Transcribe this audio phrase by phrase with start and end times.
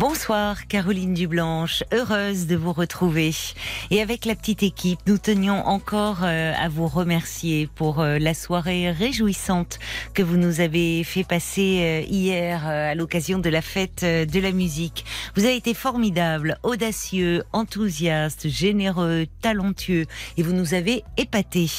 [0.00, 3.32] Bonsoir Caroline Dublanche, heureuse de vous retrouver.
[3.90, 8.32] Et avec la petite équipe, nous tenions encore euh, à vous remercier pour euh, la
[8.32, 9.78] soirée réjouissante
[10.14, 14.52] que vous nous avez fait passer euh, hier à l'occasion de la fête de la
[14.52, 15.04] musique.
[15.36, 20.06] Vous avez été formidable, audacieux, enthousiaste, généreux, talentueux
[20.38, 21.70] et vous nous avez épatés.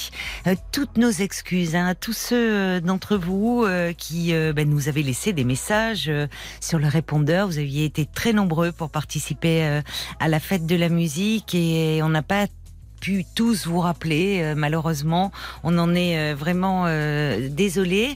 [0.72, 3.66] toutes nos excuses hein, à tous ceux d'entre vous
[3.98, 6.12] qui ben, nous avaient laissé des messages
[6.60, 7.48] sur le répondeur.
[7.48, 9.82] Vous aviez été très nombreux pour participer euh,
[10.20, 12.48] à la fête de la musique et on n'a pas
[13.02, 14.42] pu tous vous rappeler.
[14.44, 15.32] Euh, malheureusement,
[15.64, 18.16] on en est euh, vraiment euh, désolé.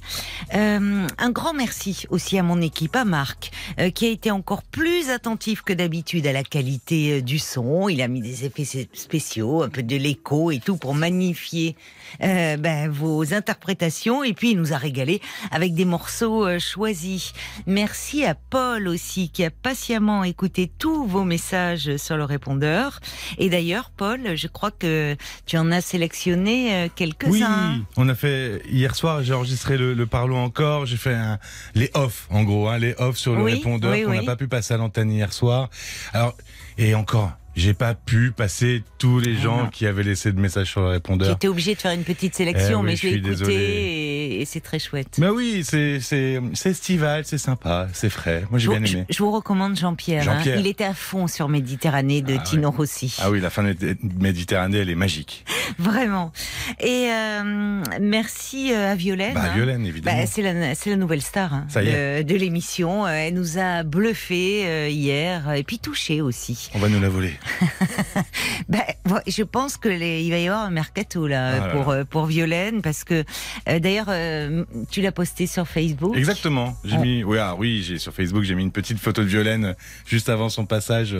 [0.51, 3.51] un grand merci aussi à mon équipe, à Marc,
[3.95, 7.89] qui a été encore plus attentif que d'habitude à la qualité du son.
[7.89, 11.75] Il a mis des effets spéciaux, un peu de l'écho et tout pour magnifier
[12.19, 14.23] ben, vos interprétations.
[14.23, 15.19] Et puis, il nous a régalé
[15.51, 17.33] avec des morceaux choisis.
[17.65, 22.99] Merci à Paul aussi, qui a patiemment écouté tous vos messages sur le répondeur.
[23.39, 27.75] Et d'ailleurs, Paul, je crois que tu en as sélectionné euh, quelques-uns.
[27.75, 31.15] Oui, on a fait hier soir, j'ai enregistré le, le Parlons encore, j'ai fait
[31.73, 34.73] les off en gros, hein, les off sur le répondeur qu'on n'a pas pu passer
[34.73, 35.69] à l'antenne hier soir.
[36.13, 36.35] Alors
[36.77, 40.69] et encore, j'ai pas pu passer tous les ah gens qui avaient laissé de messages
[40.69, 41.29] sur le répondeur.
[41.29, 44.79] J'étais obligé de faire une petite sélection, eh mais je l'ai écouté et, c'est très
[44.79, 45.17] chouette.
[45.17, 45.99] Mais oui, c'est
[46.65, 48.43] estival, c'est sympa, c'est frais.
[48.49, 49.05] Moi j'ai bien aimé.
[49.09, 50.29] Je, vous recommande Jean-Pierre.
[50.29, 50.41] Hein.
[50.57, 53.17] Il était à fond sur Méditerranée de ah Tino Rossi.
[53.21, 53.75] Ah oui, la fin de
[54.19, 55.45] Méditerranée, elle est magique.
[55.79, 56.31] Vraiment.
[56.79, 59.33] Et euh, merci euh, à Violaine.
[59.33, 59.53] Bah, hein.
[59.55, 60.17] Violaine, évidemment.
[60.17, 63.07] Bah, c'est la, la, nouvelle star hein, de, de l'émission.
[63.07, 66.69] Elle nous a bluffé euh, hier et puis touché aussi.
[66.73, 67.33] On va nous la voler.
[68.69, 68.81] ben,
[69.27, 72.25] je pense que les, il va y avoir un mercato là ah pour euh, pour
[72.25, 73.23] Violaine parce que
[73.69, 76.15] euh, d'ailleurs euh, tu l'as posté sur Facebook.
[76.15, 76.75] Exactement.
[76.83, 79.75] J'ai mis oui ah, oui j'ai sur Facebook j'ai mis une petite photo de Violaine
[80.05, 81.15] juste avant son passage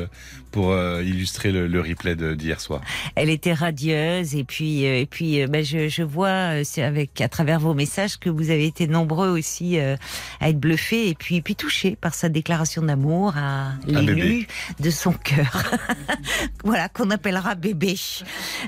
[0.52, 2.82] pour illustrer le, replay d'hier soir.
[3.16, 7.74] Elle était radieuse et puis et puis ben, je, je vois avec à travers vos
[7.74, 12.14] messages que vous avez été nombreux aussi à être bluffés et puis puis touchés par
[12.14, 14.48] sa déclaration d'amour à l'élu
[14.80, 15.72] de son cœur.
[16.64, 17.96] voilà, qu'on appellera bébé.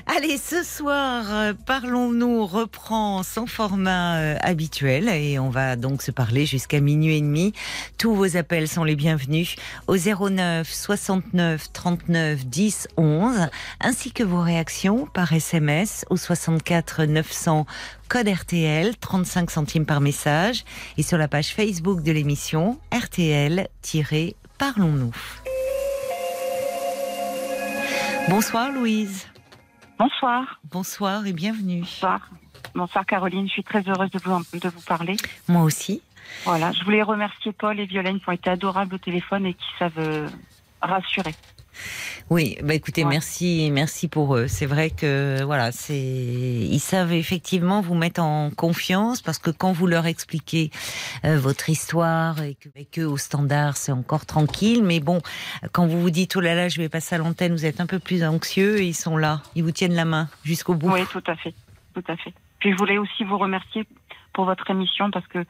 [0.06, 6.10] Allez, ce soir, euh, parlons-nous reprend son format euh, habituel et on va donc se
[6.10, 7.52] parler jusqu'à minuit et demi.
[7.98, 13.48] Tous vos appels sont les bienvenus au 09 69 39 10 11
[13.80, 17.66] ainsi que vos réactions par SMS au 64 900
[18.08, 20.64] code RTL 35 centimes par message
[20.96, 25.12] et sur la page Facebook de l'émission RTL-Parlons-nous.
[28.26, 29.26] Bonsoir Louise.
[29.98, 30.60] Bonsoir.
[30.64, 31.80] Bonsoir et bienvenue.
[31.80, 32.28] Bonsoir.
[32.74, 35.16] Bonsoir Caroline, je suis très heureuse de vous, de vous parler.
[35.48, 36.02] Moi aussi.
[36.44, 39.66] Voilà, je voulais remercier Paul et Violaine qui ont été adorables au téléphone et qui
[39.78, 40.28] savent euh,
[40.82, 41.34] rassurer.
[42.30, 44.48] Oui, bah écoutez, merci, merci pour eux.
[44.48, 49.72] C'est vrai que voilà, c'est ils savent effectivement vous mettre en confiance parce que quand
[49.72, 50.70] vous leur expliquez
[51.24, 55.20] euh, votre histoire et que eux au standard c'est encore tranquille, mais bon,
[55.72, 57.86] quand vous vous dites oh là là, je vais passer à l'antenne, vous êtes un
[57.86, 60.90] peu plus anxieux et ils sont là, ils vous tiennent la main jusqu'au bout.
[60.90, 61.54] Oui, tout à fait,
[61.94, 62.32] tout à fait.
[62.58, 63.84] Puis je voulais aussi vous remercier
[64.32, 65.44] pour votre émission parce que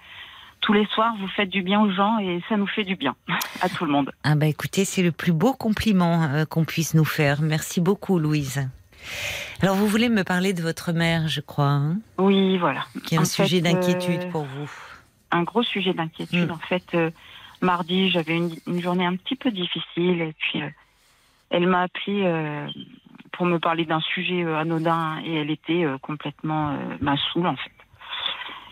[0.68, 3.16] tous les soirs, vous faites du bien aux gens et ça nous fait du bien
[3.62, 4.12] à tout le monde.
[4.22, 7.40] Ah bah écoutez, c'est le plus beau compliment euh, qu'on puisse nous faire.
[7.40, 8.68] Merci beaucoup, Louise.
[9.62, 11.70] Alors, vous voulez me parler de votre mère, je crois.
[11.70, 12.00] Hein?
[12.18, 12.84] Oui, voilà.
[13.02, 14.70] Qui est un sujet d'inquiétude euh, pour vous.
[15.30, 16.48] Un gros sujet d'inquiétude.
[16.48, 16.52] Mm.
[16.52, 17.10] En fait, euh,
[17.62, 20.60] mardi, j'avais une, journée un petit peu difficile et puis
[21.48, 22.30] elle m'a appelé
[23.32, 27.72] pour me parler d'un sujet anodin et elle était complètement ma saoule en fait.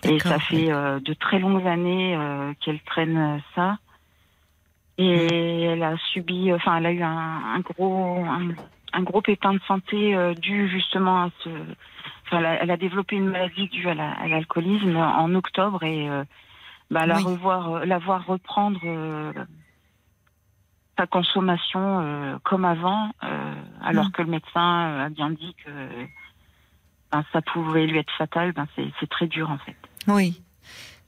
[0.09, 3.79] Et ça fait euh, de très longues années euh, qu'elle traîne euh, ça.
[4.99, 8.25] Et elle a subi, enfin, elle a eu un, gros,
[8.93, 11.51] un, gros pépin de santé dû justement à ce.
[12.25, 16.09] Enfin, elle a, développé une maladie due à l'alcoolisme en octobre et
[16.91, 18.81] bah, la revoir, la voir reprendre
[20.97, 23.11] sa consommation comme avant,
[23.83, 24.13] alors mm.
[24.13, 25.71] que le médecin a bien dit que
[27.13, 28.67] ben, ça pouvait lui être fatal, ben,
[28.99, 29.77] c'est très dur en fait.
[30.09, 30.41] Oui.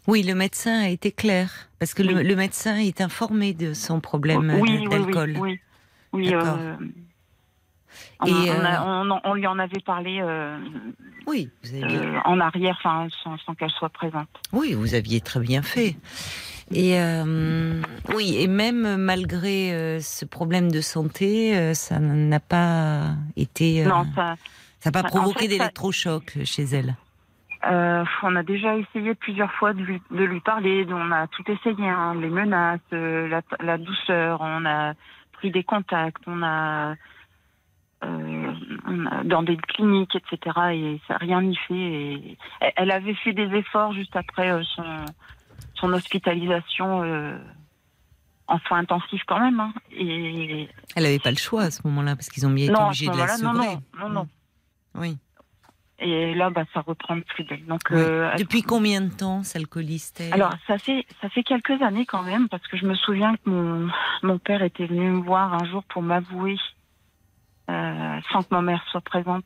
[0.07, 4.59] Oui, le médecin a été clair, parce que le, médecin est informé de son problème
[4.89, 5.37] d'alcool.
[5.39, 5.61] Oui,
[6.15, 6.31] oui, oui.
[6.31, 6.77] oui euh,
[8.21, 10.23] On, et on, lui en avait parlé.
[11.27, 14.29] oui, vous avez en arrière, enfin, sans, qu'elle soit présente.
[14.53, 15.97] Oui, vous aviez très bien fait.
[16.73, 16.99] Et
[18.15, 23.85] oui, et même malgré ce problème de santé, ça n'a pas été.
[23.85, 24.37] non, ça.
[24.87, 26.97] N'a pas provoqué d'électrochoc chez elle.
[27.67, 30.87] Euh, on a déjà essayé plusieurs fois de lui, parler.
[30.89, 32.15] On a tout essayé, hein.
[32.21, 34.41] les menaces, euh, la, douceur.
[34.41, 34.95] On a
[35.33, 36.23] pris des contacts.
[36.27, 36.95] On a,
[38.05, 38.53] euh,
[39.25, 40.57] dans des cliniques, etc.
[40.73, 41.75] Et ça rien n'y fait.
[41.75, 42.39] Et
[42.77, 44.63] elle avait fait des efforts juste après
[45.75, 47.41] son, hospitalisation
[48.47, 49.59] en soins intensifs quand même.
[49.59, 49.73] Hein.
[49.91, 53.09] Et elle n'avait pas le choix à ce moment-là parce qu'ils ont bien été obligés
[53.09, 53.77] de la sevrer.
[53.99, 54.29] Non, non, non.
[54.95, 55.19] Oui.
[56.01, 57.67] Et là, bah, ça reprend plus d'elle.
[57.67, 62.23] Donc, euh, Depuis combien de temps s'alcooliste Alors, ça fait ça fait quelques années quand
[62.23, 63.89] même, parce que je me souviens que mon,
[64.23, 66.57] mon père était venu me voir un jour pour m'avouer,
[67.69, 69.45] euh, sans que ma mère soit présente.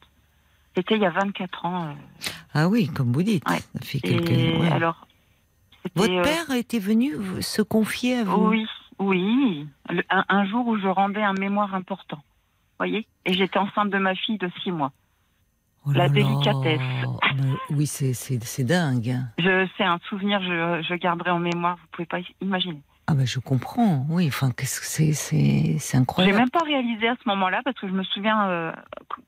[0.77, 1.89] C'était il y a 24 ans.
[1.89, 2.29] Euh.
[2.53, 3.49] Ah oui, comme vous dites.
[3.49, 4.71] Ça fait quelques...
[4.71, 5.07] alors,
[5.95, 8.49] Votre père était venu se confier à vous?
[8.49, 8.67] Oui,
[8.99, 9.67] oui.
[10.11, 12.23] Un, jour où je rendais un mémoire important.
[12.79, 13.07] voyez?
[13.25, 14.93] Et j'étais enceinte de ma fille de 6 mois.
[15.85, 16.81] Oh la délicatesse.
[17.71, 19.17] oui, c'est dingue.
[19.39, 22.81] Je, c'est un souvenir, je, je garderai en mémoire, vous pouvez pas imaginer.
[23.09, 26.35] Ah ben je comprends, oui, enfin qu'est-ce que c'est, c'est, incroyable.
[26.35, 28.73] J'ai même pas réalisé à ce moment-là parce que je me souviens euh,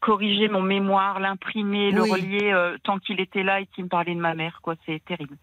[0.00, 4.14] corriger mon mémoire, l'imprimer, le relier euh, tant qu'il était là et qu'il me parlait
[4.14, 5.36] de ma mère, quoi, c'est terrible.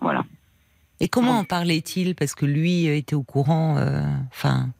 [0.00, 0.24] Voilà.
[0.98, 2.16] Et comment en parlait-il?
[2.16, 4.70] Parce que lui était au courant, euh, enfin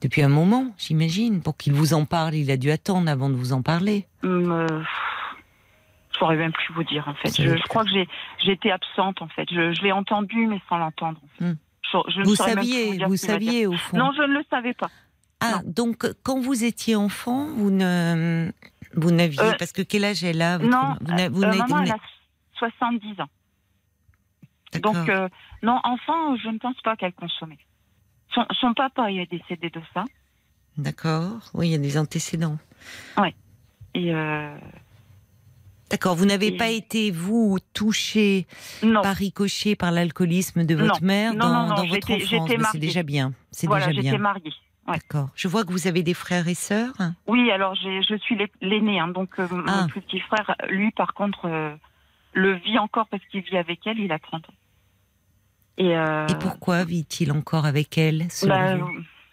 [0.00, 1.42] depuis un moment, j'imagine.
[1.42, 4.06] Pour qu'il vous en parle, il a dû attendre avant de vous en parler.
[4.22, 7.30] Hum, euh, je ne saurais même plus vous dire, en fait.
[7.40, 9.48] Je, crois que j'ai été absente, en fait.
[9.50, 11.20] Je, l'ai entendu, mais sans l'entendre.
[11.40, 11.56] Hum.
[12.24, 13.98] vous saviez, vous, saviez, au fond.
[13.98, 14.90] Non, je ne le savais pas.
[15.40, 18.50] Ah, donc quand vous étiez enfant, vous ne,
[18.94, 21.92] vous n'aviez, euh, parce que quel âge elle a Non, vous, vous euh, maman, elle
[21.92, 21.98] a
[22.58, 23.28] 70 ans.
[24.82, 25.10] Donc
[25.62, 27.58] non, enfant, je ne pense pas qu'elle consommait.
[28.34, 30.04] Son, papa est décédé de ça.
[30.76, 31.50] D'accord.
[31.54, 32.58] Oui, il y a des antécédents.
[33.18, 33.34] Oui.
[33.94, 34.56] Et euh,
[35.90, 36.14] D'accord.
[36.14, 38.46] Vous n'avez pas été, vous, touché
[39.02, 42.68] par ricochet par l'alcoolisme de votre mère dans, votre enfance.
[42.72, 43.32] C'est déjà bien.
[43.50, 44.10] C'est voilà, déjà bien.
[44.12, 44.52] J'étais mariée.
[44.86, 45.28] D'accord.
[45.34, 46.94] Je vois que vous avez des frères et sœurs.
[47.26, 49.00] Oui, alors je suis l'aîné.
[49.00, 49.86] Hein, donc euh, mon ah.
[49.92, 51.74] petit frère, lui, par contre, euh,
[52.32, 53.98] le vit encore parce qu'il vit avec elle.
[53.98, 54.52] Il a 30 ans.
[55.80, 58.76] Euh, Et, pourquoi vit-il encore avec elle bah,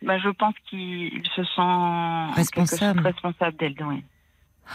[0.01, 3.75] bah, Je pense qu'il se sent responsable, responsable d'elle.
[3.81, 4.03] Oui.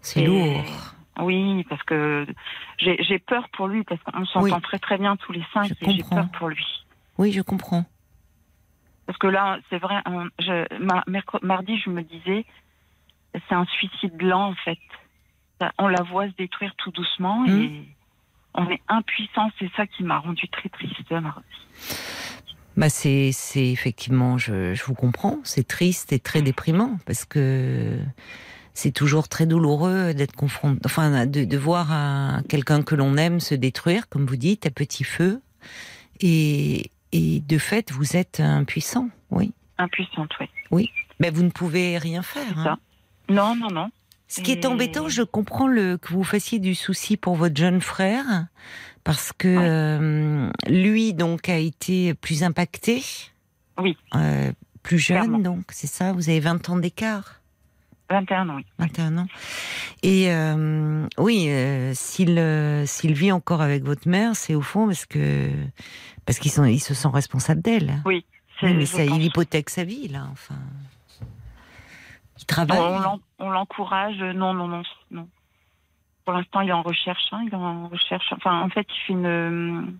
[0.00, 0.64] C'est lourd.
[1.20, 2.26] Oui, parce que
[2.78, 6.02] j'ai peur pour lui, parce qu'on s'entend très très bien tous les cinq, et j'ai
[6.02, 6.66] peur pour lui.
[7.18, 7.84] Oui, je comprends.
[9.06, 10.02] Parce que là, c'est vrai,
[10.40, 10.66] je,
[11.42, 12.44] mardi, je me disais,
[13.32, 14.78] c'est un suicide lent en fait.
[15.78, 17.62] On la voit se détruire tout doucement hmm.
[17.62, 17.88] et
[18.54, 19.50] on est impuissant.
[19.58, 20.94] C'est ça qui m'a rendu très triste,
[22.76, 27.98] Bah c'est, c'est effectivement, je, je vous comprends, c'est triste et très déprimant parce que
[28.72, 33.54] c'est toujours très douloureux d'être confronté, enfin de, de voir quelqu'un que l'on aime se
[33.54, 35.40] détruire, comme vous dites, à petit feu,
[36.20, 39.52] et, et de fait vous êtes impuissant, oui.
[39.78, 40.46] Impuissante, oui.
[40.70, 40.90] Oui,
[41.20, 42.58] mais vous ne pouvez rien faire.
[42.58, 42.78] Hein.
[43.28, 43.90] Non, non, non.
[44.28, 47.80] Ce qui est embêtant, je comprends le, que vous fassiez du souci pour votre jeune
[47.80, 48.46] frère,
[49.04, 53.02] parce que euh, lui, donc, a été plus impacté.
[53.78, 53.96] Oui.
[54.14, 54.50] Euh,
[54.82, 57.40] plus jeune, donc, c'est ça Vous avez 20 ans d'écart
[58.10, 58.66] 21 ans, oui.
[58.78, 59.26] 21 ans.
[60.02, 61.48] Et euh, oui,
[61.94, 65.48] s'il s'il vit encore avec votre mère, c'est au fond parce que
[66.26, 68.02] parce qu'ils sont ils se sont responsables d'elle.
[68.04, 68.26] Oui.
[68.62, 70.54] mais ça, il hypothèque sa vie là, enfin.
[72.38, 72.78] Il travaille.
[73.44, 74.18] On l'encourage.
[74.18, 75.28] Non, non, non, non.
[76.24, 77.26] Pour l'instant, il est en recherche.
[77.32, 78.32] Hein, il est en recherche.
[78.32, 79.98] Enfin, en fait, il fait une,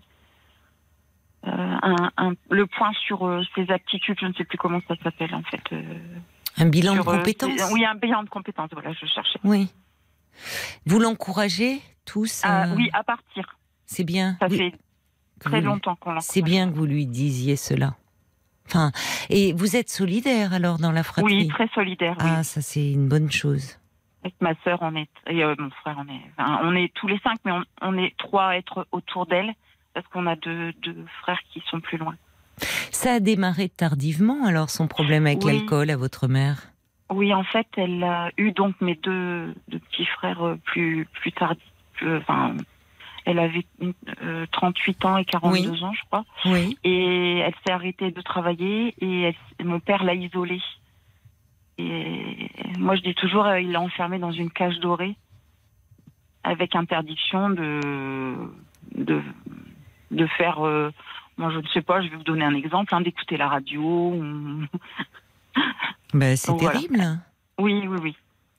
[1.47, 4.17] euh, un, le point sur euh, ses aptitudes.
[4.19, 5.61] Je ne sais plus comment ça s'appelle en fait.
[5.73, 5.83] Euh,
[6.57, 7.71] un bilan de compétences?
[7.71, 8.69] oui, un bilan de compétences.
[8.71, 9.39] Voilà, je cherchais.
[9.43, 9.69] Oui.
[10.85, 13.57] Vous l'encouragez tous ah, Oui, à partir.
[13.85, 14.37] C'est bien.
[14.39, 14.73] Ça fait
[15.39, 16.23] très longtemps qu'on l'encourage.
[16.23, 17.95] C'est bien que vous lui disiez cela.
[18.67, 18.91] Enfin,
[19.29, 21.41] et vous êtes solidaire alors dans la fratrie?
[21.41, 22.15] Oui, très solidaire.
[22.19, 23.77] Ah, ça c'est une bonne chose.
[24.23, 26.21] Avec ma sœur, on est et euh, mon frère, on est,
[26.63, 29.53] on est tous les cinq, mais on, est trois à être autour d'elle
[29.93, 32.15] parce qu'on a deux, deux, frères qui sont plus loin.
[32.91, 36.71] Ça a démarré tardivement alors son problème avec l'alcool à votre mère?
[37.11, 41.31] Oui, en fait, elle a eu donc mes deux, deux petits frères euh, plus plus
[41.31, 41.53] tard,
[42.01, 42.55] enfin
[43.25, 43.65] elle avait
[44.51, 46.25] 38 euh, ans et 42 ans, je crois.
[46.45, 46.77] Oui.
[46.83, 50.61] Et elle s'est arrêtée de travailler et mon père l'a isolée.
[51.77, 55.15] Et moi, je dis toujours, il l'a enfermé dans une cage dorée
[56.43, 58.33] avec interdiction de
[58.93, 59.21] de,
[60.11, 60.59] de faire.
[60.59, 62.01] moi, je ne sais pas.
[62.01, 64.13] Je vais vous donner un exemple, hein, d'écouter la radio.
[66.13, 67.19] Ben, c'est terrible.
[67.59, 68.15] Oui, oui, oui.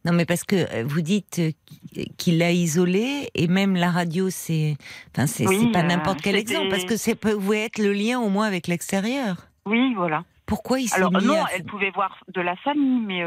[0.06, 4.30] Non, mais parce que euh, vous dites euh, qu'il l'a isolé et même la radio,
[4.30, 4.76] c'est,
[5.10, 8.28] enfin, c'est pas euh, n'importe quel exemple parce que c'est peut être le lien au
[8.28, 9.48] moins avec l'extérieur.
[9.64, 10.22] Oui, voilà.
[10.46, 13.24] Pourquoi il s'est Alors non, elle pouvait voir de la famille, mais.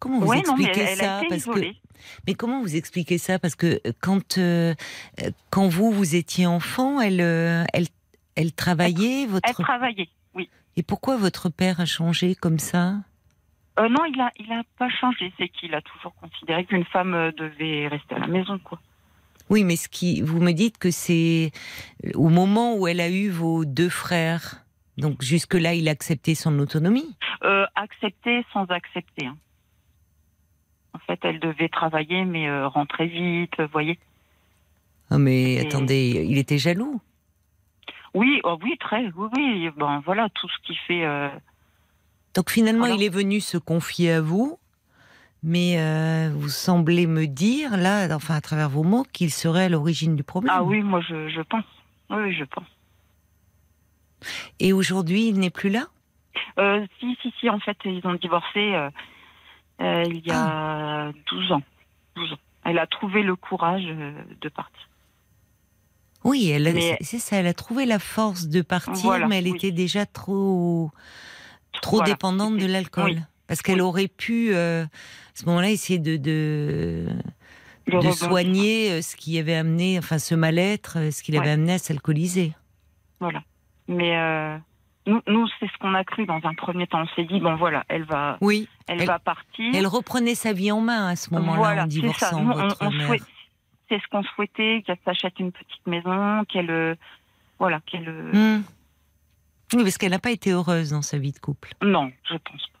[0.00, 1.60] Comment vous expliquez ça parce que
[2.26, 3.38] mais comment vous expliquez ça?
[3.38, 4.40] Parce que quand
[5.50, 7.86] quand vous vous étiez enfant, elle elle
[8.34, 9.48] elle travaillait votre.
[9.48, 10.50] Elle travaillait, oui.
[10.76, 12.96] Et pourquoi votre père a changé comme ça?
[13.78, 15.32] Euh, non, il n'a il a pas changé.
[15.38, 18.78] C'est qu'il a toujours considéré qu'une femme euh, devait rester à la maison, quoi.
[19.50, 21.52] Oui, mais ce qui, vous me dites que c'est
[22.14, 24.64] au moment où elle a eu vos deux frères.
[24.98, 27.16] Donc jusque-là, il a accepté son autonomie?
[27.44, 29.26] Euh, Accepter sans accepter.
[29.26, 29.36] Hein.
[30.92, 33.98] En fait, elle devait travailler, mais rentrer vite, vous voyez.
[35.10, 37.00] Ah, mais attendez, il était jaloux?
[38.12, 39.04] Oui, oh, oui, très.
[39.16, 39.70] Oui, oui.
[39.76, 41.06] Bon, voilà, tout ce qui fait
[42.38, 44.60] donc finalement, il est venu se confier à vous,
[45.42, 49.68] mais euh, vous semblez me dire, là, enfin à travers vos mots, qu'il serait à
[49.68, 50.54] l'origine du problème.
[50.56, 51.64] Ah oui, moi je, pense.
[52.10, 52.68] Oui, je pense.
[54.60, 55.86] Et aujourd'hui, il n'est plus là?
[56.60, 58.72] Euh, Si, si, si, en fait, ils ont divorcé
[59.80, 61.62] euh, il y a 12 ans.
[62.14, 62.38] 12 ans.
[62.66, 64.88] Elle a trouvé le courage de partir.
[66.22, 66.54] Oui,
[67.00, 70.92] c'est ça, elle a trouvé la force de partir, mais elle était déjà trop
[71.80, 73.22] trop dépendante de l'alcool.
[73.48, 74.88] Parce qu'elle aurait pu, euh, à
[75.34, 77.08] ce moment-là, essayer de, de,
[77.86, 81.72] de soigner euh, ce qui avait amené, enfin ce mal-être, euh, ce qui l'avait amené
[81.72, 82.52] à s'alcooliser.
[83.20, 83.42] Voilà.
[83.88, 84.14] Mais
[85.06, 87.00] nous, nous c'est ce qu'on a cru dans un premier temps.
[87.00, 89.74] On s'est dit, bon voilà, elle va, oui, elle, va partir.
[89.74, 93.14] Elle reprenait sa vie en main à ce moment-là en divorçant votre mère.
[93.88, 96.98] C'est ce qu'on souhaitait, qu'elle s'achète une petite maison, qu'elle,
[97.58, 98.10] voilà, qu'elle.
[98.10, 98.62] Hmm.
[99.74, 101.74] Oui, parce qu'elle n'a pas été heureuse dans sa vie de couple.
[101.82, 102.78] Non, je pense pas.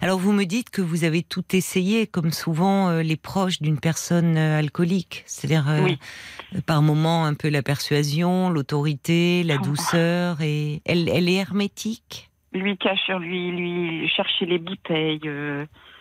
[0.00, 3.80] Alors vous me dites que vous avez tout essayé, comme souvent euh, les proches d'une
[3.80, 10.82] personne euh, alcoolique, c'est-à-dire euh, par moments un peu la persuasion, l'autorité, la douceur, et
[10.84, 12.30] elle, elle est hermétique?
[12.52, 15.30] Lui cache sur lui, lui chercher les bouteilles.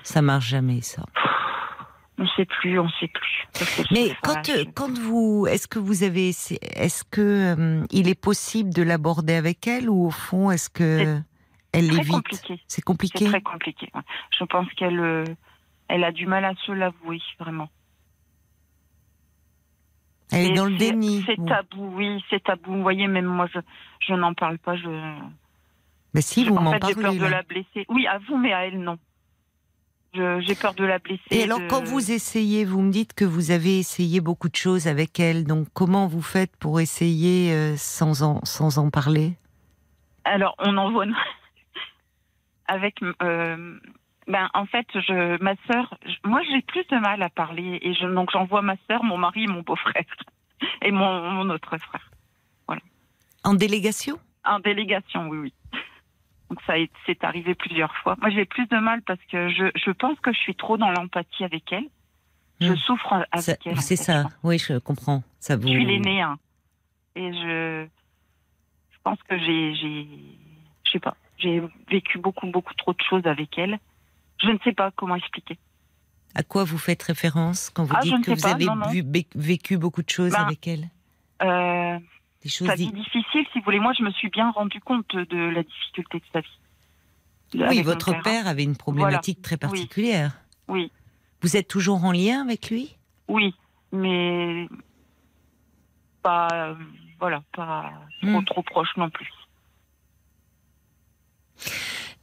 [0.04, 1.06] Ça marche jamais ça.
[2.20, 3.48] On ne sait plus, on ne sait plus.
[3.92, 7.22] Mais quand, euh, quand vous, est-ce que vous avez, est-ce que
[7.58, 11.20] euh, il est possible de l'aborder avec elle ou au fond est-ce que
[11.72, 13.26] elle l'évite C'est compliqué.
[13.26, 13.92] C'est très compliqué.
[14.38, 15.26] Je pense qu'elle, euh,
[15.88, 17.70] elle a du mal à se l'avouer vraiment.
[20.32, 21.24] Elle est dans le déni.
[21.26, 22.74] C'est tabou, oui, c'est tabou.
[22.74, 23.60] Vous voyez, même moi, je,
[24.08, 24.76] je n'en parle pas.
[24.76, 24.90] Je.
[26.14, 26.96] Mais si vous m'en parlez.
[26.96, 27.86] J'ai peur de la blesser.
[27.90, 28.98] Oui, à vous, mais à elle, non
[30.14, 31.22] j'ai peur de la blesser.
[31.32, 34.88] Et alors, quand vous essayez, vous me dites que vous avez essayé beaucoup de choses
[34.88, 35.46] avec elle.
[35.46, 39.34] Donc, comment vous faites pour essayer euh, sans, en, sans en parler?
[40.24, 41.06] Alors, on envoie.
[42.68, 42.96] avec.
[43.22, 43.80] Euh,
[44.28, 47.80] ben, en fait, je, ma sœur, moi, j'ai plus de mal à parler.
[47.82, 50.06] Et je, donc, j'envoie ma sœur, mon mari mon beau-frère.
[50.82, 52.10] Et mon, mon autre frère.
[52.68, 52.82] Voilà.
[53.44, 54.18] En délégation?
[54.46, 55.54] En délégation, oui, oui.
[56.54, 56.74] Donc ça
[57.08, 58.16] c'est arrivé plusieurs fois.
[58.22, 60.92] Moi j'ai plus de mal parce que je, je pense que je suis trop dans
[60.92, 61.88] l'empathie avec elle.
[62.62, 62.78] Je hmm.
[62.78, 63.82] souffre avec elle.
[63.82, 65.24] C'est ça, oui je comprends.
[65.40, 65.68] Ça vous...
[65.68, 66.38] Je suis l'aînée hein.
[67.16, 67.88] et je,
[68.92, 73.58] je pense que j'ai, je sais pas, j'ai vécu beaucoup beaucoup trop de choses avec
[73.58, 73.80] elle.
[74.40, 75.58] Je ne sais pas comment expliquer.
[76.36, 80.10] À quoi vous faites référence quand vous ah, dites que vous avez vécu beaucoup de
[80.10, 80.90] choses ben, avec elle?
[81.42, 82.00] euh,
[82.44, 83.80] des choses sa vie difficile, voulez.
[83.80, 87.68] Moi, je me suis bien rendu compte de la difficulté de sa vie.
[87.70, 88.48] Oui, votre père.
[88.48, 90.32] avait une problématique très particulière.
[90.68, 90.92] Oui.
[91.42, 92.96] Vous êtes toujours en lien avec lui?
[93.28, 93.54] Oui,
[93.92, 94.68] mais
[96.22, 96.76] pas,
[97.20, 97.92] voilà, pas
[98.22, 98.46] trop, hmm.
[98.46, 99.30] trop proche non plus.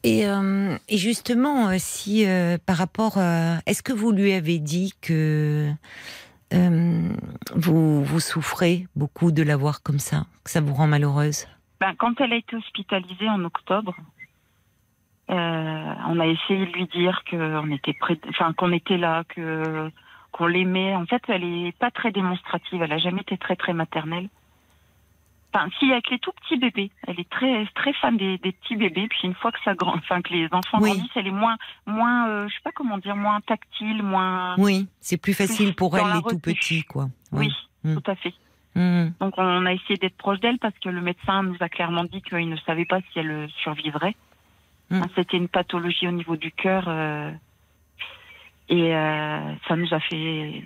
[0.03, 4.95] Et, euh, et justement, euh, si euh, par rapport, est-ce que vous lui avez dit
[5.01, 5.71] que
[6.53, 7.09] euh,
[7.55, 11.47] vous, vous souffrez beaucoup de la voir comme ça, que ça vous rend malheureuse?
[11.81, 13.95] Ben, Quand elle a été hospitalisée en octobre,
[15.31, 19.91] euh, on a essayé de lui dire qu'on était prêt, enfin qu'on était là, que
[20.33, 20.95] qu'on l'aimait.
[20.95, 22.83] En fait, elle est pas très démonstrative.
[22.83, 24.29] Elle a jamais été très très maternelle.
[25.53, 29.09] Enfin, si avec les tout petits bébés, elle est très très fan des, petits bébés.
[29.09, 32.29] Puis une fois que ça grand, enfin que les enfants grandissent, elle est moins moins,
[32.29, 34.55] euh, je sais pas comment dire, moins tactile, moins.
[34.59, 37.09] Oui, c'est plus facile pour elle les tout petits, quoi.
[37.33, 37.53] Oui,
[37.83, 37.97] mm.
[37.97, 38.35] tout à fait.
[38.77, 39.09] Mm.
[39.21, 42.23] Donc on a essayé d'être proche d'elle parce que le médecin nous a clairement dit
[42.23, 44.15] qu'il ne savait pas si elle survivrait.
[44.91, 45.03] Mm.
[45.17, 46.85] C'était une pathologie au niveau du cœur.
[46.87, 47.33] Euh,
[48.69, 50.63] et euh, ça nous a fait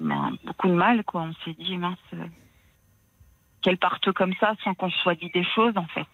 [0.00, 1.22] ben, beaucoup de mal, quoi.
[1.22, 1.98] On s'est dit, mince,
[3.62, 6.06] qu'elle parte comme ça sans qu'on soit dit des choses, en fait.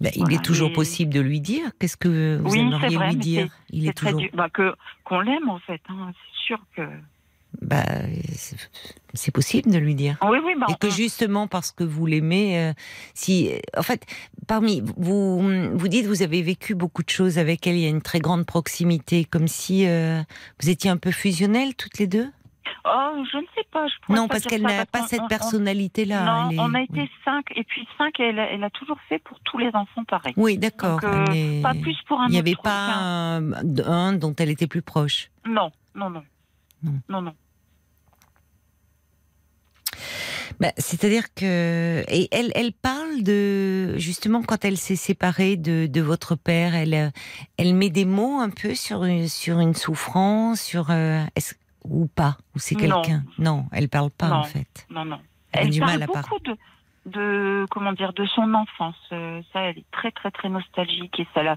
[0.00, 1.70] Ben, il est toujours possible de lui dire.
[1.78, 4.20] Qu'est-ce que vous aimeriez lui dire Il est, toujours.
[4.34, 5.80] Bah, que qu'on l'aime en fait.
[5.88, 6.10] Hein.
[6.12, 6.82] C'est sûr que
[7.62, 7.84] bah,
[9.14, 10.16] c'est possible de lui dire.
[10.22, 12.72] Oui, oui, bah, et que justement parce que vous l'aimez, euh,
[13.14, 14.04] si, en fait,
[14.46, 15.40] parmi vous,
[15.72, 17.76] vous dites vous avez vécu beaucoup de choses avec elle.
[17.76, 20.20] Il y a une très grande proximité, comme si euh,
[20.60, 22.28] vous étiez un peu fusionnelles toutes les deux?
[22.84, 23.86] Oh, je ne sais pas.
[24.08, 26.48] non, parce qu'elle n'a pas cette personnalité-là.
[26.50, 29.58] Non, on a été cinq, et puis cinq, elle, elle, a toujours fait pour tous
[29.58, 30.34] les enfants pareil.
[30.36, 31.00] Oui, d'accord.
[31.04, 32.26] Euh, pas plus pour un.
[32.28, 33.52] Il n'y avait pas un,
[33.86, 35.30] un, dont elle était plus proche.
[35.46, 36.22] Non, non, non,
[37.08, 37.34] non, non.
[40.60, 46.00] Bah, c'est-à-dire que et elle, elle parle de justement quand elle s'est séparée de, de,
[46.00, 47.12] votre père, elle,
[47.56, 51.24] elle met des mots un peu sur une, sur une souffrance, sur euh,
[51.84, 53.22] ou pas, ou c'est quelqu'un.
[53.38, 53.66] Non.
[53.72, 54.86] elle parle pas en fait.
[54.90, 55.20] Non, non.
[55.52, 56.56] Elle, du parle mal à beaucoup de,
[57.06, 58.96] de comment dire de son enfance.
[59.12, 61.56] Euh, ça, elle est très très très nostalgique et ça la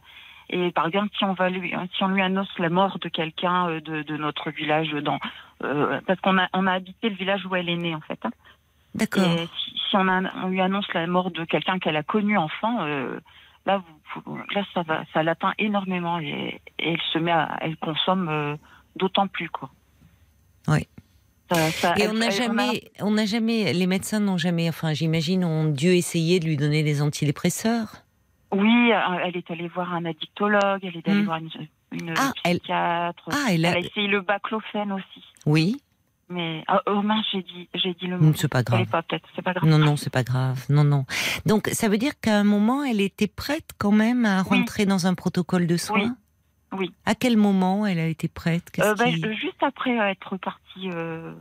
[0.50, 3.68] et par exemple, si on va lui, si on lui annonce la mort de quelqu'un
[3.68, 5.20] euh, de, de, notre village, dans,
[5.60, 8.20] parce qu'on a, on a habité le village où elle est née en fait.
[8.24, 8.32] Hein.
[8.98, 9.24] D'accord.
[9.90, 13.20] Si, on, on, lui annonce la mort de quelqu'un qu'elle a connu enfant, euh,
[13.66, 13.84] là,
[14.26, 18.56] vous, là, ça va, ça l'atteint énormément et, elle se met à, elle consomme euh,
[18.96, 19.70] d'autant plus quoi.
[20.68, 20.88] Oui.
[21.98, 25.88] et on n'a jamais, on n'a jamais, les médecins n'ont jamais, enfin, j'imagine, ont dû
[25.88, 28.04] essayer de lui donner des antidépresseurs.
[28.52, 31.26] Oui, euh, elle est allée voir un addictologue, elle est allée hmm.
[31.26, 31.40] voir
[31.92, 33.24] une, ah, psychiatre.
[33.28, 33.36] Elle...
[33.36, 33.80] Ah, elle a...
[33.80, 35.24] essayé le baclofène aussi.
[35.46, 35.82] Oui.
[36.30, 38.34] Mais oh, oh mince, j'ai dit, j'ai dit le mot.
[38.36, 38.86] C'est pas grave.
[38.88, 39.04] Pas,
[39.36, 39.70] c'est pas grave.
[39.70, 40.66] Non, non, c'est pas grave.
[40.70, 41.06] Non, non.
[41.46, 45.08] Donc, ça veut dire qu'à un moment, elle était prête quand même à rentrer dans
[45.08, 46.00] un protocole de soins?
[46.00, 46.12] Oui.
[46.72, 46.92] Oui.
[47.06, 48.72] À quel moment elle a été prête?
[48.80, 50.90] Euh, ben, Juste après être partie.
[50.92, 51.34] Euh...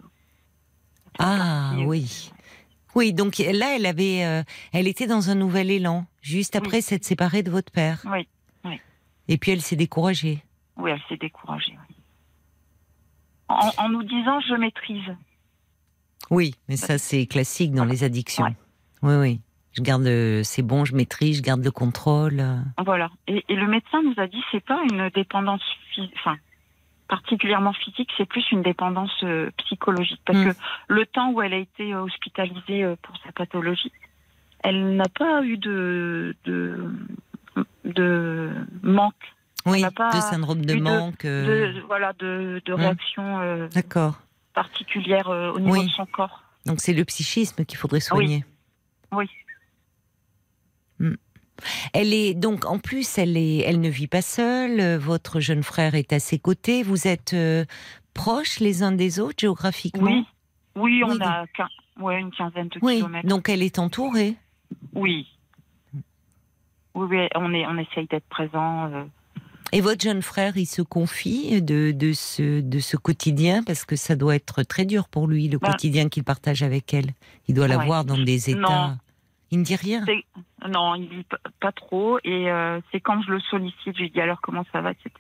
[1.19, 2.31] Ah oui.
[2.95, 7.05] Oui, donc là, elle avait, euh, elle était dans un nouvel élan, juste après s'être
[7.05, 8.03] séparée de votre père.
[8.11, 8.27] Oui,
[8.65, 8.81] oui.
[9.29, 10.43] Et puis elle s'est découragée.
[10.77, 11.77] Oui, elle s'est découragée.
[11.91, 11.97] Oui
[13.49, 15.17] en, nous disant je maîtrise.
[16.31, 18.55] Oui, mais ça c'est classique dans les addictions.
[19.03, 19.41] Oui, oui.
[19.77, 20.09] Je garde,
[20.43, 22.43] c'est bon, je maîtrise, je garde le contrôle.
[22.85, 23.11] Voilà.
[23.27, 25.63] Et, le médecin nous a dit c'est pas une dépendance,
[26.15, 26.37] enfin
[27.09, 30.21] particulièrement physique, c'est plus une dépendance euh, psychologique.
[30.25, 30.51] Parce hmm.
[30.51, 30.57] que
[30.89, 33.93] le temps où elle a été hospitalisée euh, pour sa pathologie,
[34.65, 36.91] elle n'a pas eu de, de,
[37.85, 38.51] de
[38.83, 39.15] manque
[39.67, 41.25] oui, de syndrome de manque.
[41.25, 41.73] Euh.
[41.73, 42.81] De, voilà, de, de hum.
[42.81, 43.69] réaction euh,
[44.55, 46.43] particulière euh, au niveau de son corps.
[46.65, 48.45] Donc c'est le psychisme qu'il faudrait soigner.
[49.13, 49.29] Oui.
[51.93, 54.97] Elle est donc en plus, elle est, elle ne vit pas seule.
[54.97, 56.83] Votre jeune frère est à ses côtés.
[56.83, 57.37] Vous êtes
[58.15, 60.25] proches les uns des autres géographiquement?
[60.75, 61.45] Oui, oui, on a
[62.01, 62.97] ouais, une quinzaine de oui.
[62.97, 63.29] kilomètres.
[63.29, 64.37] Donc elle est entourée?
[64.95, 65.27] Oui.
[66.95, 68.91] Oui, oui on est, on essaye d'être présent.
[69.73, 73.65] Et votre jeune frère, il se confie de, de, ce, de ce quotidien?
[73.65, 75.73] Parce que ça doit être très dur pour lui, le bah.
[75.73, 77.11] quotidien qu'il partage avec elle.
[77.49, 78.97] Il doit la voir dans des états.
[79.51, 80.05] Il ne dit rien
[80.69, 81.27] Non, il dit
[81.61, 82.19] pas trop.
[82.25, 85.11] Et euh, c'est quand je le sollicite, je lui dis alors comment ça va, etc.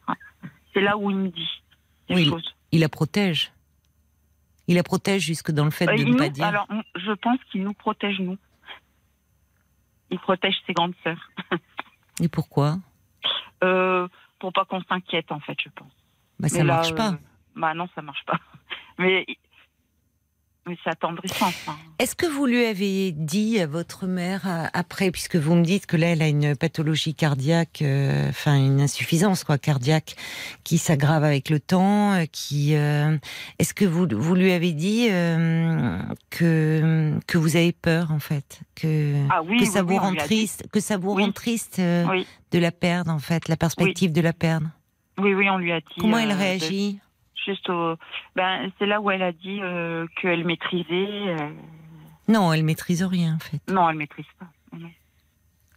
[0.75, 1.63] C'est là où il me dit
[2.11, 2.31] oui,
[2.73, 3.53] Il la protège.
[4.69, 6.45] Il la protège jusque dans le fait euh, de ne pas dire.
[6.45, 8.37] Alors, je pense qu'il nous protège, nous.
[10.11, 11.31] Il protège ses grandes sœurs.
[12.21, 12.79] Et pourquoi?
[13.63, 14.09] Euh,
[14.39, 15.93] pour pas qu'on s'inquiète en fait, je pense.
[16.39, 17.13] Bah ça marche pas.
[17.13, 17.17] Euh,
[17.55, 18.39] bah non, ça marche pas.
[18.99, 19.25] Mais
[20.67, 21.51] mais c'est attendrissant.
[21.99, 25.87] Est-ce que vous lui avez dit à votre mère euh, après, puisque vous me dites
[25.87, 30.17] que là elle a une pathologie cardiaque, euh, enfin une insuffisance quoi cardiaque
[30.65, 35.09] qui s'aggrave avec le temps, qui est-ce que vous vous lui avez dit
[36.31, 40.81] que que vous avez peur en fait, que ah que ça vous rend triste, que
[40.81, 44.69] ça vous rend triste de la perdre en fait, la perspective de la perdre?
[45.19, 45.87] Oui oui, on lui a dit.
[45.99, 47.01] Comment elle réagit?
[47.47, 47.71] Juste
[48.35, 50.85] Ben, c'est là où elle a dit euh, qu'elle maîtrisait.
[50.91, 51.51] Euh.
[52.29, 53.61] Non, elle maîtrise rien en fait.
[53.73, 54.47] Non, elle maîtrise pas.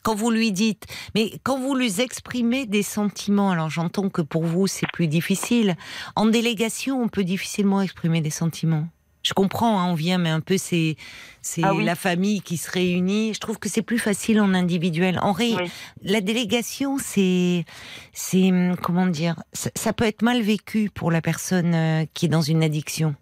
[0.01, 4.43] Quand vous lui dites, mais quand vous lui exprimez des sentiments, alors j'entends que pour
[4.43, 5.75] vous c'est plus difficile.
[6.15, 8.87] En délégation, on peut difficilement exprimer des sentiments.
[9.21, 10.95] Je comprends, hein, on vient, mais un peu c'est
[11.41, 13.33] c'est ah la famille qui se réunit.
[13.33, 15.19] Je trouve que c'est plus facile en individuel.
[15.21, 15.55] En ré...
[16.01, 17.65] la délégation, c'est
[18.13, 18.51] c'est
[18.81, 22.63] comment dire, ça, peut être mal vécu pour la personne euh, qui est dans une
[22.63, 23.15] addiction.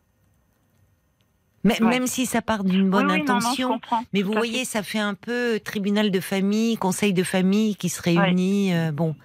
[1.64, 3.80] Mais, Même si ça part d'une bonne intention.
[4.14, 8.02] mais vous voyez, ça fait un peu tribunal de famille, conseil de famille qui se
[8.02, 8.74] réunit.
[8.74, 9.16] Euh, bon.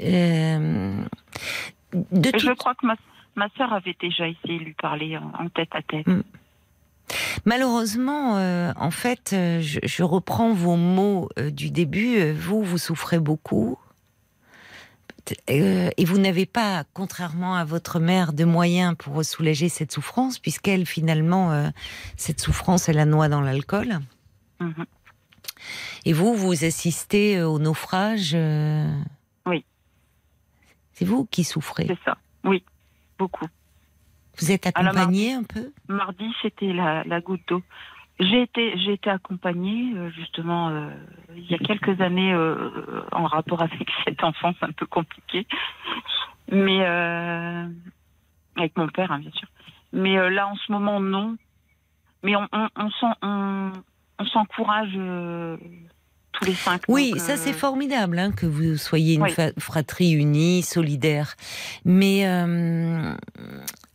[0.00, 1.04] Euh,
[1.92, 2.96] de Je crois que ma,
[3.36, 6.06] ma soeur avait déjà essayé de lui parler en, tête à tête.
[6.06, 6.22] Mm.
[7.44, 12.32] Malheureusement, euh, en fait, je, je, reprends vos mots du début.
[12.32, 13.78] Vous, vous souffrez beaucoup.
[15.50, 20.38] Euh, et vous n'avez pas, contrairement à votre mère, de moyens pour soulager cette souffrance,
[20.38, 21.68] puisqu'elle, finalement, euh,
[22.16, 24.00] cette souffrance, elle la noie dans l'alcool.
[24.60, 24.84] Mhm.
[26.04, 28.36] Et vous, vous assistez euh, au naufrage
[29.46, 29.64] Oui.
[30.92, 32.62] C'est vous qui souffrez C'est ça, oui,
[33.24, 33.48] beaucoup.
[34.38, 35.72] Vous êtes accompagnée un peu?
[35.88, 37.62] Mardi, c'était la, la goutte d'eau.
[38.20, 40.90] J'ai été, j'ai été accompagnée euh, justement euh,
[41.36, 42.70] il y a quelques années euh,
[43.10, 45.46] en rapport avec cette enfance un peu compliquée,
[46.50, 46.84] mais
[48.56, 49.48] avec mon père hein, bien sûr.
[49.92, 51.36] Mais là en ce moment non.
[52.22, 54.96] Mais on, on s'encourage
[56.34, 56.82] tous les cinq.
[56.88, 61.36] Oui, ça c'est formidable hein, que vous soyez une fratrie unie, solidaire.
[61.84, 62.26] Mais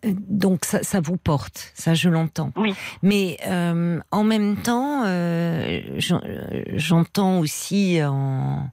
[0.04, 2.52] donc ça, ça, vous porte, ça je l'entends.
[2.56, 2.74] Oui.
[3.02, 5.82] Mais euh, en même temps, euh,
[6.74, 8.70] j'entends aussi en,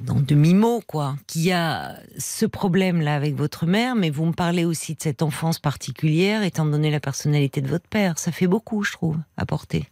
[0.00, 4.94] demi-mot quoi, qu'il y a ce problème-là avec votre mère, mais vous me parlez aussi
[4.94, 8.18] de cette enfance particulière, étant donné la personnalité de votre père.
[8.18, 9.88] Ça fait beaucoup, je trouve, à porter.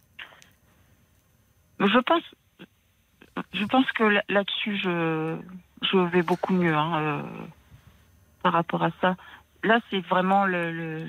[1.79, 2.23] Je pense,
[3.53, 5.37] je pense que là-dessus, je,
[5.81, 6.75] je vais beaucoup mieux.
[6.75, 7.21] Hein, euh,
[8.41, 9.15] par rapport à ça
[9.63, 11.07] là, c'est vraiment le, le,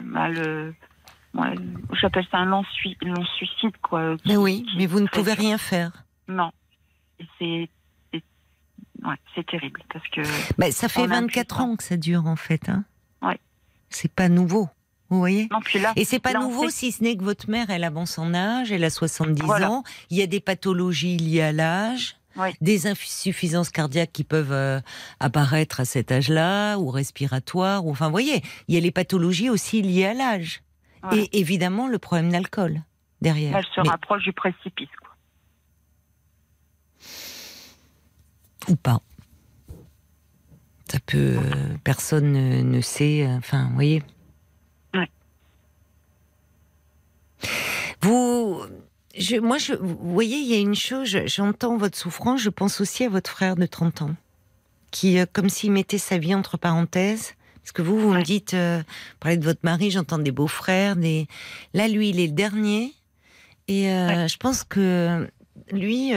[0.00, 0.28] bah,
[1.92, 2.64] j'appelle ça un long,
[3.36, 4.16] suicide, quoi.
[4.24, 6.04] Mais oui, mais vous ne pouvez rien faire.
[6.28, 6.50] Non,
[7.38, 7.68] c'est
[8.12, 10.22] ouais, c'est terrible parce que.
[10.58, 12.84] Mais ça fait 24 ans que ça dure en fait, hein.
[13.22, 13.38] Ouais.
[13.90, 14.68] C'est pas nouveau.
[15.08, 17.70] Vous voyez non, puis là, Et c'est pas nouveau si ce n'est que votre mère,
[17.70, 21.52] elle avance son âge, elle a 70 ans, il y a des pathologies liées à
[21.52, 22.16] l'âge
[22.60, 24.80] des insuffisances cardiaques qui peuvent euh,
[25.20, 29.50] apparaître à cet âge-là, ou respiratoires, ou enfin, vous voyez, il y a les pathologies
[29.50, 30.62] aussi liées à l'âge.
[31.12, 32.82] Et évidemment, le problème d'alcool
[33.20, 33.56] derrière.
[33.56, 35.14] Elle se rapproche du précipice, quoi.
[38.68, 39.00] Ou pas.
[40.88, 41.36] Ça peut.
[41.36, 43.24] Euh, personne ne, sait.
[43.24, 44.02] Euh, enfin, vous voyez.
[48.02, 48.62] Vous
[49.40, 53.04] moi, je, vous voyez, il y a une chose, j'entends votre souffrance, je pense aussi
[53.04, 54.14] à votre frère de 30 ans,
[54.90, 58.54] qui, euh, comme s'il mettait sa vie entre parenthèses, parce que vous, vous me dites,
[58.54, 58.82] euh,
[59.18, 61.26] parler de votre mari, j'entends des beaux-frères, des...
[61.74, 62.94] là, lui, il est le dernier,
[63.68, 65.28] et euh, je pense que
[65.72, 66.12] lui,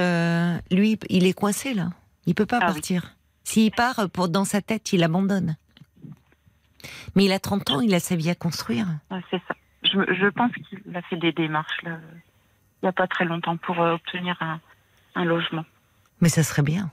[0.71, 1.89] lui, il est coincé là,
[2.25, 3.15] il peut pas ah partir.
[3.43, 5.57] S'il part, pour, dans sa tête, il abandonne.
[7.15, 8.87] Mais il a 30 ans, il a sa vie à construire.
[9.31, 9.55] c'est ça.
[9.83, 11.97] Je, je pense qu'il a fait des démarches là
[12.81, 15.65] il n'y a pas très longtemps pour euh, obtenir un, logement.
[16.21, 16.91] Mais ça serait bien.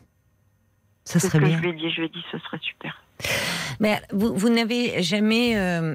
[1.04, 1.58] Ça serait bien.
[1.58, 3.00] Je lui ai dit, je lui ai dit, ce serait super.
[3.78, 5.94] Mais vous, vous n'avez jamais euh,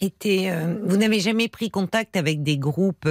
[0.00, 3.08] été, euh, vous n'avez jamais pris contact avec des groupes,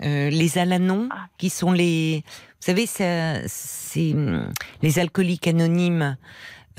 [0.00, 1.26] les Alanons, ah.
[1.36, 4.14] qui sont les, vous savez, c'est
[4.80, 6.16] les alcooliques anonymes.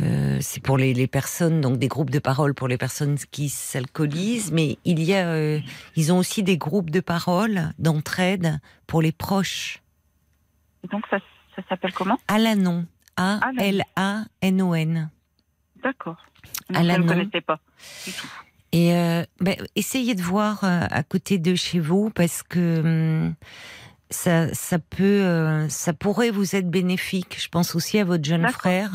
[0.01, 4.51] Euh, c'est pour les, personnes, donc des groupes de parole pour les personnes qui s'alcoolisent,
[4.51, 5.59] mais il y a, euh,
[5.95, 9.81] ils ont aussi des groupes de parole, d'entraide pour les proches.
[10.83, 11.19] Et donc ça,
[11.55, 12.19] ça s'appelle comment?
[12.27, 12.85] Alanon.
[13.17, 13.79] A-L-A-N-O-N.
[15.81, 16.17] D'accord.
[16.69, 17.61] Je ne connaissais pas
[18.05, 18.27] du tout.
[18.73, 23.35] Et euh, ben, essayez de voir à côté de chez vous parce que hum,
[24.09, 27.37] ça, ça peut, ça pourrait vous être bénéfique.
[27.39, 28.91] Je pense aussi à votre jeune frère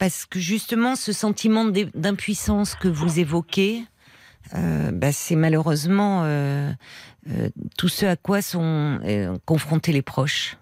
[0.00, 3.84] parce que justement, ce sentiment d'impuissance que vous évoquez,
[4.54, 6.72] euh, bah, c'est malheureusement euh,
[7.28, 8.98] euh, tout ce à quoi sont
[9.44, 10.56] confrontés les proches.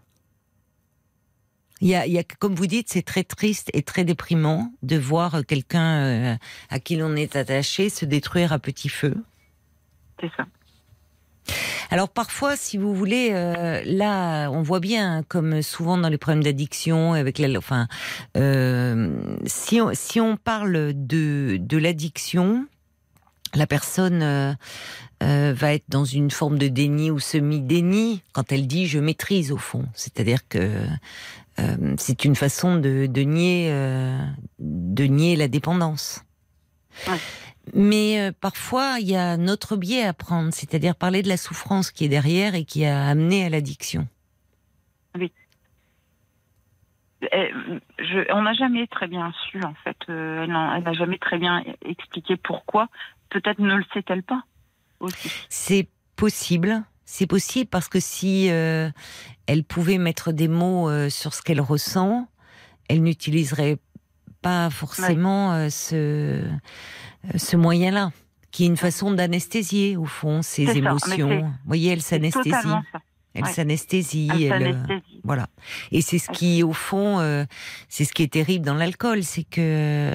[1.80, 6.36] Il y, a, comme vous dites, c'est très triste et très déprimant de voir quelqu'un
[6.68, 9.14] à qui l'on est attaché se détruire à petit feu.
[10.20, 10.48] C'est ça.
[11.90, 16.44] Alors parfois, si vous voulez, euh, là, on voit bien, comme souvent dans les problèmes
[16.44, 17.88] d'addiction, avec la, enfin,
[18.36, 22.66] euh, si on, si on parle de de l'addiction,
[23.54, 24.54] la personne euh,
[25.20, 29.58] va être dans une forme de déni ou semi-déni quand elle dit je maîtrise au
[29.58, 29.86] fond.
[29.94, 30.84] C'est-à-dire que
[31.96, 33.72] c'est une façon de, de nier
[34.60, 36.22] de nier la dépendance.
[37.74, 41.90] Mais euh, parfois, il y a notre biais à prendre, c'est-à-dire parler de la souffrance
[41.90, 44.06] qui est derrière et qui a amené à l'addiction.
[45.18, 45.32] Oui.
[47.32, 47.52] Eh,
[48.30, 49.96] on n'a jamais très bien su, en fait.
[50.08, 52.88] Euh, elle n'a jamais très bien expliqué pourquoi.
[53.30, 54.42] peut-être ne le sait-elle pas
[55.00, 55.30] aussi.
[55.48, 56.82] C'est possible.
[57.04, 58.90] C'est possible parce que si euh,
[59.46, 62.28] elle pouvait mettre des mots euh, sur ce qu'elle ressent,
[62.88, 63.78] elle n'utiliserait
[64.42, 66.44] pas forcément euh, ce,
[67.36, 68.12] ce moyen-là,
[68.50, 71.42] qui est une façon d'anesthésier, au fond, ses émotions.
[71.42, 72.52] Vous voyez, elle s'anesthésie.
[73.34, 74.50] Elle s'anesthésie.
[75.22, 75.48] voilà.
[75.92, 77.46] Et c'est ce qui, au fond,
[77.88, 80.12] c'est ce qui est terrible dans l'alcool, c'est que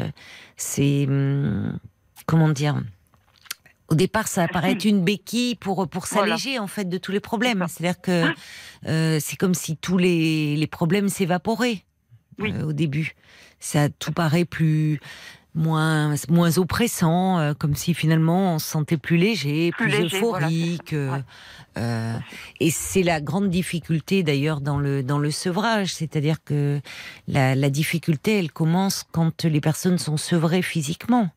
[0.57, 1.77] c'est hum,
[2.25, 2.81] comment dire
[3.89, 7.19] au départ, ça apparaît être une béquille pour pour s'alléger en fait de tous les
[7.19, 7.65] problèmes.
[7.69, 8.33] C'est-à-dire que
[8.87, 11.83] euh, c'est comme si tous les, les problèmes s'évaporaient
[12.39, 13.13] euh, au début.
[13.63, 14.99] Ça tout paraît plus
[15.55, 20.93] moins moins oppressant, euh, comme si finalement on se sentait plus léger, plus, euphorique.
[22.59, 26.81] et c'est la grande difficulté d'ailleurs dans le dans le sevrage, c'est-à-dire que
[27.27, 31.29] la, la difficulté, elle commence quand les personnes sont sevrées physiquement.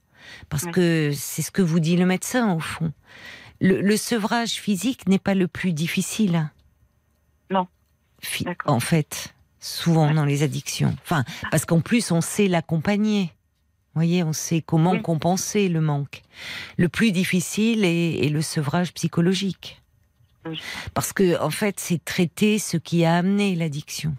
[0.49, 2.93] Parce que c'est ce que vous dit le médecin, au fond.
[3.61, 6.51] Le, sevrage physique n'est pas le plus difficile.
[7.51, 7.69] Non.
[8.67, 9.35] en fait,
[9.67, 10.97] souvent dans les addictions.
[11.03, 13.33] Enfin, parce qu'en plus, on sait l'accompagner.
[13.95, 16.23] Vous voyez, on sait comment compenser le manque.
[16.77, 19.83] Le plus difficile est, le sevrage psychologique.
[20.95, 24.15] Parce que, en fait, c'est traiter ce qui a amené l'addiction.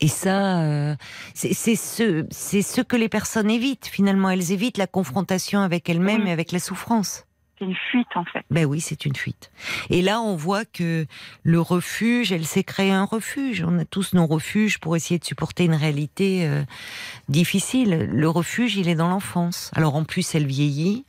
[0.00, 0.96] Et ça, euh,
[1.34, 3.86] c'est ce, c'est ce que les personnes évitent.
[3.86, 7.24] Finalement, elles évitent la confrontation avec elles-mêmes et avec la souffrance.
[7.64, 8.44] Une fuite, en fait.
[8.50, 9.50] Ben oui, c'est une fuite.
[9.88, 11.06] Et là, on voit que
[11.44, 13.64] le refuge, elle s'est créée un refuge.
[13.66, 16.62] On a tous nos refuges pour essayer de supporter une réalité euh,
[17.30, 18.10] difficile.
[18.12, 19.70] Le refuge, il est dans l'enfance.
[19.74, 21.06] Alors en plus, elle vieillit.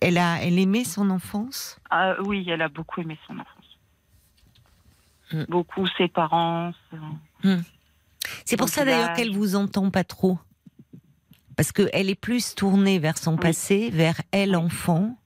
[0.00, 1.78] Elle, a, elle aimait son enfance?
[1.90, 3.78] Ah, oui, elle a beaucoup aimé son enfance.
[5.32, 5.44] Mm.
[5.50, 6.72] Beaucoup ses parents.
[7.44, 7.56] Mm.
[8.46, 10.38] C'est pour ça d'ailleurs qu'elle vous entend pas trop.
[11.56, 15.18] Parce qu'elle est plus tournée vers son passé, vers elle enfant.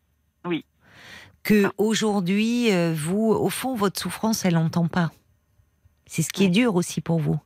[1.46, 5.10] Que aujourd'hui, euh, vous, au fond, votre souffrance, elle n'entend pas.
[6.04, 7.38] C'est ce qui est dur aussi pour vous.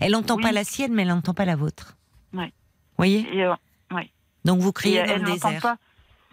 [0.00, 1.96] Elle n'entend pas la sienne, mais elle n'entend pas la vôtre.
[2.32, 2.52] Oui.
[2.96, 3.26] Voyez?
[3.42, 3.54] Euh,
[4.44, 5.60] Donc vous criez dans elle le désert.
[5.60, 5.76] Pas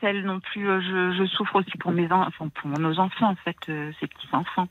[0.02, 0.70] celle non plus.
[0.70, 4.68] Euh, je, souffre aussi pour mes enfants, pour nos enfants en fait, ces petits enfants.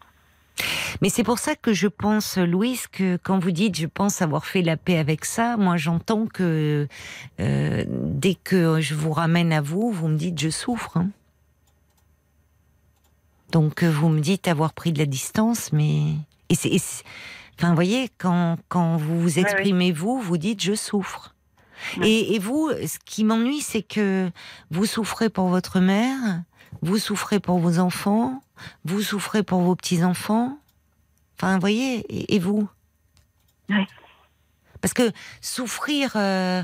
[1.02, 4.46] Mais c'est pour ça que je pense, Louise, que quand vous dites je pense avoir
[4.46, 6.88] fait la paix avec ça, moi j'entends que
[7.40, 10.96] euh, dès que je vous ramène à vous, vous me dites je souffre.
[10.96, 11.10] Hein.
[13.52, 16.14] Donc euh, vous me dites avoir pris de la distance, mais
[16.48, 16.76] et c'est,
[17.58, 21.34] enfin, vous voyez, quand quand vous vous exprimez vous, vous dites je souffre.
[22.02, 24.30] Et, et, vous, ce qui m'ennuie, c'est que
[24.70, 26.42] vous souffrez pour votre mère,
[26.80, 28.42] vous souffrez pour vos enfants,
[28.84, 30.58] vous souffrez pour vos petits-enfants.
[31.38, 32.68] Enfin, vous voyez, et, vous?
[33.68, 33.84] Oui.
[34.80, 36.62] Parce que souffrir, euh,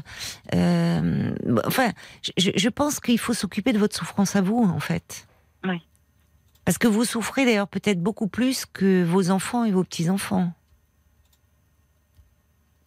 [0.54, 1.34] euh,
[1.66, 1.92] enfin,
[2.36, 5.26] je, pense qu'il faut s'occuper de votre souffrance à vous, en fait.
[5.64, 5.82] Oui.
[6.64, 10.52] Parce que vous souffrez d'ailleurs peut-être beaucoup plus que vos enfants et vos petits-enfants.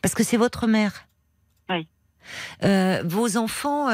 [0.01, 1.07] Parce que c'est votre mère.
[1.69, 1.87] Oui.
[2.63, 3.89] Euh, vos enfants,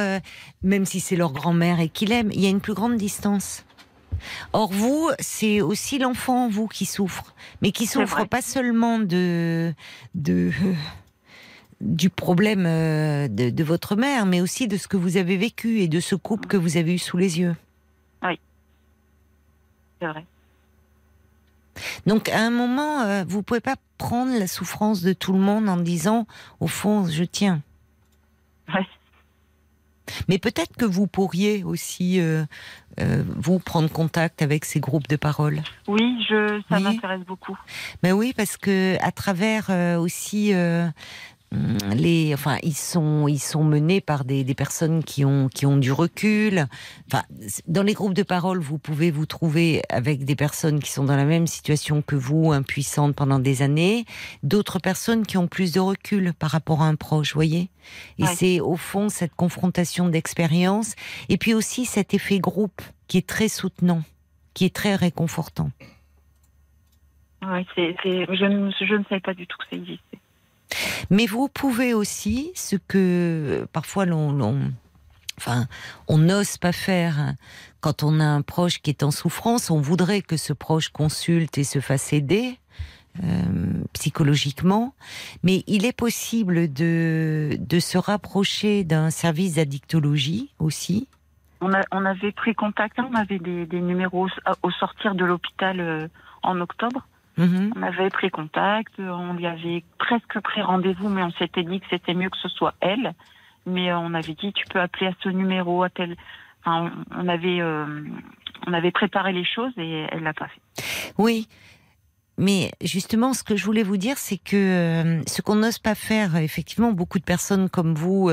[0.61, 3.65] même si c'est leur grand-mère et qu'il aime, il y a une plus grande distance.
[4.53, 9.73] Or vous, c'est aussi l'enfant vous qui souffre, mais qui souffre pas seulement de
[10.15, 10.51] de
[11.79, 15.87] du problème euh, de, votre mère, mais aussi de ce que vous avez vécu et
[15.87, 17.55] de ce couple que vous avez eu sous les yeux.
[20.01, 20.25] Oui, c'est vrai.
[22.05, 25.69] Donc à un moment, euh, vous pouvez pas prendre la souffrance de tout le monde
[25.69, 26.27] en disant,
[26.59, 27.61] au fond, je tiens.
[28.73, 28.81] Oui.
[30.27, 32.43] Mais peut-être que vous pourriez aussi euh,
[32.99, 35.61] euh, vous prendre contact avec ces groupes de parole.
[35.87, 37.57] Oui, je, ça m'intéresse beaucoup.
[38.03, 40.53] Mais oui, parce que à travers euh, aussi
[41.51, 45.77] les, enfin, ils sont, ils sont menés par des, des, personnes qui ont, qui ont
[45.77, 46.65] du recul.
[47.07, 47.23] Enfin,
[47.67, 51.17] dans les groupes de parole, vous pouvez vous trouver avec des personnes qui sont dans
[51.17, 54.05] la même situation que vous, impuissantes pendant des années,
[54.43, 57.69] d'autres personnes qui ont plus de recul par rapport à un proche, voyez?
[58.17, 60.95] Et c'est au fond cette confrontation d'expérience,
[61.27, 64.03] et puis aussi cet effet groupe qui est très soutenant,
[64.53, 65.71] qui est très réconfortant.
[67.41, 70.10] Ouais, c'est, je, ne, je ne savais pas du tout que ça existait.
[71.09, 74.71] Mais vous pouvez aussi, ce que parfois l'on,
[75.37, 75.67] enfin,
[76.07, 77.33] on n'ose pas faire
[77.79, 81.57] quand on a un proche qui est en souffrance, on voudrait que ce proche consulte
[81.57, 82.57] et se fasse aider.
[83.21, 84.95] Euh, psychologiquement,
[85.43, 91.09] mais il est possible de, de se rapprocher d'un service d'addictologie aussi.
[91.59, 91.73] On,
[92.05, 94.29] avait pris contact, hein, on avait des, des numéros
[94.63, 96.07] au sortir de l'hôpital euh,
[96.41, 97.05] en octobre.
[97.37, 97.73] Mhm.
[97.75, 101.85] On avait pris contact, on lui avait presque pris rendez-vous, mais on s'était dit que
[101.89, 103.13] c'était mieux que ce soit elle.
[103.65, 106.15] mais on avait dit tu peux appeler à ce numéro, à tel.
[106.65, 107.61] Enfin, on avait,
[108.67, 111.13] on avait préparé les choses et elle l'a pas fait.
[111.17, 111.47] Oui.
[112.37, 116.37] Mais justement, ce que je voulais vous dire, c'est que ce qu'on n'ose pas faire,
[116.37, 118.31] effectivement, beaucoup de personnes comme vous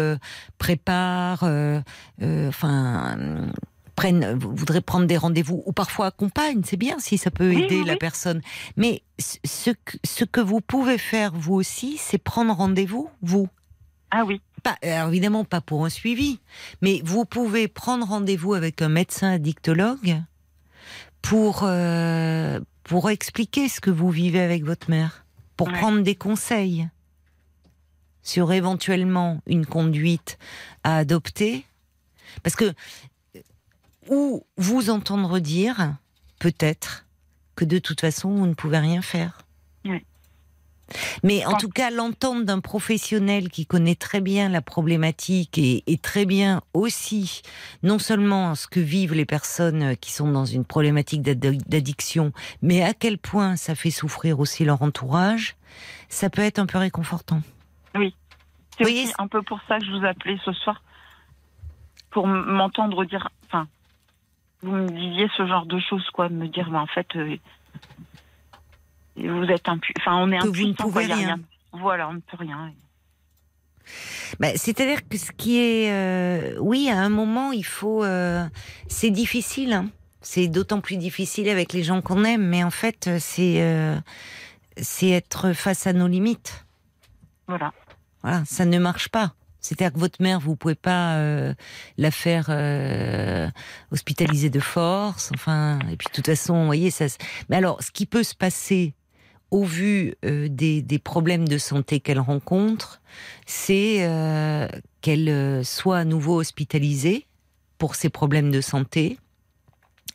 [0.57, 1.45] préparent,
[2.23, 3.17] enfin,
[3.99, 7.97] prennent, voudraient prendre des rendez-vous ou parfois accompagnent, c'est bien si ça peut aider la
[7.97, 8.41] personne.
[8.77, 13.49] Mais ce que, ce que vous pouvez faire vous aussi, c'est prendre rendez-vous, vous.
[14.13, 14.41] Ah oui.
[14.63, 16.39] Pas, alors évidemment pas pour un suivi,
[16.81, 20.23] mais vous pouvez prendre rendez-vous avec un médecin addictologue
[21.21, 26.89] pour, euh, pour expliquer ce que vous vivez avec votre mère, pour prendre des conseils
[28.23, 30.39] sur éventuellement une conduite
[30.85, 31.67] à adopter.
[32.45, 32.73] Parce que
[34.09, 35.95] ou vous entendre dire,
[36.39, 37.07] peut-être,
[37.57, 39.39] que de toute façon, vous ne pouvez rien faire.
[41.23, 46.25] Mais en tout cas, l'entendre d'un professionnel qui connaît très bien la problématique et, très
[46.25, 47.43] bien aussi,
[47.83, 52.95] non seulement ce que vivent les personnes qui sont dans une problématique d'addiction, mais à
[52.95, 55.57] quel point ça fait souffrir aussi leur entourage,
[56.09, 57.43] ça peut être un peu réconfortant.
[57.95, 58.15] Oui.
[58.81, 60.83] C'est un peu pour ça que je vous appelais ce soir,
[62.11, 63.29] pour m'entendre dire,
[64.63, 67.37] vous me disiez ce genre de choses, quoi, me dire, bah, en fait, euh,
[69.17, 71.39] vous êtes un, enfin, on est que vous ne pouvez rien.
[71.73, 72.73] Voilà, on ne peut rien.
[74.41, 78.45] Bah, c'est-à-dire que ce qui est, euh, oui, à un moment, il faut, euh,
[78.89, 79.73] c'est difficile.
[79.73, 79.91] Hein.
[80.21, 83.95] C'est d'autant plus difficile avec les gens qu'on aime, mais en fait, c'est,
[84.77, 86.67] c'est être face à nos limites.
[87.47, 87.73] Voilà.
[88.23, 89.33] Voilà, ça ne marche pas.
[89.61, 91.55] C'est-à-dire que votre mère, vous pouvez pas euh,
[91.97, 93.49] la faire euh,
[93.91, 95.31] hospitaliser de force.
[95.35, 97.07] Enfin, et puis de toute façon, vous voyez ça.
[97.49, 98.95] Mais alors, ce qui peut se passer
[99.51, 103.01] au vu euh, des, problèmes de santé qu'elle rencontre,
[103.47, 104.09] c'est
[105.01, 107.27] qu'elle soit à nouveau hospitalisée
[107.79, 109.19] pour ses problèmes de santé.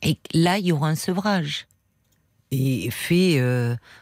[0.01, 1.67] Et là, il y aura un sevrage
[2.51, 3.41] et fait,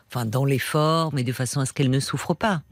[0.10, 2.64] enfin, dans les formes et de façon à ce qu'elle ne souffre pas.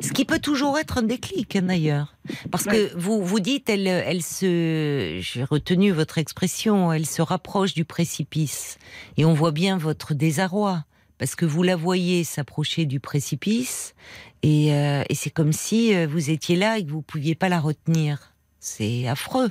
[0.00, 2.16] Ce qui peut toujours être un déclic, hein, d'ailleurs.
[2.50, 7.74] Parce que vous, vous dites, elle, elle se, j'ai retenu votre expression, elle se rapproche
[7.74, 8.78] du précipice.
[9.16, 10.84] Et on voit bien votre désarroi.
[11.18, 13.94] Parce que vous la voyez s'approcher du précipice.
[14.42, 17.50] Et, euh, et c'est comme si euh, vous étiez là et que vous pouviez pas
[17.50, 18.32] la retenir.
[18.58, 19.50] C'est affreux.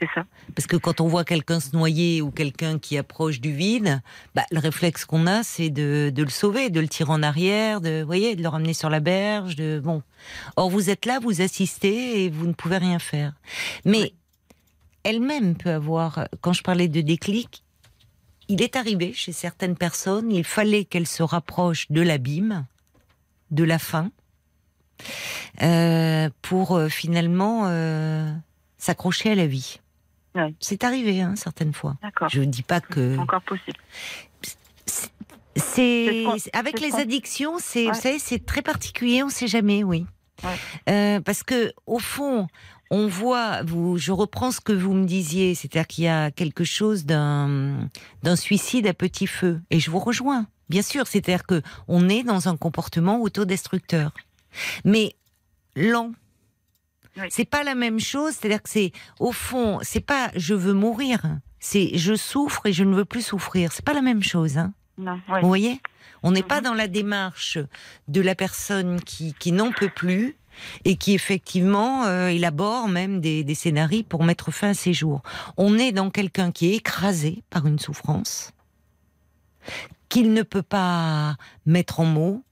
[0.00, 0.24] C'est ça.
[0.54, 4.00] Parce que quand on voit quelqu'un se noyer ou quelqu'un qui approche du vide,
[4.34, 7.82] bah, le réflexe qu'on a, c'est de, de, le sauver, de le tirer en arrière,
[7.82, 9.56] de, voyez, de le ramener sur la berge.
[9.56, 10.02] De, bon.
[10.56, 13.34] Or, vous êtes là, vous assistez et vous ne pouvez rien faire.
[13.84, 14.14] Mais
[15.04, 17.62] elle-même peut avoir, quand je parlais de déclic,
[18.48, 22.66] il est arrivé chez certaines personnes, il fallait qu'elles se rapprochent de l'abîme,
[23.50, 24.10] de la fin,
[25.62, 28.32] euh, pour euh, finalement euh,
[28.78, 29.79] s'accrocher à la vie.
[30.60, 31.96] C'est arrivé, hein, certaines fois.
[32.30, 33.14] Je ne dis pas que.
[33.14, 33.78] C'est encore possible.
[35.56, 39.22] C'est avec les addictions, c'est vous savez, c'est très particulier.
[39.22, 40.06] On ne sait jamais, oui.
[40.88, 42.46] Euh, parce que au fond,
[42.90, 43.62] on voit.
[43.62, 47.88] Vous, je reprends ce que vous me disiez, c'est-à-dire qu'il y a quelque chose d'un
[48.22, 50.46] d'un suicide à petit feu, et je vous rejoins.
[50.68, 54.12] Bien sûr, c'est-à-dire que on est dans un comportement autodestructeur,
[54.84, 55.14] mais
[55.74, 56.12] lent,
[57.28, 61.20] c'est pas la même chose, c'est-à-dire que c'est au fond, c'est pas je veux mourir,
[61.58, 63.72] c'est je souffre et je ne veux plus souffrir.
[63.72, 64.72] C'est pas la même chose, hein.
[64.96, 65.80] Vous voyez?
[66.22, 66.64] On n'est pas mhm.
[66.64, 67.58] dans la démarche
[68.08, 70.36] de la personne qui, qui n'en peut plus
[70.84, 75.22] et qui effectivement euh, élabore même des, des scénarios pour mettre fin à ses jours.
[75.56, 78.52] On est dans quelqu'un qui est écrasé par une souffrance
[80.10, 82.42] qu'il ne peut pas mettre en mots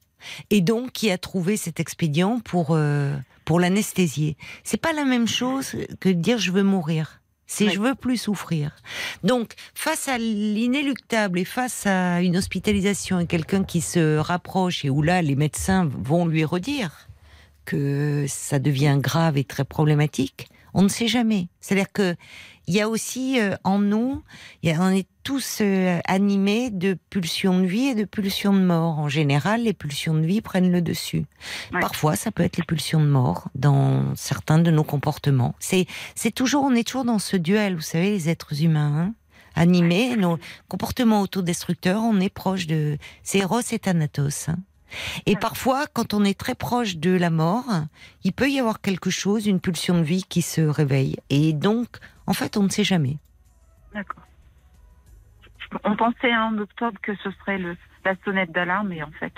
[0.51, 3.14] et donc qui a trouvé cet expédient pour euh,
[3.49, 4.37] pour l'anesthésier.
[4.63, 7.23] C'est pas la même chose que de dire je veux mourir.
[7.47, 8.77] C'est je veux plus souffrir.
[9.25, 14.91] Donc, face à l'inéluctable et face à une hospitalisation et quelqu'un qui se rapproche et
[14.91, 17.09] où là les médecins vont lui redire
[17.65, 21.49] que ça devient grave et très problématique, on ne sait jamais.
[21.63, 22.17] C'est-à-dire que
[22.69, 24.23] il y a aussi euh, en nous,
[24.63, 28.99] on est tous euh, animés de pulsions de vie et de pulsions de mort.
[28.99, 31.25] En général, les pulsions de vie prennent le dessus.
[31.81, 35.55] Parfois, ça peut être les pulsions de mort dans certains de nos comportements.
[35.59, 38.95] C'est, c'est toujours, on est toujours dans ce duel, vous savez, les êtres humains.
[38.99, 39.14] Hein.
[39.55, 40.39] animés, nos
[40.69, 42.99] comportements autodestructeurs, on est proche de...
[43.23, 44.51] C'est Eros et Thanatos.
[44.51, 44.57] Hein.
[45.25, 47.64] Et parfois, quand on est très proche de la mort,
[48.25, 51.16] il peut y avoir quelque chose, une pulsion de vie qui se réveille.
[51.31, 51.89] Et donc,
[52.29, 53.16] en fait, on ne sait jamais.
[53.95, 54.22] D'accord.
[55.85, 59.33] On pensait en octobre que ce serait le, la sonnette d'alarme et en fait.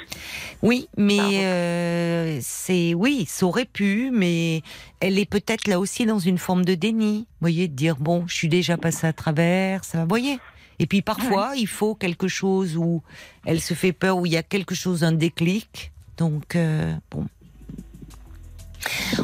[0.63, 4.63] Oui, mais euh, c'est oui, ça aurait pu, mais
[5.01, 7.27] elle est peut-être là aussi dans une forme de déni.
[7.41, 10.39] Vous voyez, de dire bon, je suis déjà passée à travers, ça, vous voyez.
[10.79, 13.03] Et puis parfois, il faut quelque chose où
[13.45, 15.93] elle se fait peur, où il y a quelque chose, un déclic.
[16.17, 17.27] Donc euh, bon.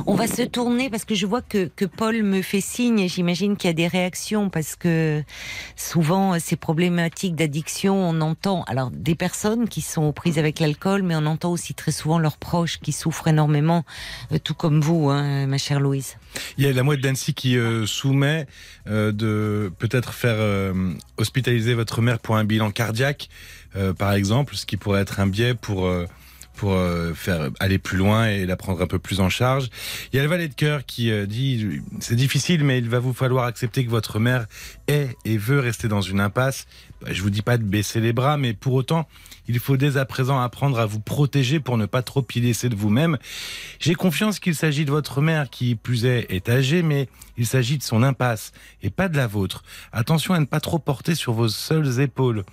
[0.07, 3.09] On va se tourner parce que je vois que, que Paul me fait signe et
[3.09, 5.23] j'imagine qu'il y a des réactions parce que
[5.77, 11.03] souvent ces problématiques d'addiction, on entend alors des personnes qui sont aux prises avec l'alcool,
[11.03, 13.85] mais on entend aussi très souvent leurs proches qui souffrent énormément,
[14.33, 16.17] euh, tout comme vous, hein, ma chère Louise.
[16.59, 18.47] Il y a la mouette d'Annecy qui euh, soumet
[18.87, 20.37] euh, de peut-être faire
[21.17, 23.29] hospitaliser votre mère pour un bilan cardiaque,
[23.99, 25.87] par exemple, ce qui pourrait être un biais pour
[26.57, 29.69] pour euh, faire aller plus loin et la prendre un peu plus en charge.
[30.13, 32.99] Il y a le valet de cœur qui euh, dit c'est difficile, mais il va
[32.99, 34.47] vous falloir accepter que votre mère
[34.89, 36.67] est et veut rester dans une impasse.
[37.01, 39.07] Bah, je vous dis pas de baisser les bras, mais pour autant,
[39.49, 42.69] il faut dès à présent apprendre à vous protéger pour ne pas trop y laisser
[42.69, 43.19] de vous-même.
[43.79, 47.79] J'ai confiance qu'il s'agit de votre mère qui, plus est, est âgée, mais il s'agit
[47.79, 48.53] de son impasse
[48.83, 49.63] et pas de la vôtre.
[49.93, 52.45] Attention à ne pas trop porter sur vos seules épaules.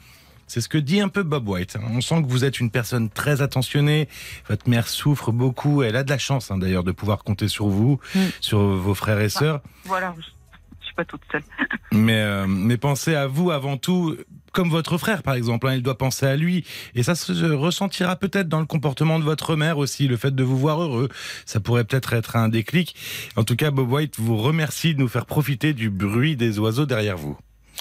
[0.48, 1.78] C'est ce que dit un peu Bob White.
[1.92, 4.08] On sent que vous êtes une personne très attentionnée.
[4.50, 5.84] Votre mère souffre beaucoup.
[5.84, 8.20] Elle a de la chance, hein, d'ailleurs, de pouvoir compter sur vous, mm.
[8.42, 9.62] sur vos frères et sœurs.
[9.86, 11.44] voilà, je suis pas toute seule.
[11.92, 14.18] mais, euh, mais pensez à vous avant tout,
[14.52, 15.68] comme votre frère, par exemple.
[15.68, 16.66] Hein, il doit penser à lui.
[16.96, 20.44] Et ça se ressentira peut-être dans le comportement de votre mère aussi, le fait de
[20.44, 21.10] vous voir heureux.
[21.46, 22.96] Ça pourrait peut-être être un déclic.
[23.36, 26.86] En tout cas, Bob White vous remercie de nous faire profiter du bruit des oiseaux
[26.86, 27.38] derrière vous.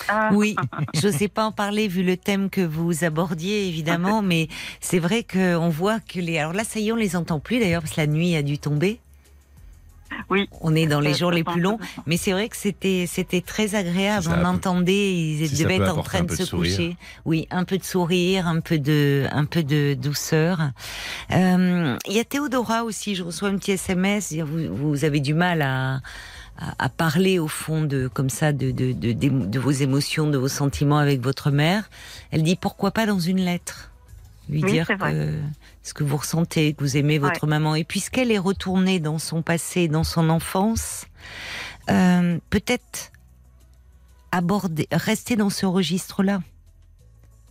[0.09, 0.30] Ah.
[0.32, 0.57] Oui,
[0.95, 4.49] je ne sais pas en parler vu le thème que vous abordiez évidemment, mais
[4.80, 6.38] c'est vrai qu'on voit que les.
[6.38, 8.43] Alors là, ça y est, on les entend plus d'ailleurs parce que la nuit a
[8.43, 9.01] dû tomber.
[10.30, 10.49] Oui.
[10.61, 13.74] On est dans les jours les plus longs, mais c'est vrai que c'était c'était très
[13.74, 14.28] agréable.
[14.30, 16.97] On entendait, ils devaient être en train de se coucher.
[17.24, 20.59] Oui, un peu de sourire, un peu de un peu de douceur.
[21.32, 23.14] Euh, il y a Théodora aussi.
[23.14, 24.34] Je reçois un petit SMS.
[24.34, 26.01] Vous, vous avez du mal à
[26.57, 30.48] à, parler au fond de comme ça de, de, de, de, vos émotions, de vos
[30.48, 31.90] sentiments avec votre mère.
[32.30, 33.90] Elle dit pourquoi pas dans une lettre
[34.48, 35.40] lui dire que,
[35.82, 37.74] ce que vous ressentez, que vous aimez votre maman.
[37.74, 41.07] Et puisqu'elle est retournée dans son passé, dans son enfance,
[41.90, 43.12] euh, peut-être
[44.30, 46.40] aborder, rester dans ce registre-là.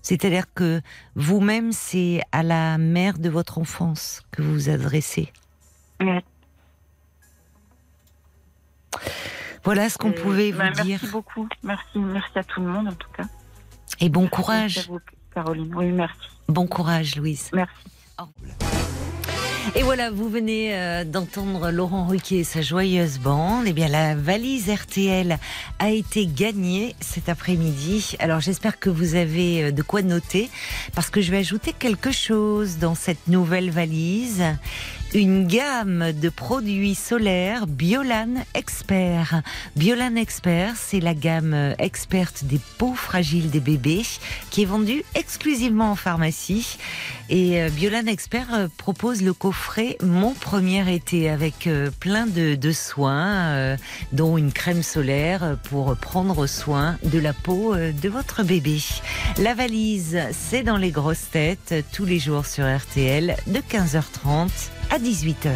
[0.01, 0.81] C'est-à-dire que
[1.15, 5.31] vous-même, c'est à la mère de votre enfance que vous vous adressez.
[9.63, 10.99] Voilà ce qu'on pouvait bah, vous dire.
[11.01, 11.47] Merci beaucoup.
[11.63, 13.25] Merci, merci à tout le monde en tout cas.
[13.99, 14.89] Et bon courage.
[15.33, 15.73] Caroline.
[15.75, 16.19] Oui, merci.
[16.47, 17.49] Bon courage, Louise.
[17.53, 17.73] Merci.
[19.75, 23.65] Et voilà, vous venez euh, d'entendre Laurent Ruquier et sa joyeuse bande.
[23.67, 25.37] Eh bien, la valise RTL
[25.79, 28.15] a été gagnée cet après-midi.
[28.19, 30.49] Alors, j'espère que vous avez euh, de quoi noter,
[30.93, 34.43] parce que je vais ajouter quelque chose dans cette nouvelle valise
[35.13, 39.41] une gamme de produits solaires Biolan Expert.
[39.75, 44.05] Biolan Expert, c'est la gamme experte des peaux fragiles des bébés
[44.49, 46.77] qui est vendue exclusivement en pharmacie.
[47.29, 52.71] Et euh, Biolan Expert euh, propose le coffret Mon premier été avec euh, plein de,
[52.71, 53.75] soins,
[54.13, 58.79] dont une crème solaire pour prendre soin de la peau de votre bébé.
[59.37, 64.97] La valise, c'est dans les grosses têtes tous les jours sur RTL de 15h30 à
[64.99, 65.49] 18h.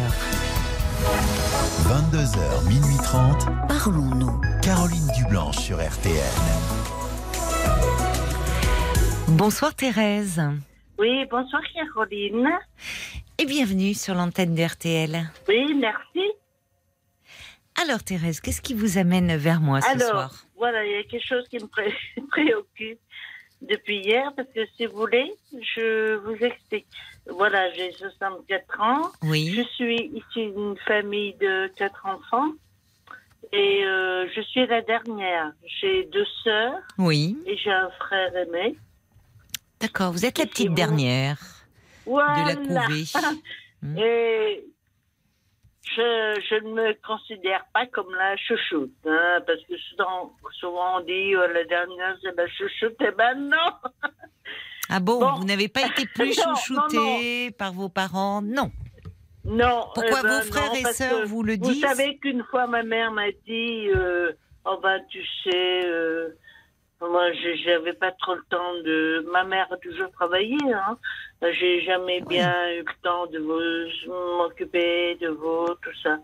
[1.84, 3.46] 22h, minuit 30.
[3.68, 4.40] Parlons-nous.
[4.62, 6.16] Caroline Dublanche sur RTL.
[9.28, 10.40] Bonsoir Thérèse.
[10.98, 12.48] Oui, bonsoir Caroline.
[13.36, 15.30] Et bienvenue sur l'antenne d'RTL.
[15.48, 16.24] Oui, merci.
[17.82, 20.34] Alors Thérèse, qu'est-ce qui vous amène vers moi ce Alors, soir?
[20.56, 21.66] Voilà, il y a quelque chose qui me
[22.30, 23.00] préoccupe
[23.60, 26.86] depuis hier, parce que si vous voulez, je vous explique.
[27.28, 29.12] Voilà, j'ai 64 ans.
[29.22, 29.52] Oui.
[29.56, 32.52] Je suis issue d'une famille de quatre enfants.
[33.52, 35.52] Et euh, je suis la dernière.
[35.80, 36.80] J'ai deux sœurs.
[36.98, 37.38] Oui.
[37.46, 38.76] Et j'ai un frère aimé.
[39.80, 41.36] D'accord, vous êtes la petite dernière
[42.06, 42.54] voilà.
[42.54, 43.04] de la couvée.
[43.82, 43.98] Hmm.
[43.98, 44.64] Et
[45.82, 51.00] je, je, ne me considère pas comme la chouchoute, hein, parce que souvent, souvent on
[51.00, 53.72] dit oh, la dernière c'est la chouchoute, et ben non
[54.88, 58.70] Ah bon, vous n'avez pas été plus chouchoutée par vos parents Non.
[59.44, 59.86] Non.
[59.94, 62.82] Pourquoi eh ben vos frères et sœurs vous le disent Vous savez qu'une fois ma
[62.82, 64.32] mère m'a dit euh,
[64.64, 66.30] Oh ben tu sais, euh,
[67.00, 67.32] moi
[67.64, 69.24] j'avais pas trop le temps de.
[69.32, 70.98] Ma mère a toujours travaillé, hein.
[71.42, 76.18] J'ai jamais bien eu le temps de m'occuper de vous, tout ça.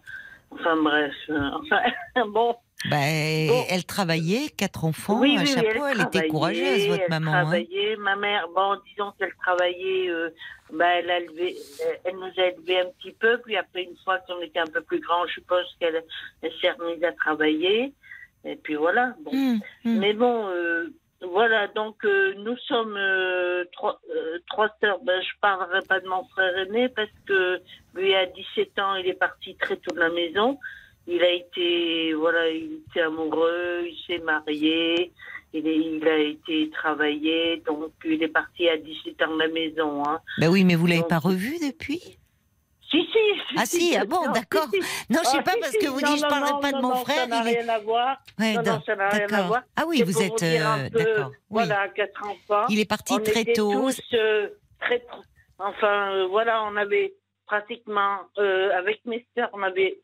[0.50, 1.14] Enfin bref.
[1.30, 1.80] Euh, enfin,
[2.28, 2.56] bon.
[2.90, 7.30] Bah, Elle travaillait, quatre enfants, oui, un chapeau, elle, était courageuse, votre maman.
[7.30, 7.42] Elle hein.
[7.42, 10.30] travaillait, ma mère, bon, disons qu'elle travaillait, euh,
[10.72, 11.56] bah, elle, a élevé,
[12.04, 14.80] elle nous a élevés un petit peu, puis après, une fois qu'on était un peu
[14.80, 16.02] plus grand, je suppose qu'elle
[16.60, 17.92] s'est remise à travailler.
[18.44, 19.14] Et puis voilà.
[19.20, 19.30] Bon.
[19.30, 19.98] Hum, hum.
[19.98, 24.98] Mais bon, euh, voilà, donc euh, nous sommes euh, trois, euh, trois sœurs.
[25.04, 27.60] Ben, je parlerai pas de mon frère aîné parce que
[27.94, 30.58] lui à 17 ans, il est parti très tôt de la maison.
[31.06, 35.12] Il a été, voilà, il était amoureux, il s'est marié,
[35.52, 40.04] il, il a été travaillé, donc il est parti à 17 ans de la maison.
[40.06, 40.20] Hein.
[40.38, 42.18] Ben oui, mais vous l'avez pas revu depuis?
[42.92, 43.18] Si, si.
[43.56, 44.66] Ah si, ah bon, d'accord.
[45.08, 47.22] Non, je sais ah, pas parce que vous dites je parlerai pas de mon frère.
[47.22, 48.18] Ça n'a rien à voir.
[48.38, 49.62] non, ça n'a rien à voir.
[49.76, 51.32] Ah oui, vous êtes euh, d'accord.
[51.48, 52.66] Voilà, quatre enfants.
[52.68, 53.72] Il est parti très tôt.
[53.72, 54.48] Tous, euh,
[54.78, 55.02] très,
[55.58, 57.14] enfin, euh, voilà, on avait
[57.46, 59.98] pratiquement avec mes sœurs, on avait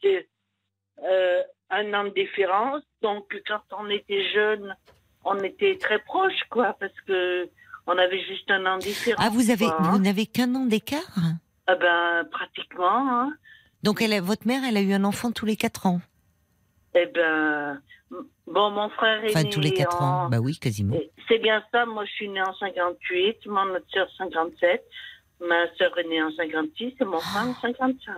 [1.71, 2.83] un an de différence.
[3.03, 4.75] Donc, quand on était jeunes,
[5.25, 7.49] on était très proches, quoi, parce que
[7.87, 9.25] on avait juste un an de différence.
[9.25, 9.99] Ah, vous avez, vous hein.
[10.01, 11.17] n'avez qu'un an d'écart
[11.67, 13.11] ah ben, pratiquement.
[13.11, 13.33] Hein.
[13.83, 16.01] Donc, elle, votre mère, elle a eu un enfant tous les 4 ans?
[16.95, 17.81] Eh ben,
[18.47, 20.97] bon, mon frère est enfin, tous les 4 ans, bah oui, quasiment.
[21.29, 24.83] C'est bien ça, moi je suis née en 58, mon autre soeur 57,
[25.41, 28.15] ma soeur est née en 56 et mon frère en 55.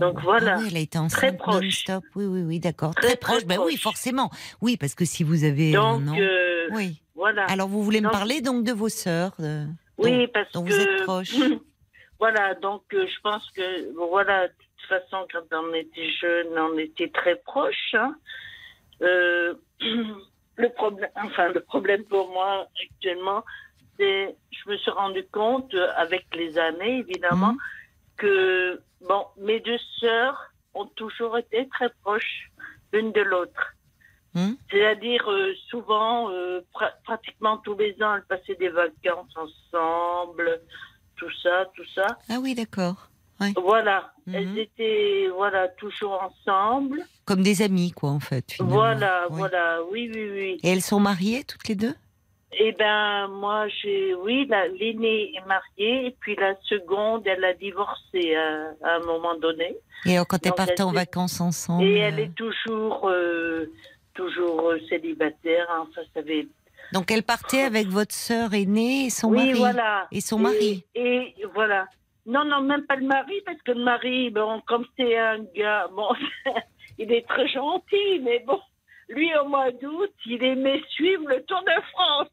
[0.00, 0.56] Donc voilà.
[0.56, 2.94] Ah oui, elle a été enceinte non-stop, oui, oui, oui, d'accord.
[2.94, 4.30] Très, proche, ben oui, forcément.
[4.60, 6.16] Oui, parce que si vous avez donc, un an...
[6.18, 7.00] Euh, oui.
[7.14, 7.44] Voilà.
[7.46, 9.34] Alors, vous voulez me parler donc de vos sœurs
[9.98, 10.58] Oui, parce que...
[10.58, 11.34] vous êtes proches
[12.18, 16.78] Voilà, donc euh, je pense que, voilà, de toute façon, quand on était jeune, on
[16.78, 17.94] était très proches.
[17.94, 18.14] Hein.
[19.02, 19.54] Euh,
[20.56, 23.44] le problème, enfin, le problème pour moi actuellement,
[23.98, 27.58] je me suis rendu compte, euh, avec les années, évidemment, mhm.
[28.16, 32.50] que, bon, mes deux sœurs ont toujours été très proches
[32.92, 33.74] l'une de l'autre.
[34.34, 34.56] Mhm.
[34.70, 35.26] C'est-à-dire,
[35.70, 36.30] souvent,
[37.04, 40.60] pratiquement tous les ans, elles passaient des vacances ensemble
[41.16, 42.18] tout ça, tout ça.
[42.28, 43.10] Ah oui, d'accord.
[43.56, 44.34] Voilà, mhm.
[44.34, 47.02] elles étaient voilà toujours ensemble.
[47.26, 48.54] Comme des amies, quoi, en fait.
[48.60, 50.60] Voilà, voilà, oui, oui, oui.
[50.62, 51.94] Et elles sont mariées toutes les deux?
[52.58, 58.34] Eh ben, moi, j'ai, oui, l'aînée est mariée et puis la seconde, elle a divorcé
[58.34, 59.76] à, un moment donné.
[60.06, 61.84] Et quand elles partent en vacances ensemble.
[61.84, 63.66] Et elle est toujours, euh,
[64.14, 65.66] toujours euh, célibataire.
[65.80, 66.46] Enfin, ça fait
[66.92, 69.58] donc elle partait avec votre sœur aînée et son oui, mari.
[69.58, 70.06] Voilà.
[70.12, 70.84] Et son mari.
[70.94, 71.86] Et, voilà.
[72.26, 75.88] Non, non, même pas le mari, parce que le mari, bon, comme c'est un gars,
[75.94, 76.08] bon,
[76.98, 78.60] il est très gentil, mais bon,
[79.08, 82.28] lui, au mois d'août, il aimait suivre le Tour de France.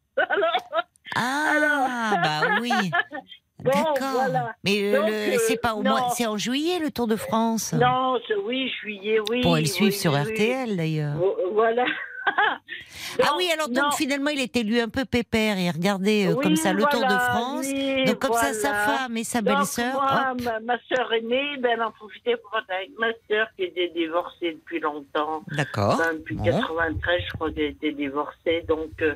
[1.15, 2.71] Alors, ah, bah oui.
[3.59, 3.95] D'accord.
[3.99, 4.55] Voilà.
[4.63, 7.73] Mais euh, c'est pas au mois, c'est en juillet le Tour de France?
[7.73, 9.41] Non, oui, juillet, oui.
[9.41, 11.15] Pour le suivre oui, sur RTL d'ailleurs.
[11.53, 11.85] Voilà
[13.21, 16.55] ah oui, alors donc finalement il était lui un peu pépère, il regardait euh, comme
[16.55, 17.67] ça le Tour de France.
[18.05, 20.01] donc comme ça sa femme et sa belle-sœur.
[20.43, 23.89] Ma, ma sœur aînée, ben, elle en profitait pour être avec ma sœur qui était
[23.89, 25.43] divorcée depuis longtemps.
[25.51, 26.01] D'accord.
[26.13, 28.63] depuis 93, je crois qu'elle était divorcée.
[28.67, 29.15] Donc, euh,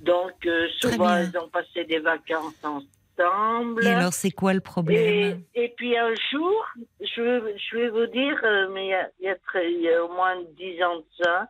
[0.00, 3.84] donc euh, souvent ils ont passé des vacances ensemble.
[3.84, 6.66] Et alors c'est quoi le problème et, puis un jour,
[7.00, 8.38] je, je vais vous dire,
[8.72, 10.96] mais il y a, il y a, très, il y a au moins 10 ans
[10.96, 11.48] de ça,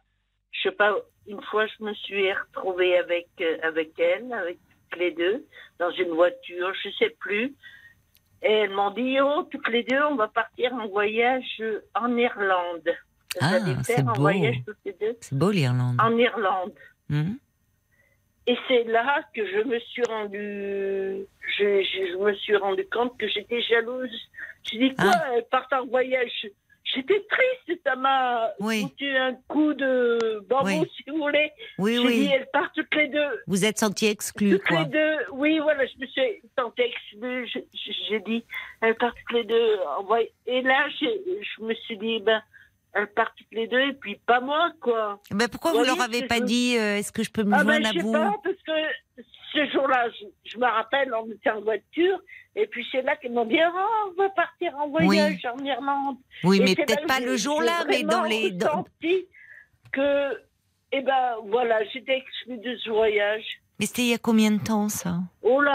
[0.51, 0.94] je sais pas,
[1.26, 4.59] une fois, je me suis retrouvée avec, euh, avec elle, avec
[4.98, 5.46] les deux,
[5.78, 7.55] dans une voiture, je sais plus.
[8.42, 11.62] Et elles m'ont dit, oh, toutes les deux, on va partir en voyage
[11.94, 12.88] en Irlande.
[13.40, 14.28] Ah, c'est beau.
[15.20, 15.96] C'est beau l'Irlande.
[16.01, 16.72] En Irlande.
[17.09, 17.34] Hmm.
[18.47, 21.26] Et c'est là que je me suis rendue,
[21.59, 24.11] je, je, me suis rendu compte que j'étais jalouse.
[24.70, 25.32] Je dis quoi, ah.
[25.34, 26.47] elles partent en voyage
[26.95, 31.53] J'étais triste, ça m'a foutu un coup de bambou, si vous voulez.
[31.78, 32.18] Oui, J'ai oui.
[32.20, 33.43] dit, elles partent toutes les deux.
[33.47, 37.49] Vous êtes senti exclue, toutes les deux, oui, voilà, je me suis sentie exclue.
[38.09, 38.45] J'ai dit,
[38.80, 39.76] elles partent toutes les deux.
[40.47, 42.43] Et là, je me suis dit, ben,
[42.93, 45.20] elles partent toutes les deux, et puis pas moi, quoi.
[45.30, 47.82] Ben pourquoi vous, leur avez pas dit, euh, est-ce que je peux me ah ben,
[47.82, 49.22] joindre à vous pas, parce que
[49.53, 50.09] ce jour-là,
[50.45, 52.20] je, me rappelle, on était en voiture,
[52.57, 56.16] et puis c'est là qu'ils m'ont dit oh, on va partir en voyage en Irlande.
[56.45, 58.51] Oui, mais peut-être pas le jour-là, mais dans les.
[58.53, 58.84] Dans...
[59.93, 60.41] que,
[60.93, 63.61] eh ben voilà, j'étais exclue de ce voyage.
[63.80, 65.20] Mais c'était il y a combien de temps ça?
[65.40, 65.72] Oh là,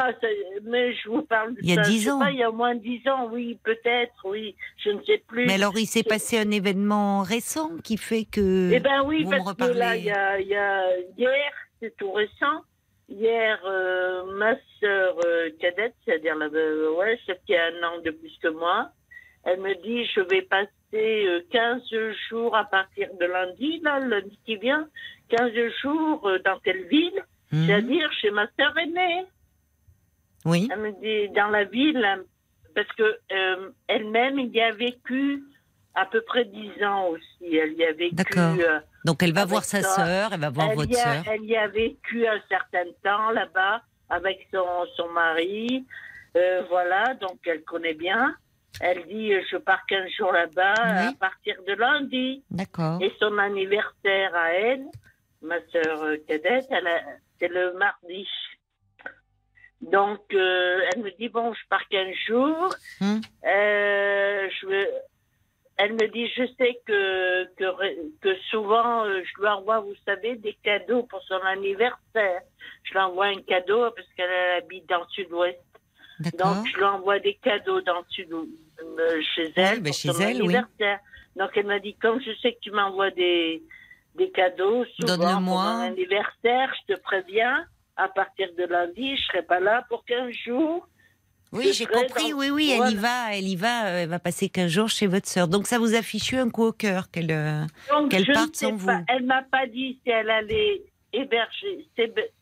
[0.63, 2.19] mais je vous parle de Il y a dix ans.
[2.19, 5.47] Pas, il y a moins de dix ans, oui, peut-être, oui, je ne sais plus.
[5.47, 8.69] Mais alors il s'est passé un événement récent qui fait que.
[8.71, 12.11] Eh ben oui, parce que là, il y a, il y a hier, c'est tout
[12.11, 12.61] récent.
[13.09, 18.01] Hier, euh, ma sœur euh, cadette, c'est-à-dire la, euh, ouais, celle qui a un an
[18.03, 18.89] de plus que moi,
[19.45, 21.81] elle me dit je vais passer passer 15
[22.29, 24.87] jours à partir de lundi, là, lundi qui vient,
[25.29, 25.51] 15
[25.81, 27.23] jours dans telle ville,
[27.55, 27.67] mhm.
[27.67, 29.25] c'est-à-dire chez ma sœur aînée.
[30.45, 30.67] Oui.
[30.71, 32.05] Elle me dit dans la ville,
[32.75, 33.19] parce que
[33.87, 35.43] elle-même il y a vécu
[35.95, 37.55] à peu près 10 ans aussi.
[37.55, 38.15] Elle y a vécu.
[38.15, 38.55] D'accord.
[39.05, 41.23] Donc elle va voir sa sœur, elle va voir votre sœur.
[41.31, 44.65] Elle y a vécu un certain temps là-bas avec son,
[44.97, 45.85] son mari.
[46.35, 48.35] Euh, voilà, donc elle connaît bien.
[48.81, 52.43] Elle dit je pars 15 jours là-bas à partir de lundi.
[52.51, 53.01] D'accord.
[53.01, 54.85] Et son anniversaire à elle,
[55.41, 56.67] ma sœur euh, cadette,
[57.39, 58.27] c'est le mardi.
[59.81, 62.73] Donc euh, elle me dit bon, je pars 15 jours.
[63.01, 63.21] Hum.
[63.43, 64.88] je veux
[65.77, 67.43] elle me dit, je sais que,
[68.21, 72.41] que, souvent, euh, je lui envoie, vous savez, des cadeaux pour son anniversaire.
[72.83, 75.59] Je lui envoie un cadeau parce qu'elle habite dans le sud-ouest.
[76.38, 80.21] Donc, je lui envoie des cadeaux dans le sud euh, chez elle ben, pour son
[80.21, 80.99] anniversaire.
[81.36, 83.61] Donc, elle m'a dit, comme je sais que tu m'envoies des,
[84.18, 89.43] des cadeaux souvent pour mon anniversaire, je te préviens, à partir de lundi, je serai
[89.43, 90.88] pas là pour 15 jours.
[91.51, 92.34] Oui, j'ai compris.
[92.34, 95.07] Oui, oui, elle y va, elle y va, euh, elle va passer 15 jours chez
[95.07, 95.47] votre sœur.
[95.47, 97.63] Donc ça vous a fichu un coup au cœur qu'elle euh,
[98.09, 98.89] qu'elle parte sans vous.
[99.07, 100.82] Elle m'a pas dit si elle allait
[101.13, 101.88] héberger,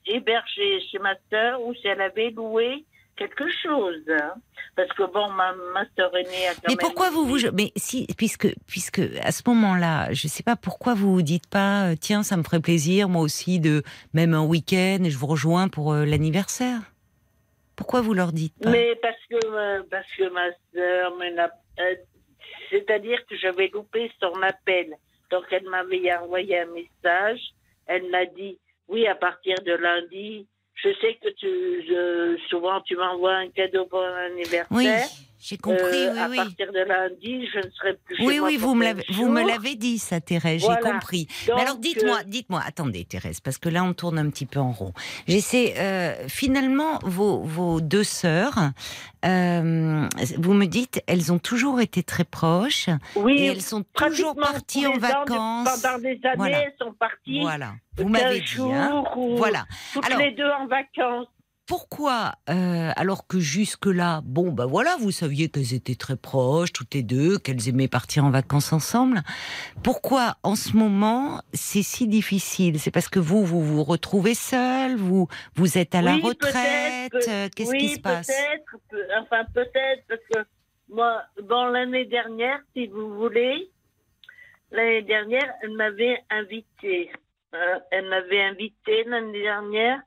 [0.08, 4.02] héberger chez ma sœur ou si elle avait loué quelque chose.
[4.10, 4.34] Hein.
[4.76, 8.08] Parce que bon, ma, ma sœur aînée a quand Mais pourquoi vous vous mais si
[8.18, 12.24] puisque puisque à ce moment-là, je sais pas pourquoi vous vous dites pas euh, tiens,
[12.24, 13.84] ça me ferait plaisir moi aussi de
[14.14, 16.82] même un week-end je vous rejoins pour l'anniversaire.
[17.76, 18.70] Pourquoi vous leur dites pas?
[18.70, 21.96] Mais parce que, euh, parce que ma soeur me euh,
[22.70, 24.96] C'est-à-dire que j'avais loupé son appel.
[25.32, 27.42] Donc elle m'avait envoyé un message.
[27.88, 30.48] Elle m'a dit Oui, à partir de lundi,
[30.84, 34.68] je sais que tu, souvent tu m'envoies un cadeau pour un anniversaire.
[34.72, 34.88] Oui.
[35.44, 38.56] J'ai compris, euh, oui, à partir de lundi, je ne serai plus chez Oui, oui,
[38.56, 41.28] vous me, l'avez, vous me l'avez dit, ça, Thérèse, j'ai compris.
[41.50, 44.62] Mais alors, dites-moi, euh, dites-moi, attendez, Thérèse, parce que là, on tourne un petit peu
[44.62, 44.94] en rond.
[45.28, 48.58] J'essaie, euh, finalement, vos, vos deux sœurs,
[49.26, 52.88] euh, vous me dites, elles ont toujours été très proches.
[53.18, 55.82] Oui, et elles sont toujours parties en vacances.
[55.82, 57.42] pendant des années, elles sont parties.
[57.42, 57.74] Voilà.
[57.98, 58.62] Vous m'avez dit.
[58.62, 59.04] Hein.
[59.36, 59.66] Voilà.
[59.92, 61.28] Toutes Alors, les deux en vacances
[61.66, 66.94] pourquoi, euh, alors que jusque-là, bon, ben voilà, vous saviez qu'elles étaient très proches, toutes
[66.94, 69.22] les deux, qu'elles aimaient partir en vacances ensemble,
[69.82, 72.80] pourquoi en ce moment c'est si difficile?
[72.80, 77.48] C'est parce que vous, vous vous retrouvez seul, vous, vous êtes à la retraite, euh,
[77.56, 78.28] qu'est-ce qui se passe?
[78.28, 80.50] Peut-être, enfin peut-être, parce que
[80.90, 83.72] moi, bon, l'année dernière, si vous voulez,
[84.72, 87.10] l'année dernière, elle m'avait invité.
[87.54, 90.02] Hein, elle m'avait invité l'année dernière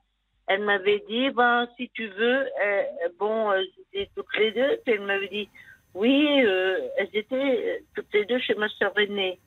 [0.47, 2.83] elle m'avait dit, ben, si tu veux, euh,
[3.19, 5.49] bon, euh, c'était toutes les deux, puis elle m'avait dit,
[5.93, 9.39] oui, euh, elles étaient toutes les deux chez ma sœur aînée.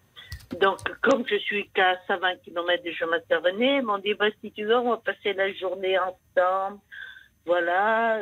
[0.60, 4.14] Donc, comme je suis qu'à 120 km de chez ma sœur aînée, ils m'ont dit,
[4.14, 6.80] ben, si tu veux, on va passer la journée ensemble.
[7.46, 8.20] Voilà.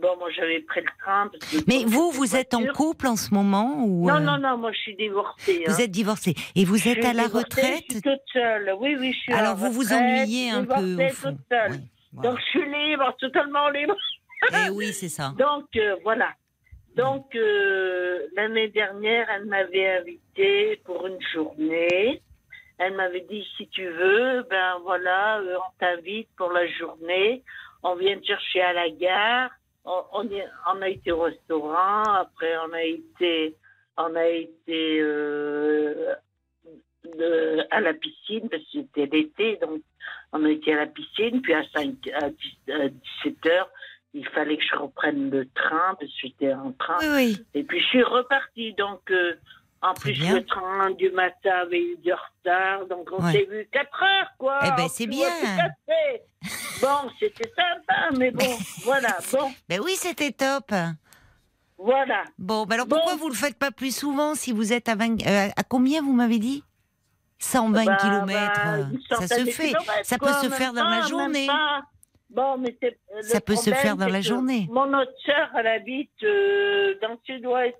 [0.00, 1.30] Bon, moi, j'avais pris le train.
[1.66, 4.72] Mais vous, vous êtes en couple en ce moment ou Non, euh, non, non, moi,
[4.72, 5.64] je suis divorcée.
[5.66, 5.78] Vous hein.
[5.78, 6.34] êtes divorcée.
[6.54, 8.74] Et vous êtes à la retraite Je suis toute seule.
[8.78, 11.04] Oui, oui, je suis Alors, vous vous ennuyez un peu.
[11.04, 11.30] Au fond.
[11.30, 11.80] toute seule.
[12.12, 13.96] Donc, je suis libre, totalement libre.
[14.52, 15.32] Eh oui, c'est ça.
[15.38, 16.30] Donc, euh, voilà.
[16.96, 22.20] Donc, euh, l'année dernière, elle m'avait invitée pour une journée.
[22.78, 27.42] Elle m'avait dit, si tu veux, ben voilà, on t'invite pour la journée.
[27.82, 29.50] On vient te chercher à la gare
[29.84, 30.28] on,
[30.66, 33.56] on, a été au restaurant, après on a été,
[33.96, 36.14] on a été euh,
[37.70, 39.82] à la piscine, parce que c'était l'été, donc
[40.32, 42.30] on a été à la piscine, puis à, 5, à,
[43.24, 43.70] 17 heures,
[44.14, 46.98] il fallait que je reprenne le train, parce que j'étais en train.
[47.54, 49.34] Et puis je suis repartie, donc euh,
[49.82, 54.02] en plus, le train du matin avait eu du retard, donc on s'est vu 4
[54.02, 54.60] heures, quoi.
[54.64, 55.28] Eh ben, c'est bien.
[56.80, 59.52] Bon, c'était sympa, mais bon, voilà, bon.
[59.68, 60.72] Ben oui, c'était top.
[61.78, 62.22] Voilà.
[62.38, 65.26] Bon, ben alors pourquoi vous le faites pas plus souvent si vous êtes à 20,
[65.26, 66.62] euh, à combien vous m'avez dit?
[67.40, 68.62] 120 bah, km.
[69.10, 69.72] Bah, ça se fait.
[70.04, 71.48] Ça peut se faire dans la journée.
[72.30, 72.78] Bon, mais
[73.22, 74.68] ça peut se faire dans la journée.
[74.70, 77.76] Mon autre sœur, elle habite euh, dans le sud-ouest.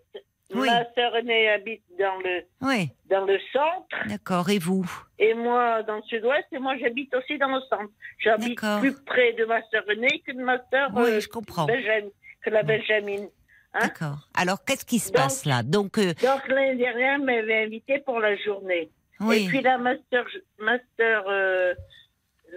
[0.54, 4.08] Ma sœur aînée habite dans le, dans le centre.
[4.08, 4.88] D'accord, et vous?
[5.18, 7.90] Et moi dans le sud-ouest, et moi j'habite aussi dans le centre.
[8.18, 11.66] J'habite plus près de ma sœur aînée que de ma sœur oui, euh, je comprends.
[11.66, 13.26] que la Benjamin.
[13.74, 14.28] Hein D'accord.
[14.34, 15.62] Alors qu'est-ce qui se passe là?
[15.62, 16.12] Donc, euh...
[16.14, 18.90] donc l'année dernière, elle m'avait invité pour la journée.
[19.32, 20.26] Et puis là, ma sœur,
[20.58, 21.72] ma sœur euh,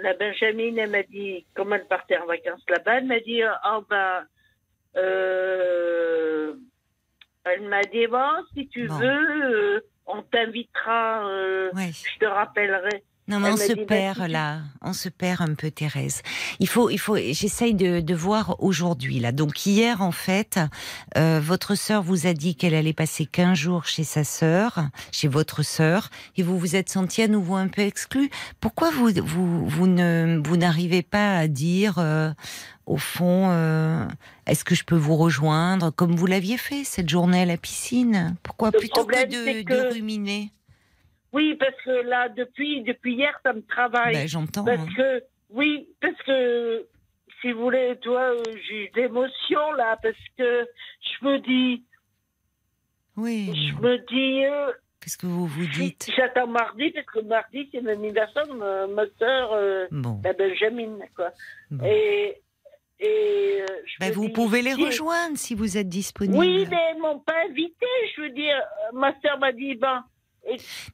[0.02, 3.84] la Benjamin, elle m'a dit, comme elle partait en vacances là-bas, elle m'a dit, oh
[3.90, 4.26] ben,
[4.98, 6.54] euh,
[7.46, 11.22] Elle m'a dit bon, si tu veux, on t'invitera.
[11.92, 13.04] Je te rappellerai.
[13.28, 16.22] Non, mais on se perd là, on se perd un peu, Thérèse.
[16.60, 17.18] Il faut, il faut.
[17.18, 19.32] J'essaye de, de, voir aujourd'hui là.
[19.32, 20.60] Donc hier, en fait,
[21.18, 25.28] euh, votre sœur vous a dit qu'elle allait passer 15 jours chez sa sœur, chez
[25.28, 28.30] votre sœur, et vous vous êtes senti à nouveau un peu exclu.
[28.60, 32.32] Pourquoi vous, vous, vous ne, vous n'arrivez pas à dire, euh,
[32.86, 34.06] au fond, euh,
[34.46, 38.36] est-ce que je peux vous rejoindre comme vous l'aviez fait cette journée à la piscine?
[38.44, 40.52] Pourquoi plutôt que de, de ruminer?
[41.36, 44.14] Oui, parce que là, depuis, depuis hier, ça me travaille.
[44.14, 44.64] Ben, j'entends.
[44.64, 44.88] Parce hein.
[44.96, 46.88] que, oui, parce que,
[47.42, 48.32] si vous voulez, toi,
[48.68, 50.66] j'ai d'émotion là, parce que
[51.02, 51.84] je me dis.
[53.18, 53.52] Oui.
[53.54, 54.46] Je me dis.
[54.46, 54.72] Euh,
[55.02, 56.10] Qu'est-ce que vous vous dites?
[56.16, 59.88] J'attends mardi, parce que mardi, c'est l'anniversaire de ma, ma soeur, euh,
[60.24, 61.32] la Benjamin, quoi.
[61.86, 62.42] Et.
[62.98, 63.66] Et euh,
[64.00, 66.38] ben, vous pouvez les rejoindre si vous êtes disponible.
[66.38, 67.86] Oui, mais ils m'ont pas invité.
[68.16, 68.56] Je veux dire,
[68.94, 70.02] ma soeur m'a dit, ben,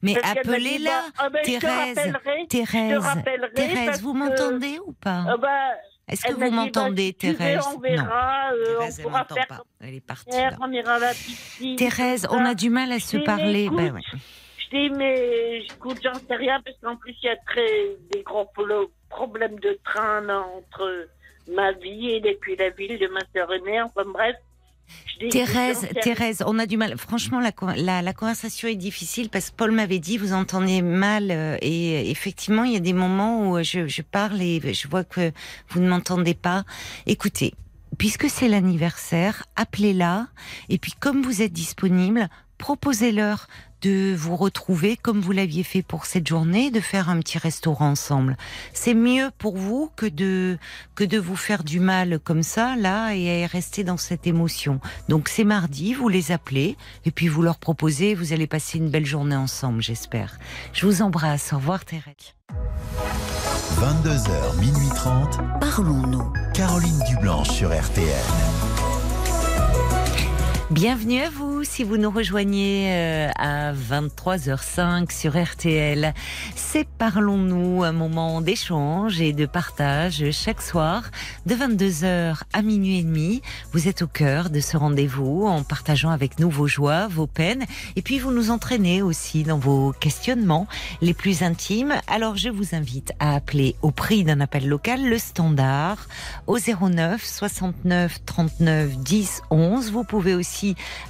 [0.02, 2.12] mais appelez-la, ah ben, Thérèse.
[2.48, 3.04] Thérèse,
[3.54, 5.70] Thérèse, vous m'entendez ou pas ah ben,
[6.08, 9.46] Est-ce que vous m'entendez, Thérèse On verra, euh, Thérèse, on pourra faire.
[9.46, 9.62] Pas.
[9.80, 10.30] Elle est partie.
[10.60, 11.76] On ira à la piscine.
[11.76, 13.68] Thérèse, on a du mal à se parler.
[13.70, 14.00] Ben, ouais.
[14.58, 18.22] Je dis, mais écoute, j'en sais rien, parce qu'en plus, il y a très, des
[18.22, 18.48] gros
[19.08, 21.08] problèmes de train entre
[21.48, 23.82] ma vie et puis la ville de ma sœur aînée.
[23.82, 24.36] Enfin bref,
[25.30, 26.96] Thérèse, Thérèse, on a du mal.
[26.98, 31.56] Franchement, la, la, conversation est difficile parce que Paul m'avait dit vous entendez mal euh,
[31.62, 35.32] et effectivement, il y a des moments où je, je parle et je vois que
[35.68, 36.64] vous ne m'entendez pas.
[37.06, 37.54] Écoutez,
[37.98, 40.28] puisque c'est l'anniversaire, appelez-la
[40.68, 42.28] et puis comme vous êtes disponible,
[42.58, 43.46] proposez-leur
[43.82, 47.90] de vous retrouver comme vous l'aviez fait pour cette journée, de faire un petit restaurant
[47.90, 48.36] ensemble.
[48.72, 50.58] C'est mieux pour vous que de
[50.94, 54.80] que de vous faire du mal comme ça là et rester dans cette émotion.
[55.08, 58.88] Donc c'est mardi, vous les appelez et puis vous leur proposez, vous allez passer une
[58.88, 60.38] belle journée ensemble, j'espère.
[60.72, 61.52] Je vous embrasse.
[61.52, 62.34] Au revoir Thérèse.
[63.78, 65.40] 22h, minuit 30.
[65.60, 66.32] Parlons-nous.
[66.54, 68.51] Caroline Dublanche sur RTN.
[70.72, 76.14] Bienvenue à vous si vous nous rejoignez euh, à 23h05 sur RTL.
[76.56, 81.10] C'est Parlons-nous, un moment d'échange et de partage chaque soir
[81.44, 83.42] de 22h à minuit et demi.
[83.72, 87.66] Vous êtes au cœur de ce rendez-vous en partageant avec nous vos joies, vos peines
[87.94, 90.66] et puis vous nous entraînez aussi dans vos questionnements
[91.02, 91.92] les plus intimes.
[92.06, 96.08] Alors je vous invite à appeler au prix d'un appel local le standard
[96.46, 99.92] au 09 69 39 10 11.
[99.92, 100.61] Vous pouvez aussi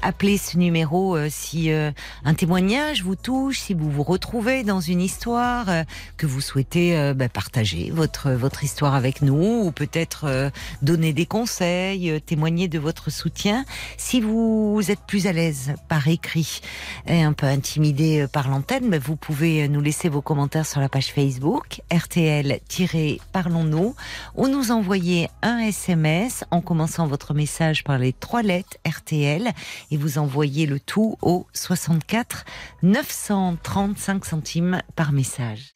[0.02, 1.90] appeler ce numéro euh, si euh,
[2.24, 5.84] un témoignage vous touche, si vous vous retrouvez dans une histoire euh,
[6.16, 12.20] que vous souhaitez bah, partager votre votre histoire avec nous ou peut-être donner des conseils,
[12.22, 13.64] témoigner de votre soutien.
[13.96, 16.60] Si vous êtes plus à l'aise par écrit
[17.06, 20.88] et un peu intimidé par l'antenne, bah, vous pouvez nous laisser vos commentaires sur la
[20.88, 23.94] page Facebook RTL-Parlons-nous
[24.36, 29.41] ou nous envoyer un SMS en commençant votre message par les trois lettres RTL
[29.90, 32.44] et vous envoyez le tout au 64
[32.82, 35.72] 935 centimes par message.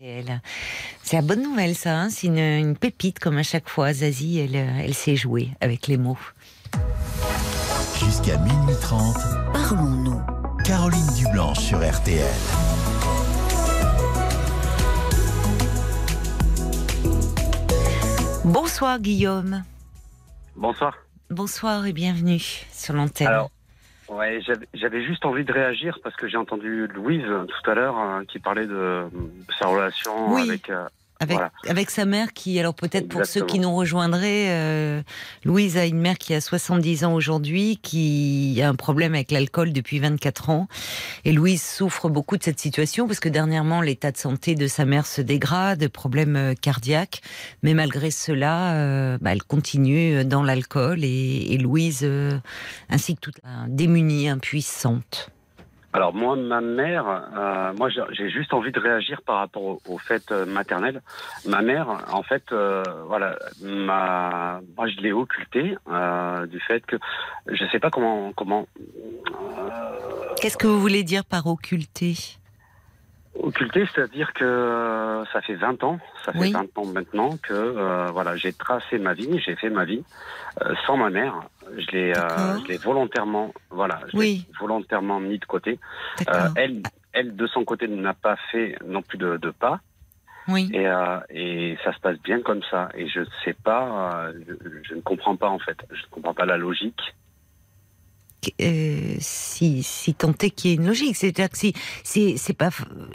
[1.02, 2.10] C'est la bonne nouvelle ça, hein.
[2.10, 3.92] c'est une, pépite comme à chaque fois.
[3.92, 6.18] Zazie, elle, elle sait jouer avec les mots.
[8.04, 9.16] Jusqu'à minuit 30,
[9.52, 10.20] parlons-nous.
[10.64, 12.26] Caroline Dublanche sur RTL.
[18.44, 19.64] Bonsoir Guillaume.
[20.56, 20.96] Bonsoir.
[21.30, 22.40] Bonsoir et bienvenue
[22.72, 23.48] sur l'antenne.
[24.09, 24.40] Ouais,
[24.72, 28.38] j'avais juste envie de réagir parce que j'ai entendu Louise tout à l'heure hein, qui
[28.38, 29.04] parlait de,
[29.59, 30.86] sa relation avec, euh,
[31.20, 35.02] avec, avec sa mère qui, alors peut-être pour ceux qui nous rejoindraient, euh,
[35.44, 39.72] Louise a une mère qui a 70 ans aujourd'hui, qui a un problème avec l'alcool
[39.72, 40.68] depuis 24 ans.
[41.24, 44.84] Et Louise souffre beaucoup de cette situation parce que dernièrement, l'état de santé de sa
[44.84, 47.22] mère se dégrade, problème euh, cardiaque.
[47.62, 52.38] Mais malgré cela, euh, bah, elle continue dans l'alcool et, et, Louise, euh,
[52.90, 55.30] ainsi que toute démunie, impuissante.
[55.93, 59.99] Alors moi, ma mère, euh, moi j'ai juste envie de réagir par rapport au, au
[59.99, 61.01] fait euh, maternel.
[61.47, 65.76] Ma mère, en fait, euh, voilà, ma, moi je l'ai occulté
[66.49, 66.97] du fait que
[67.47, 68.66] je sais pas comment comment.
[70.41, 72.14] Qu'est-ce que vous voulez dire par occulter
[73.39, 78.53] Occulter, c'est-à-dire que ça fait 20 ans, ça fait 20 ans maintenant que voilà, j'ai
[78.53, 80.03] tracé ma vie, j'ai fait ma vie
[80.87, 81.41] sans ma mère
[81.76, 84.46] je l'ai, euh, je l'ai volontairement, voilà, oui.
[84.60, 85.78] volontairement mis de côté.
[86.28, 89.80] Euh, elle, elle, de son côté, n'a pas fait non plus de, de pas.
[90.48, 90.70] Oui.
[90.72, 92.88] Et, euh, et ça se passe bien comme ça.
[92.94, 94.54] Et je ne sais pas, je,
[94.88, 95.76] je, ne comprends pas en fait.
[95.90, 97.00] Je ne comprends pas la logique.
[99.18, 101.16] si, si tant est qu'il y ait une logique.
[101.16, 101.72] C'est-à-dire que si,
[102.04, 102.70] si, c'est pas,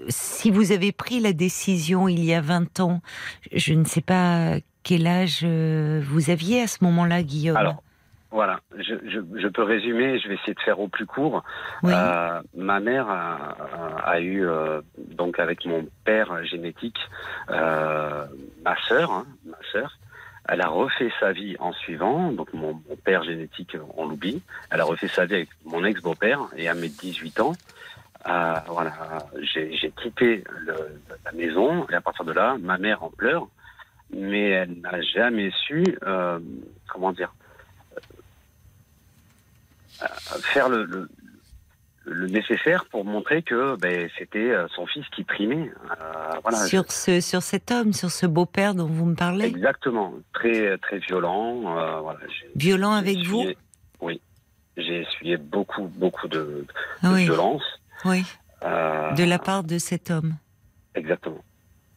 [0.09, 3.01] si vous avez pris la décision il y a 20 ans,
[3.53, 7.55] je ne sais pas quel âge vous aviez à ce moment-là, Guillaume.
[7.55, 7.81] Alors,
[8.31, 11.43] voilà, je, je, je, peux résumer, je vais essayer de faire au plus court.
[11.83, 13.55] Euh, ma mère a,
[14.05, 16.97] a eu, euh, donc avec mon père génétique,
[17.49, 18.25] euh,
[18.63, 19.97] ma sœur, hein, ma sœur,
[20.47, 24.79] elle a refait sa vie en suivant, donc mon, mon père génétique, on l'oublie, elle
[24.81, 27.53] a refait sa vie avec mon ex-beau-père, et à mes 18 ans,
[28.27, 28.93] euh, voilà,
[29.41, 30.73] j'ai quitté le,
[31.25, 33.47] la maison, et à partir de là, ma mère en pleure,
[34.13, 36.39] mais elle n'a jamais su, euh,
[36.89, 37.33] comment dire,
[40.41, 41.09] faire le, le,
[42.05, 45.71] le, nécessaire pour montrer que ben, c'était euh, son fils qui primait.
[45.91, 46.57] Euh, voilà.
[46.65, 49.45] Sur, ce, sur cet homme, sur ce beau-père dont vous me parlez?
[49.45, 51.77] Exactement, très, très violent.
[51.77, 52.19] Euh, voilà,
[52.55, 53.45] violent avec vous?
[54.01, 54.19] Oui,
[54.77, 56.65] j'ai essuyé beaucoup, beaucoup de,
[57.03, 57.63] de violence.
[58.05, 58.23] Oui.
[58.63, 60.35] Euh, de la part de cet homme
[60.93, 61.43] Exactement.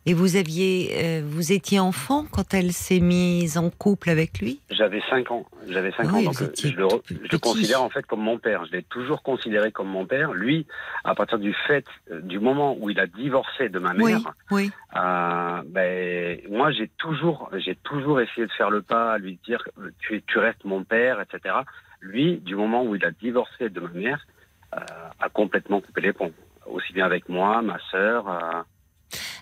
[0.06, 4.60] Et vous aviez, euh, vous étiez enfant quand elle s'est mise en couple avec lui?
[4.70, 5.46] J'avais 5 ans.
[5.66, 8.66] J'avais 5 ans, donc je le, je le, considère en fait comme mon père.
[8.66, 10.34] Je l'ai toujours considéré comme mon père.
[10.34, 10.66] Lui,
[11.04, 14.70] à partir du fait, euh, du moment où il a divorcé de ma mère, oui,
[14.94, 19.64] Euh, ben, moi j'ai toujours, j'ai toujours essayé de faire le pas, à lui dire
[20.00, 21.56] tu, tu restes mon père, etc.
[22.00, 24.26] Lui, du moment où il a divorcé de ma mère,
[24.74, 24.80] euh,
[25.18, 26.32] a complètement coupé les ponts,
[26.66, 28.26] aussi bien avec moi, ma sœur.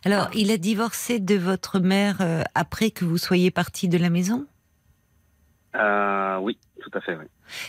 [0.05, 4.11] Alors, il a divorcé de votre mère euh, après que vous soyez parti de la
[4.11, 4.47] maison?
[5.77, 7.27] Euh, Oui, tout à fait, oui.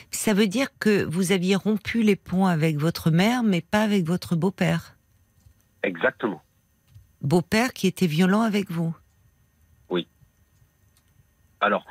[0.09, 4.05] Ça veut dire que vous aviez rompu les ponts avec votre mère, mais pas avec
[4.05, 4.95] votre beau-père?
[5.83, 6.41] Exactement.
[7.21, 8.95] Beau-père qui était violent avec vous?
[9.89, 10.07] Oui.
[11.61, 11.85] Alors,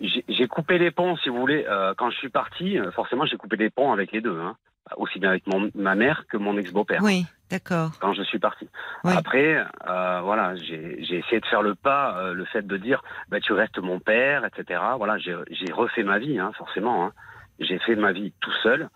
[0.00, 1.64] j'ai coupé les ponts, si vous voulez.
[1.68, 4.40] Euh, quand je suis parti, forcément, j'ai coupé les ponts avec les deux.
[4.40, 4.56] Hein.
[4.96, 7.02] Aussi bien avec mon, ma mère que mon ex-beau-père.
[7.02, 7.90] Oui, d'accord.
[8.00, 8.68] Quand je suis parti.
[9.04, 9.12] Oui.
[9.16, 13.40] Après, euh, voilà, j'ai essayé de faire le pas, euh, le fait de dire, bah,
[13.40, 14.80] tu restes mon père, etc.
[14.98, 17.06] Voilà, j'ai refait ma vie, hein, forcément.
[17.06, 17.12] Hein.
[17.60, 18.88] J'ai fait ma vie tout seul.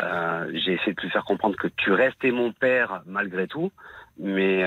[0.00, 3.70] Euh, j'ai essayé de lui faire comprendre que tu restais mon père malgré tout.
[4.20, 4.64] Mais,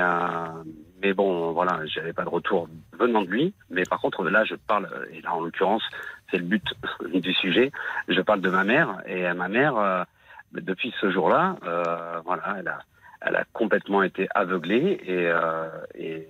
[1.01, 3.53] mais bon, voilà, j'avais pas de retour venant de lui.
[3.69, 5.83] Mais par contre, là, je parle, et là, en l'occurrence,
[6.29, 6.63] c'est le but
[7.13, 7.71] du sujet,
[8.07, 9.01] je parle de ma mère.
[9.07, 10.05] Et ma mère,
[10.53, 11.57] depuis ce jour-là,
[12.23, 12.79] voilà, elle a,
[13.21, 16.27] elle a complètement été aveuglée et, euh, et,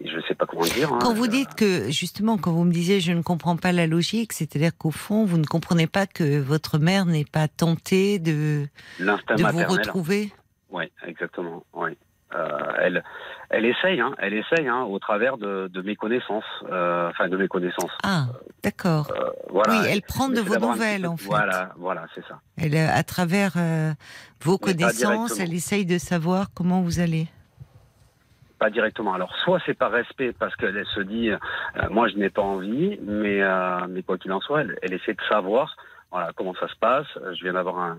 [0.00, 0.92] et je ne sais pas comment dire.
[0.92, 3.86] Hein, quand vous dites que, justement, quand vous me disiez je ne comprends pas la
[3.86, 8.66] logique, c'est-à-dire qu'au fond, vous ne comprenez pas que votre mère n'ait pas tenté de,
[8.98, 10.32] de vous retrouver?
[10.70, 11.64] Oui, exactement.
[11.74, 11.90] Oui.
[12.34, 13.04] Euh, elle,
[13.50, 17.36] elle essaye, hein, elle essaye, hein, au travers de, de mes connaissances, euh, enfin de
[17.36, 17.90] mes connaissances.
[18.02, 18.26] Ah,
[18.62, 19.10] d'accord.
[19.10, 21.26] Euh, voilà, oui, elle prend de vos nouvelles, en fait.
[21.26, 22.40] Voilà, voilà, c'est ça.
[22.56, 23.52] Elle, à travers
[24.42, 27.26] vos mais connaissances, elle essaye de savoir comment vous allez.
[28.58, 29.12] Pas directement.
[29.12, 31.30] Alors, soit c'est par respect parce qu'elle se dit,
[31.90, 33.40] moi je n'ai pas envie, mais
[33.88, 35.76] mais quoi qu'il en soit, elle, elle essaie de savoir,
[36.12, 37.06] voilà, comment ça se passe.
[37.16, 37.98] Je viens d'avoir un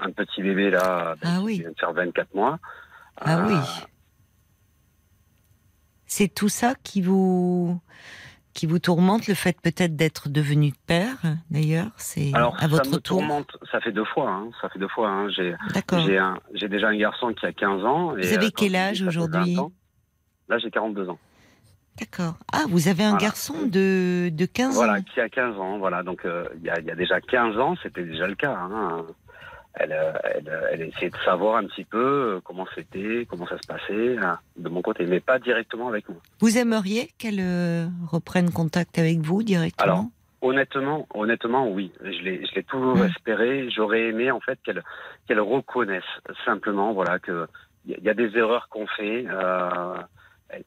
[0.00, 1.54] un petit bébé là, ah oui.
[1.54, 2.58] qui vient de faire 24 mois.
[3.16, 3.48] Ah euh...
[3.48, 3.56] oui.
[6.06, 7.80] C'est tout ça qui vous
[8.54, 11.16] qui vous tourmente, le fait peut-être d'être devenu père,
[11.50, 13.18] d'ailleurs, c'est à votre ça me tour.
[13.18, 15.08] Tourmente, ça fait deux fois, hein, ça fait deux fois.
[15.08, 15.28] Hein.
[15.30, 15.56] J'ai,
[16.06, 18.16] j'ai, un, j'ai déjà un garçon qui a 15 ans.
[18.16, 19.56] Et, vous avez euh, quel âge aujourd'hui
[20.48, 21.18] Là, j'ai 42 ans.
[21.98, 22.34] D'accord.
[22.52, 23.24] Ah, vous avez un voilà.
[23.24, 26.02] garçon de, de 15 voilà, ans qui a 15 ans, voilà.
[26.02, 28.56] Donc, euh, il euh, y, y, a déjà 15 ans, c'était déjà le cas.
[28.56, 29.04] Hein
[29.74, 34.16] elle, elle, elle essayait de savoir un petit peu comment c'était, comment ça se passait
[34.56, 36.18] de mon côté, mais pas directement avec moi.
[36.40, 39.92] Vous aimeriez qu'elle euh, reprenne contact avec vous directement?
[39.92, 40.04] Alors,
[40.42, 41.92] honnêtement, honnêtement, oui.
[42.02, 43.06] Je l'ai, je l'ai toujours mmh.
[43.06, 43.70] espéré.
[43.70, 44.82] J'aurais aimé en fait qu'elle,
[45.26, 46.04] qu'elle reconnaisse
[46.44, 47.46] simplement, voilà, que
[47.86, 49.26] il y a des erreurs qu'on fait.
[49.28, 49.96] Euh,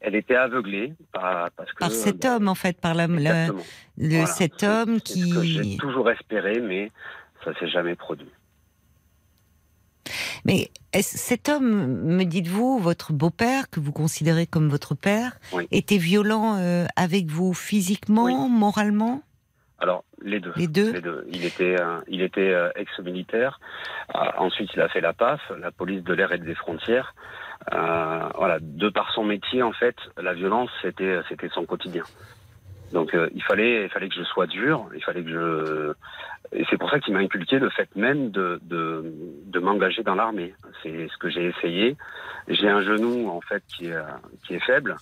[0.01, 3.53] elle, était aveuglée par, parce que, par cet euh, homme en fait, par la, le,
[3.97, 4.25] voilà.
[4.27, 5.21] cet homme qui.
[5.21, 6.91] C'est ce que j'ai toujours espéré, mais
[7.43, 8.29] ça s'est jamais produit.
[10.45, 10.69] Mais
[11.01, 15.67] cet homme, me dites-vous, votre beau-père, que vous considérez comme votre père, oui.
[15.71, 18.49] était violent euh, avec vous physiquement, oui.
[18.49, 19.21] moralement?
[19.79, 20.53] Alors les deux.
[20.55, 20.93] Les deux.
[20.93, 21.25] Les deux.
[21.31, 23.59] Il était, euh, il était euh, ex-militaire.
[24.37, 27.13] Ensuite, il a fait la PAF, la police de l'air et des frontières.
[27.71, 32.03] voilà, de par son métier, en fait, la violence, c'était, c'était son quotidien.
[32.93, 34.87] Donc, il fallait, il fallait que je sois dur.
[34.95, 35.93] Il fallait que je,
[36.51, 40.53] et c'est pour ça qu'il m'a inculqué le fait même de, de, m'engager dans l'armée.
[40.81, 41.97] C'est ce que j'ai essayé.
[42.47, 43.97] J'ai un genou en fait qui est,
[44.45, 44.95] qui est faible.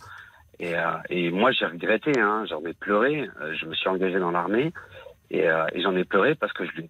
[0.60, 3.30] Et, euh, et moi j'ai regretté, hein, j'en ai pleuré.
[3.60, 4.72] Je me suis engagé dans l'armée
[5.30, 6.90] et, euh, j'en ai pleuré parce que je l'ai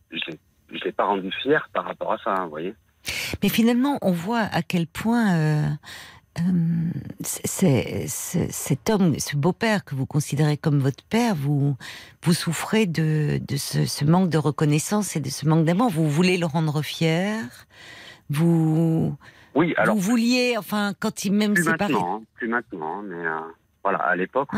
[0.72, 2.74] je l'ai pas rendu fier par rapport à ça, hein, voyez.
[3.44, 5.70] Mais finalement, on voit à quel point euh,
[6.40, 6.92] euh,
[7.24, 11.76] cet homme, ce beau-père que vous considérez comme votre père, vous,
[12.24, 15.90] vous souffrez de, de ce, manque de reconnaissance et de ce manque d'amour.
[15.90, 17.68] Vous voulez le rendre fier.
[18.30, 19.16] Vous,
[19.56, 21.94] oui, alors, vous vouliez, enfin, quand il même séparé.
[21.94, 23.40] Maintenant, hein, plus maintenant, mais euh,
[23.84, 24.50] voilà, à l'époque.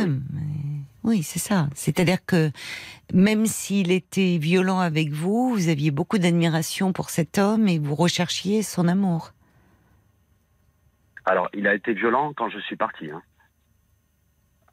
[1.04, 1.70] Oui, c'est ça.
[1.74, 2.52] C'est-à-dire que
[3.14, 7.96] même s'il était violent avec vous, vous aviez beaucoup d'admiration pour cet homme et vous
[7.96, 9.32] recherchiez son amour.
[11.28, 13.10] Alors, il a été violent quand je suis parti.
[13.12, 13.22] Hein.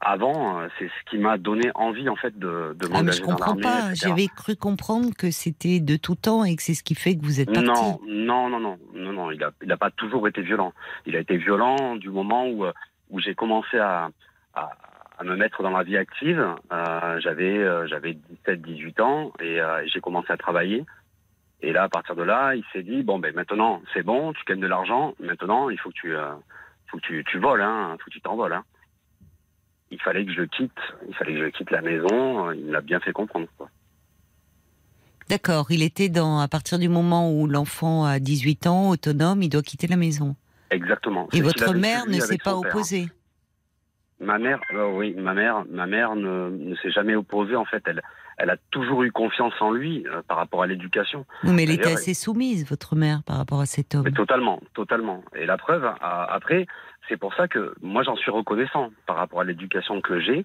[0.00, 3.22] Avant, euh, c'est ce qui m'a donné envie en fait de, de ah, mais je
[3.22, 3.94] comprends pas.
[3.94, 7.24] J'avais cru comprendre que c'était de tout temps et que c'est ce qui fait que
[7.24, 7.66] vous êtes parti.
[7.66, 9.30] Non, non, non, non, non, non.
[9.30, 10.74] Il n'a pas toujours été violent.
[11.06, 12.72] Il a été violent du moment où, euh,
[13.10, 14.10] où j'ai commencé à,
[15.18, 16.44] à me mettre dans la vie active.
[16.72, 20.84] Euh, j'avais euh, j'avais 17 18 ans et euh, j'ai commencé à travailler.
[21.64, 24.44] Et là à partir de là, il s'est dit bon ben maintenant c'est bon, tu
[24.46, 26.14] gagnes de l'argent, maintenant il faut que tu
[26.88, 28.64] faut que tu, tu voles hein, faut que tu t'envoles hein.
[29.90, 30.72] Il fallait que je quitte,
[31.08, 33.48] il fallait que je quitte la maison, il me l'a bien fait comprendre
[35.30, 39.48] D'accord, il était dans à partir du moment où l'enfant a 18 ans, autonome, il
[39.48, 40.36] doit quitter la maison.
[40.70, 41.28] Exactement.
[41.32, 43.06] Et votre mère ne s'est pas opposée?
[44.20, 47.56] Ma mère, euh, oui, ma mère, ma mère ne, ne s'est jamais opposée.
[47.56, 48.02] En fait, elle,
[48.38, 51.24] elle a toujours eu confiance en lui euh, par rapport à l'éducation.
[51.44, 54.02] Mais elle était assez soumise, votre mère, par rapport à cet homme.
[54.04, 55.22] Mais totalement, totalement.
[55.34, 56.66] Et la preuve, après,
[57.08, 60.44] c'est pour ça que moi j'en suis reconnaissant par rapport à l'éducation que j'ai.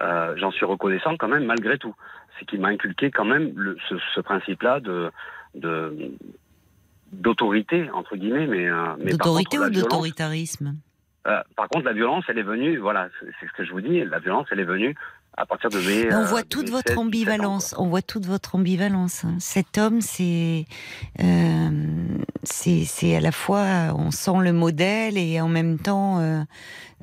[0.00, 1.94] Euh, j'en suis reconnaissant quand même malgré tout.
[2.38, 5.10] C'est qu'il m'a inculqué quand même le, ce, ce principe-là de,
[5.54, 6.12] de
[7.12, 8.68] d'autorité entre guillemets, mais,
[8.98, 10.76] mais d'autorité ou d'autoritarisme?
[11.26, 13.08] Euh, par contre, la violence, elle est venue, voilà,
[13.40, 14.94] c'est ce que je vous dis, la violence, elle est venue
[15.36, 16.14] à partir de mes.
[16.14, 17.74] On voit toute votre ambivalence.
[17.78, 19.24] On voit toute votre ambivalence.
[19.38, 20.64] Cet homme, c'est,
[21.22, 21.70] euh,
[22.42, 26.42] c'est, à la fois, on sent le modèle et en même temps euh,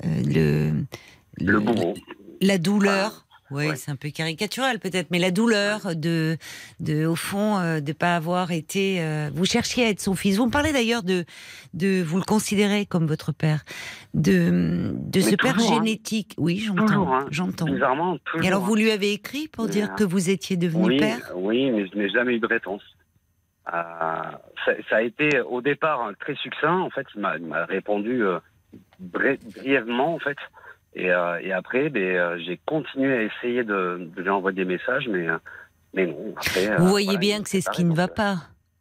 [0.04, 0.86] le,
[1.40, 1.94] le, bourreau.
[2.42, 3.23] La douleur.
[3.54, 6.38] Oui, c'est un peu caricatural peut-être, mais la douleur de,
[6.80, 9.02] de au fond, euh, de pas avoir été.
[9.02, 10.38] Euh, vous cherchiez à être son fils.
[10.38, 11.26] Vous me parlez d'ailleurs de,
[11.74, 13.64] de, vous le considérez comme votre père,
[14.14, 15.76] de, de ce père hein.
[15.76, 16.34] génétique.
[16.38, 17.26] Oui, j'entends, hein.
[17.30, 17.66] j'entends.
[17.66, 21.32] Bizarrement, Et alors vous lui avez écrit pour dire que vous étiez devenu oui, père?
[21.36, 22.84] Oui, mais je n'ai jamais eu de réponse.
[23.68, 23.72] Euh,
[24.66, 26.80] ça, ça, a été au départ très succinct.
[26.80, 28.24] En fait, il m'a répondu
[29.00, 30.38] brièvement, en fait.
[30.96, 34.66] Et, euh, et après, ben, euh, j'ai continué à essayer de, de, lui envoyer des
[34.66, 35.38] messages, mais, euh,
[35.94, 36.34] mais non.
[36.36, 38.38] Après, Vous voyez bien que c'est ce qui ne va pas.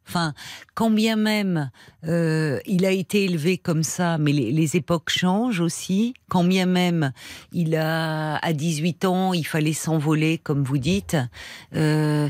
[0.07, 0.33] Enfin,
[0.75, 1.71] quand bien même
[2.03, 6.13] euh, il a été élevé comme ça, mais les, les, époques changent aussi.
[6.29, 7.11] Quand bien même
[7.53, 11.15] il a à 18 ans, il fallait s'envoler, comme vous dites.
[11.73, 12.27] Euh,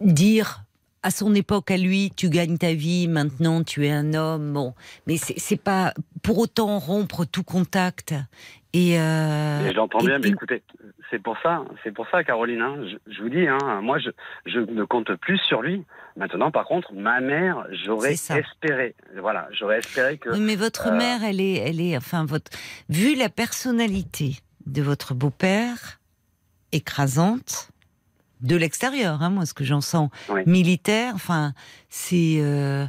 [0.00, 0.64] dire
[1.02, 4.52] à son époque, à lui, tu gagnes ta vie, maintenant tu es un homme.
[4.52, 4.74] Bon,
[5.06, 8.14] mais c'est pas pour autant rompre tout contact.
[8.72, 10.62] Et, euh, j'entends bien, mais écoutez,
[11.10, 12.60] c'est pour ça, c'est pour ça, Caroline.
[12.60, 12.76] Hein,
[13.08, 14.10] je, vous dis, hein, moi, je,
[14.46, 15.84] je ne compte plus sur lui.
[16.16, 20.36] Maintenant, par contre, ma mère, j'aurais espéré, voilà, j'aurais espéré que.
[20.36, 22.50] mais votre euh, mère, elle est, elle est, enfin, votre,
[22.88, 24.36] vu la personnalité
[24.66, 25.98] de votre beau-père,
[26.72, 27.69] écrasante,
[28.42, 30.10] de l'extérieur, hein, moi, ce que j'en sens,
[30.46, 31.14] militaire.
[31.14, 31.52] Enfin,
[31.88, 32.86] c'est, euh,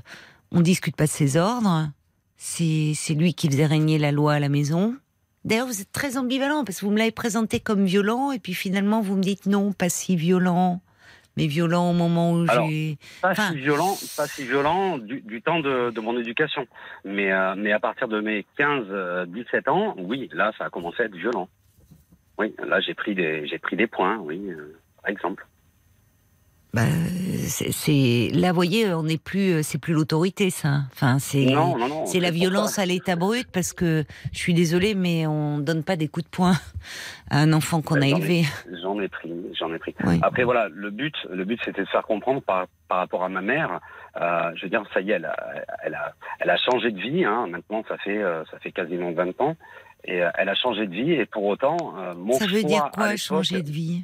[0.52, 1.90] on discute pas de ses ordres.
[2.38, 4.96] C'est, c'est lui qui faisait régner la loi à la maison.
[5.44, 8.54] D'ailleurs, vous êtes très ambivalent parce que vous me l'avez présenté comme violent et puis
[8.54, 10.82] finalement vous me dites non, pas si violent,
[11.36, 12.98] mais violent au moment où j'ai.
[13.22, 16.68] Pas si violent, pas si violent du, du temps de, de, mon éducation,
[17.06, 20.70] mais euh, mais à partir de mes 15, 17 euh, ans, oui, là ça a
[20.70, 21.50] commencé à être violent.
[22.38, 24.40] Oui, là j'ai pris des pris des points, oui.
[24.48, 25.46] Euh par exemple.
[26.74, 26.84] Bah,
[27.48, 30.84] c'est là, vous voyez, on n'est plus, euh, c'est plus l'autorité, ça.
[30.94, 31.54] Enfin, c'est
[32.06, 35.98] c'est la violence à l'état brut parce que je suis désolée, mais on donne pas
[35.98, 36.54] des coups de poing
[37.30, 38.44] à un enfant qu'on a élevé.
[38.82, 39.94] J'en ai pris, j'en ai pris.
[40.22, 43.42] Après voilà, le but, le but, c'était de faire comprendre par, par rapport à ma
[43.42, 43.82] mère.
[44.22, 45.36] Euh, je veux dire, ça y est, elle a,
[45.84, 47.26] elle a, elle a changé de vie.
[47.26, 47.48] Hein.
[47.50, 49.58] Maintenant, ça fait, euh, ça fait quasiment 20 ans,
[50.06, 51.12] et elle a changé de vie.
[51.12, 51.76] Et pour autant,
[52.16, 54.04] mon ça veut dire quoi, changer de vie?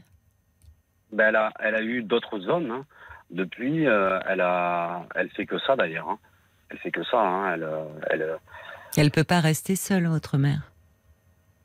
[1.12, 2.72] Ben, elle, a, elle a eu d'autres hommes.
[2.72, 2.86] Hein.
[3.30, 6.10] Depuis, euh, elle a, elle fait que ça d'ailleurs.
[6.10, 6.20] Hein.
[6.70, 7.20] Elle fait que ça.
[7.20, 7.54] Hein.
[7.54, 8.38] Elle, euh, elle, euh,
[8.96, 10.72] elle peut pas rester seule, votre mère?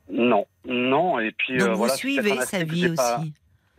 [0.09, 1.19] Non, non.
[1.19, 3.33] Et puis Donc vous suivez sa vie aussi.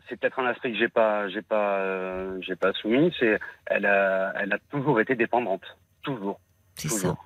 [0.08, 3.14] C'est peut-être un aspect que j'ai pas, j'ai pas, j'ai pas soumis.
[3.18, 5.62] C'est, elle a, elle a toujours été dépendante,
[6.02, 6.40] toujours.
[6.74, 7.16] C'est ça.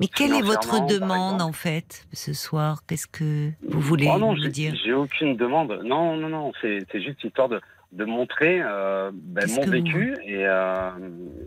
[0.00, 2.82] Mais quelle est votre demande en fait ce soir?
[2.86, 4.74] Qu'est-ce que vous voulez oh non, me dire?
[4.84, 5.80] J'ai aucune demande.
[5.84, 6.52] Non, non, non.
[6.60, 7.60] C'est juste histoire de,
[7.94, 10.46] de montrer ben, mon vécu et,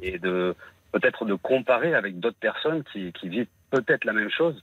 [0.01, 0.55] et de
[0.91, 4.61] peut-être de comparer avec d'autres personnes qui, qui vivent peut-être la même chose.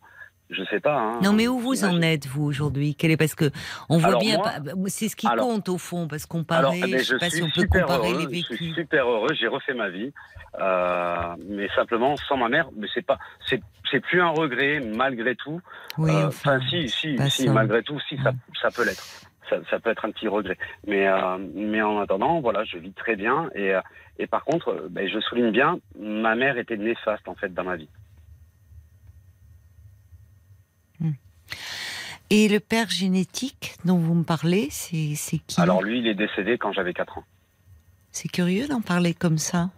[0.50, 0.98] Je sais pas.
[0.98, 2.94] Hein, non, mais où vous en êtes vous aujourd'hui?
[2.94, 3.50] Quel est parce que
[3.88, 4.38] on voit bien,
[4.86, 6.82] c'est ce qui compte au fond, parce qu'on parlait.
[6.86, 8.46] Eh ben, je, sais pas si on peut comparer les vécus.
[8.50, 9.32] Je suis super heureux.
[9.32, 10.12] J'ai refait ma vie,
[10.60, 12.68] euh, mais simplement sans ma mère.
[12.76, 13.18] Mais c'est pas,
[13.48, 13.60] c'est,
[14.00, 15.60] plus un regret malgré tout.
[15.96, 16.10] Oui.
[16.10, 19.04] Euh, enfin, si, si, si, malgré tout, si ça, ça peut l'être.
[19.50, 20.58] Ça, ça, peut être un petit regret.
[20.86, 23.50] Mais, euh, mais en attendant, voilà, je vis très bien.
[23.54, 23.74] Et,
[24.18, 27.76] et par contre, ben, je souligne bien, ma mère était néfaste en fait dans ma
[27.76, 27.88] vie.
[32.30, 35.60] Et le père génétique dont vous me parlez, c'est qui?
[35.60, 37.24] Alors lui, il est décédé quand j'avais 4 ans.
[38.10, 39.70] C'est curieux d'en parler comme ça.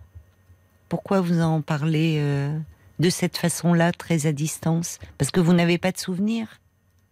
[0.89, 2.57] Pourquoi vous en parlez euh,
[2.99, 5.01] de cette façon-là, très à distance?
[5.19, 6.49] Parce que vous n'avez pas de souvenirs?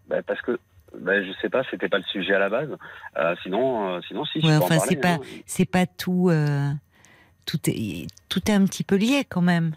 [0.09, 0.59] Ben Parce que,
[1.01, 2.71] ben, je sais pas, c'était pas le sujet à la base.
[3.17, 4.41] Euh, sinon, euh, sinon, si.
[4.45, 5.21] enfin, c'est pas, hein.
[5.47, 6.31] c'est pas tout.
[7.47, 9.75] tout est, tout est un petit peu lié quand même.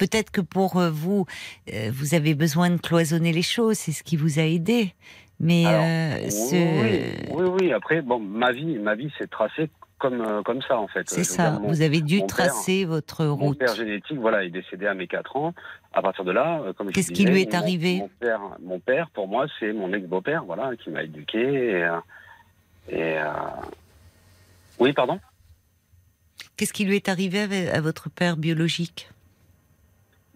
[0.00, 1.26] Peut-être que pour euh, vous,
[1.74, 4.94] euh, vous avez besoin de cloisonner les choses, c'est ce qui vous a aidé.
[5.38, 6.28] Mais euh,
[7.30, 9.68] oui, oui, Après, bon, ma vie, ma vie s'est tracée
[10.00, 11.08] comme comme ça en fait.
[11.08, 11.60] C'est ça.
[11.62, 13.40] vous avez dû tracer votre route.
[13.40, 15.54] Mon père génétique, voilà, est décédé à mes 4 ans.
[15.92, 19.28] À partir de là, comme qu'est-ce qui lui est arrivé mon père, mon père, pour
[19.28, 21.86] moi, c'est mon ex-beau-père, voilà, qui m'a éduqué.
[22.88, 23.16] Et,
[24.78, 25.20] oui, pardon?
[26.56, 29.10] Qu'est-ce qui lui est arrivé à votre père biologique?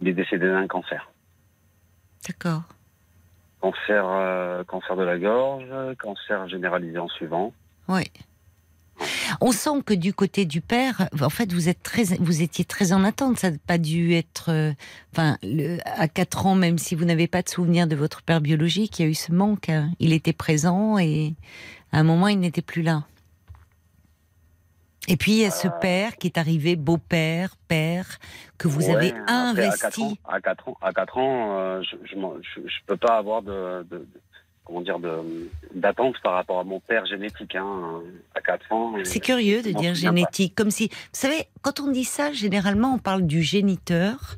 [0.01, 1.11] Il est décédé d'un cancer.
[2.27, 2.63] D'accord.
[3.61, 5.65] Cancer, euh, cancer de la gorge,
[5.99, 7.53] cancer généralisé en suivant.
[7.89, 8.11] Oui.
[9.41, 12.93] On sent que du côté du père, en fait, vous êtes très, vous étiez très
[12.93, 13.39] en attente.
[13.39, 14.73] Ça n'a pas dû être, euh,
[15.13, 15.39] enfin,
[15.85, 19.03] à 4 ans, même si vous n'avez pas de souvenir de votre père biologique, il
[19.03, 19.69] y a eu ce manque.
[19.69, 19.91] Hein.
[19.99, 21.35] Il était présent et
[21.93, 23.05] à un moment, il n'était plus là.
[25.07, 28.19] Et puis il y a ce père qui est arrivé, beau-père, père,
[28.57, 30.19] que vous avez investi.
[30.27, 33.87] à 4 ans, à 4 ans, euh, je, je, peux pas avoir de,
[34.65, 34.99] comment dire
[35.75, 38.01] d'attente par rapport à mon père génétique hein,
[38.35, 38.95] à 4 ans.
[39.05, 42.99] C'est curieux de dire génétique, comme si vous savez quand on dit ça, généralement on
[42.99, 44.37] parle du géniteur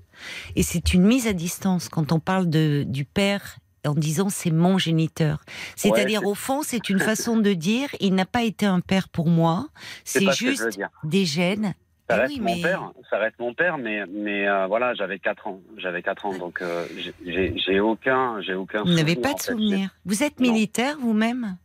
[0.54, 4.50] et c'est une mise à distance quand on parle de du père en disant c'est
[4.50, 5.42] mon géniteur.
[5.76, 9.28] C'est-à-dire au fond, c'est une façon de dire il n'a pas été un père pour
[9.28, 9.68] moi,
[10.04, 11.74] c'est juste des gènes.
[12.08, 15.48] Ça eh reste mon père, ça reste mon père, mais mais euh, voilà, j'avais 4
[15.48, 16.86] ans, j'avais 4 ans, donc euh,
[17.24, 18.84] j'ai aucun, j'ai aucun.
[18.84, 19.90] Vous n'avez pas de souvenir.
[20.04, 21.56] Vous êtes militaire vous-même?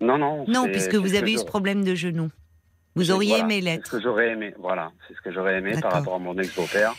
[0.00, 0.44] Non, non.
[0.48, 2.30] Non, puisque vous avez eu ce problème de genou.
[2.96, 3.86] Vous auriez aimé l'être.
[3.86, 6.36] C'est ce que j'aurais aimé, voilà, c'est ce que j'aurais aimé par rapport à mon
[6.38, 6.92] ex-beau-père.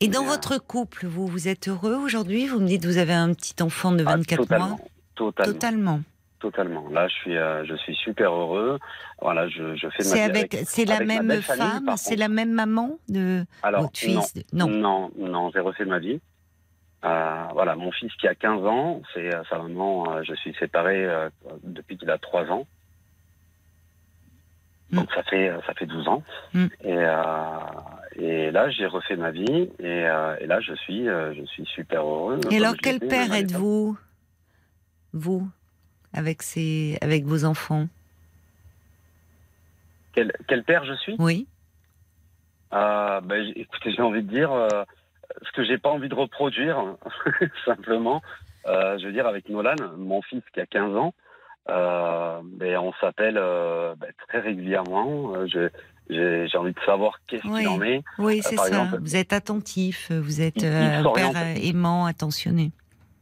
[0.00, 2.46] Et dans votre couple, vous, vous êtes heureux aujourd'hui?
[2.46, 4.78] Vous me dites que vous avez un petit enfant de 24 ah, mois?
[5.14, 5.52] Totalement.
[5.52, 6.00] Totalement.
[6.90, 8.78] Là, je suis, euh, je suis super heureux.
[9.20, 13.44] Voilà, je, je fais C'est avec, c'est la même femme, c'est la même maman de
[13.64, 14.34] votre fils.
[14.52, 16.20] Non, non, non, j'ai refait ma vie.
[17.04, 20.22] Euh, voilà, mon fils qui a 15 ans, c'est euh, sa maman.
[20.22, 21.06] je suis séparé
[21.62, 22.66] depuis qu'il a 3 ans.
[24.90, 24.96] Mm.
[24.96, 26.22] Donc ça fait ça fait 12 ans.
[26.54, 26.66] Mm.
[26.84, 27.06] Et,
[28.18, 31.66] et là, j'ai refait ma vie et, euh, et là, je suis, euh, je suis
[31.66, 32.40] super heureux.
[32.50, 33.98] Et alors, quel père êtes-vous,
[35.12, 35.48] vous,
[36.16, 37.86] avec, ces, avec vos enfants
[40.14, 41.16] quel, quel, père je suis?
[41.18, 41.46] Oui.
[42.72, 44.84] Euh, ben, écoutez, j'ai envie de dire euh,
[45.42, 46.82] ce que j'ai pas envie de reproduire,
[47.66, 48.22] simplement.
[48.64, 51.12] je veux dire, avec Nolan, mon fils qui a 15 ans,
[51.66, 55.46] ben, on s'appelle ben, très régulièrement.
[55.46, 55.68] Je,
[56.08, 58.02] j'ai envie de savoir qu'est-ce qu'il en est.
[58.18, 58.88] Oui, euh, c'est ça.
[59.00, 62.70] vous êtes attentif, vous êtes un euh, père aimant, attentionné.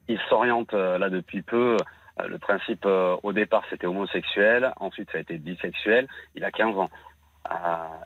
[0.09, 1.77] Il s'oriente euh, là depuis peu.
[2.23, 4.73] Le principe, au départ, c'était homosexuel.
[4.77, 6.07] Ensuite, ça a été bisexuel.
[6.35, 6.91] Il a 15 ans.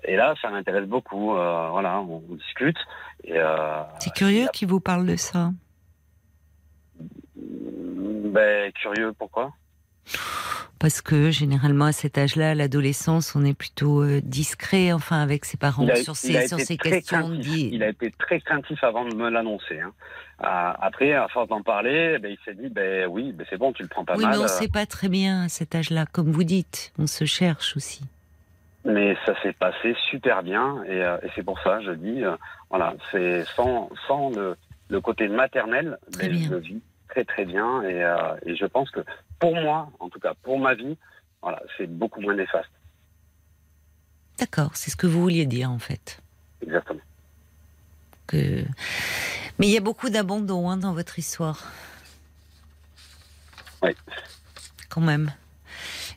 [0.02, 1.32] et là, ça m'intéresse beaucoup.
[1.32, 2.78] voilà, on, discute.
[3.22, 5.50] C'est curieux qu'il vous parle de ça.
[7.36, 9.52] Ben, curieux, pourquoi?
[10.78, 15.44] Parce que généralement à cet âge-là, à l'adolescence, on est plutôt euh, discret, enfin avec
[15.44, 17.32] ses parents sur ces, sur ces questions.
[17.32, 19.80] Il a été très craintif avant de me l'annoncer.
[19.80, 19.92] Hein.
[20.38, 23.72] après, à force d'en parler, eh ben, il s'est dit, ben oui, ben, c'est bon,
[23.72, 24.24] tu le prends pas mal.
[24.24, 27.06] Oui, mais on ne sait pas très bien à cet âge-là, comme vous dites, on
[27.06, 28.02] se cherche aussi.
[28.84, 32.36] Mais ça s'est passé super bien, et, euh, et c'est pour ça, je dis, euh,
[32.70, 34.56] voilà, c'est sans, sans le,
[34.88, 38.00] le côté maternel, ben, je le vis très très bien, et,
[38.46, 39.00] et je pense que
[39.38, 40.96] pour moi, en tout cas pour ma vie,
[41.42, 42.70] voilà, c'est beaucoup moins néfaste.
[44.38, 46.20] D'accord, c'est ce que vous vouliez dire en fait.
[46.62, 47.00] Exactement.
[48.26, 48.64] Que...
[49.58, 51.72] Mais il y a beaucoup d'abandon hein, dans votre histoire.
[53.82, 53.96] Oui.
[54.88, 55.32] Quand même.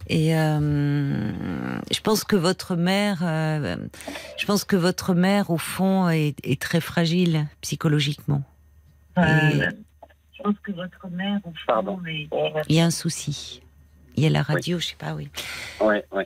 [0.08, 6.82] Et je pense que votre mère, je pense que votre mère, au fond, est, très
[6.82, 8.44] fragile psychologiquement.
[10.42, 12.00] Pense que votre mère, au fond,
[12.68, 13.62] Il y a un souci.
[14.16, 15.30] Il y a la radio, je sais pas, oui.
[15.80, 16.24] Oui, oui.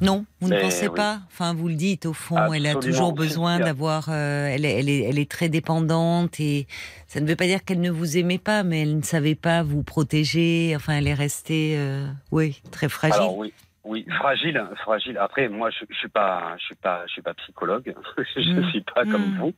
[0.00, 1.20] Non, vous ne pensez pas?
[1.28, 4.08] Enfin, vous le dites, au fond, elle a toujours besoin d'avoir.
[4.08, 6.66] Euh, elle, est, elle, est, elle, est, très dépendante et
[7.06, 9.62] ça ne veut pas dire qu'elle ne vous aimait pas, mais elle ne savait pas
[9.62, 10.72] vous protéger.
[10.74, 13.20] Enfin, elle est restée, euh, oui, très fragile.
[13.20, 13.52] Alors, oui.
[13.84, 15.18] Oui, fragile, fragile.
[15.18, 17.94] Après, moi, je, je suis pas, je suis pas, je suis pas psychologue.
[18.36, 18.70] je ne mm.
[18.70, 19.38] suis pas comme mm.
[19.38, 19.52] vous.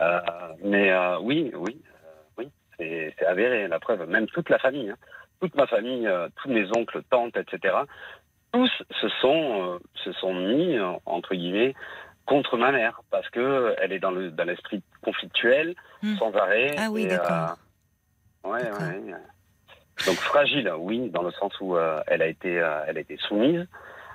[0.00, 0.20] Euh,
[0.64, 1.82] mais euh, oui, oui, oui,
[2.78, 4.08] c'est avéré la preuve.
[4.08, 4.96] Même toute la famille, hein.
[5.40, 7.74] toute ma famille, tous mes oncles, tantes, etc
[8.52, 11.74] tous se sont, euh, se sont mis, euh, entre guillemets,
[12.26, 16.16] contre ma mère, parce que elle est dans le dans l'esprit conflictuel, hmm.
[16.16, 16.74] sans arrêt.
[16.78, 17.56] Ah oui, d'accord.
[18.44, 19.14] Euh, ouais, ouais.
[20.06, 21.76] Donc fragile, oui, dans le sens où
[22.06, 23.66] elle a été, elle a été soumise,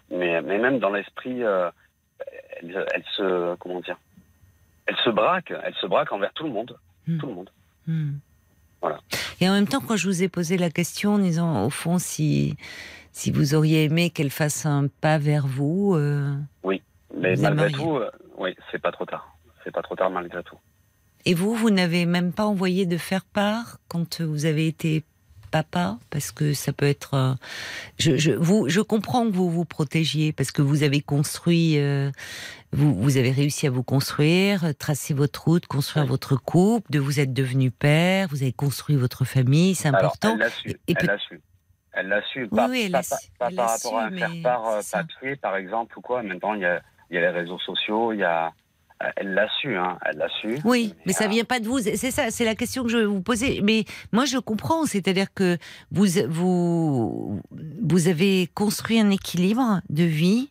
[0.09, 3.97] mais mais même dans l'esprit, elle, elle, se, comment dire,
[4.85, 6.77] elle se braque, elle se braque envers tout le monde,
[7.07, 7.17] hmm.
[7.17, 7.49] tout le monde.
[7.87, 8.13] Hmm.
[8.83, 8.99] Voilà.
[9.39, 11.97] Et en même temps, quand je vous ai posé la question, en disant au fond
[11.97, 12.57] si
[13.13, 15.95] si vous auriez aimé qu'elle fasse un pas vers vous.
[15.95, 16.81] Euh, oui,
[17.15, 19.37] mais malgré tout, euh, oui, c'est pas trop tard.
[19.63, 20.57] C'est pas trop tard malgré tout.
[21.25, 25.05] Et vous, vous n'avez même pas envoyé de faire part quand vous avez été
[25.53, 27.33] papa parce que ça peut être euh,
[27.99, 31.77] je, je, vous je comprends que vous vous protégiez parce que vous avez construit
[32.71, 37.19] vous, vous avez réussi à vous construire tracer votre route construire votre couple de vous
[37.19, 40.51] êtes devenu père vous avez construit votre famille c'est important elle
[40.87, 41.41] elle su.
[41.93, 42.47] Elle l'a su.
[42.47, 43.01] Pas, oui, pas,
[43.53, 46.23] par rapport à un faire-part euh, papier, par exemple, ou quoi.
[46.23, 48.51] Maintenant, il y a, il y a les réseaux sociaux, il y a.
[49.17, 49.97] Elle l'a su, hein.
[50.05, 50.59] Elle l'a su.
[50.63, 51.79] Oui, mais, ça ça euh, vient pas de vous.
[51.79, 53.61] C'est ça, c'est la question que je vais vous poser.
[53.61, 54.85] Mais moi, je comprends.
[54.85, 55.57] C'est-à-dire que
[55.91, 57.41] vous, vous,
[57.81, 60.49] vous avez construit un équilibre de vie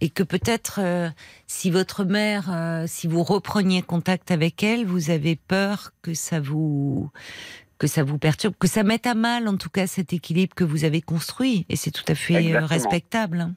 [0.00, 1.08] et que peut-être, euh,
[1.46, 2.50] si votre mère,
[2.86, 7.10] si vous repreniez contact avec elle, vous avez peur que ça vous,
[7.82, 10.62] que ça vous perturbe, que ça mette à mal en tout cas cet équilibre que
[10.62, 11.66] vous avez construit.
[11.68, 13.48] Et c'est tout à fait euh, respectable.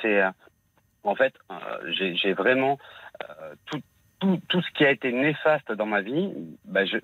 [0.00, 0.30] C'est euh,
[1.02, 2.78] en fait, euh, j'ai vraiment
[3.66, 3.80] tout,
[4.18, 6.30] tout, tout, ce qui a été néfaste dans ma vie.
[6.64, 6.96] Bah, je,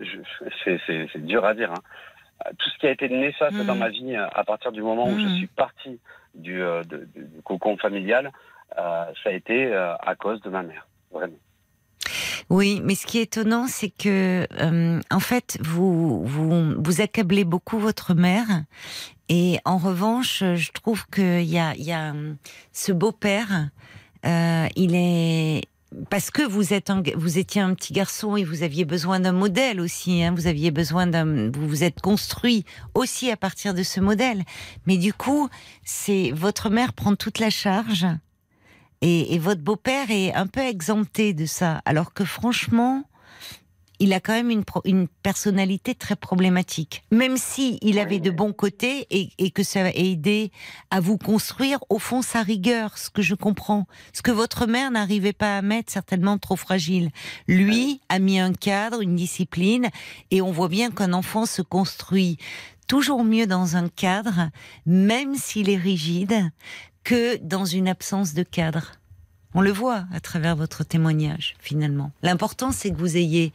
[0.64, 1.72] c'est dur à dire.
[1.72, 2.52] Hein.
[2.58, 3.78] Tout ce qui a été néfaste dans hmm.
[3.78, 5.36] ma vie à partir du moment où je hmm.
[5.36, 5.98] suis parti
[6.34, 6.60] du,
[6.90, 8.30] du cocon familial,
[8.76, 11.38] ça a été à cause de ma mère, vraiment.
[12.48, 17.44] Oui, mais ce qui est étonnant, c'est que euh, en fait, vous, vous vous accablez
[17.44, 18.46] beaucoup votre mère,
[19.28, 22.14] et en revanche, je trouve qu'il y a, y a
[22.72, 23.70] ce beau-père.
[24.24, 25.62] Euh, il est
[26.10, 26.72] parce que vous
[27.38, 30.22] étiez un petit garçon et vous aviez besoin d'un modèle aussi.
[30.22, 32.64] Hein, vous aviez besoin d'un, vous vous êtes construit
[32.94, 34.42] aussi à partir de ce modèle.
[34.86, 35.48] Mais du coup,
[35.84, 38.06] c'est votre mère prend toute la charge
[39.02, 43.04] et, votre beau-père est un peu exempté de ça, alors que franchement,
[43.98, 47.02] il a quand même une, une personnalité très problématique.
[47.10, 50.50] Même si il avait de bons côtés et, que ça a aidé
[50.90, 53.86] à vous construire, au fond, sa rigueur, ce que je comprends.
[54.12, 57.10] Ce que votre mère n'arrivait pas à mettre, certainement trop fragile.
[57.48, 59.88] Lui a mis un cadre, une discipline,
[60.30, 62.38] et on voit bien qu'un enfant se construit
[62.86, 64.50] toujours mieux dans un cadre,
[64.84, 66.50] même s'il est rigide,
[67.04, 68.92] que dans une absence de cadre.
[69.58, 72.10] On le voit à travers votre témoignage, finalement.
[72.22, 73.54] L'important, c'est que vous ayez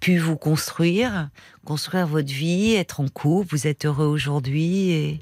[0.00, 1.28] pu vous construire,
[1.64, 5.20] construire votre vie, être en couple, vous êtes heureux aujourd'hui et,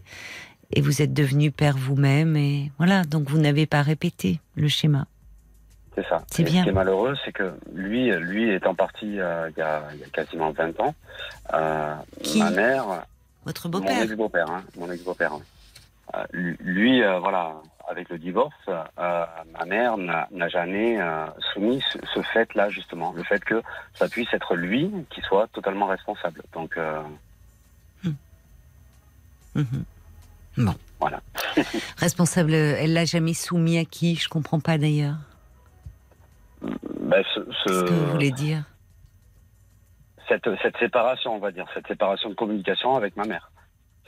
[0.72, 2.38] et vous êtes devenu père vous-même.
[2.38, 5.06] Et voilà, donc vous n'avez pas répété le schéma.
[5.94, 6.24] C'est ça.
[6.30, 6.60] C'est bien.
[6.60, 10.52] Ce qui est malheureux, c'est que lui, lui étant parti euh, il, y a, quasiment
[10.52, 10.94] 20 ans,
[11.52, 11.94] euh,
[12.36, 13.04] ma mère.
[13.44, 15.34] Votre beau-père Mon ex-beau-père, hein, mon ex-beau-père.
[15.34, 15.38] Euh,
[16.32, 17.54] lui, euh, voilà,
[17.88, 19.24] avec le divorce, euh,
[19.58, 20.98] ma mère n'a jamais
[21.52, 21.82] soumis
[22.14, 23.62] ce, fait-là, justement, le fait que
[23.94, 26.42] ça puisse être lui qui soit totalement responsable.
[26.52, 26.78] Donc,
[29.54, 29.84] mhm.
[30.58, 31.20] bon, voilà.
[31.98, 34.16] responsable, elle l'a jamais soumis à qui?
[34.16, 35.16] Je comprends pas d'ailleurs.
[37.00, 37.84] Ben, ce, ce...
[37.84, 38.64] que vous voulez dire?
[40.26, 43.50] Cette, cette séparation, on va dire, cette séparation de communication avec ma mère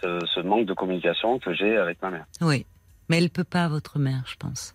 [0.02, 2.26] ce, manque de communication que j'ai avec ma mère.
[2.40, 2.66] Oui,
[3.08, 4.74] mais elle peut pas, votre mère, je pense.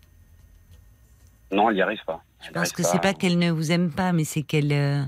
[1.51, 2.23] Non, elle n'y arrive pas.
[2.45, 5.03] je pense que c'est pas qu'elle ne vous aime pas, mais c'est qu'elle, euh,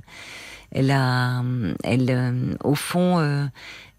[0.71, 1.41] elle a,
[1.83, 3.45] elle, euh, au fond, euh,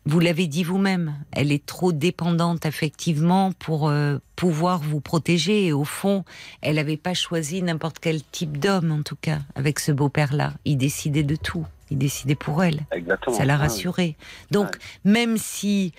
[0.04, 3.90] vous l'avez dit vous-même, elle est trop dépendante affectivement pour
[4.36, 5.64] pouvoir vous protéger.
[5.64, 6.26] Et au fond,
[6.60, 10.52] elle n'avait pas choisi n'importe quel type d'homme, en tout cas, avec ce beau-père-là.
[10.66, 11.66] Il décidait de tout.
[11.90, 12.80] Il décidait pour elle.
[12.92, 13.36] Exactement.
[13.36, 14.16] Ça l'a rassurée.
[14.50, 15.92] Donc, même si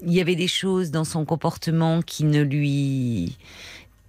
[0.00, 3.38] il y avait des choses dans son comportement qui ne lui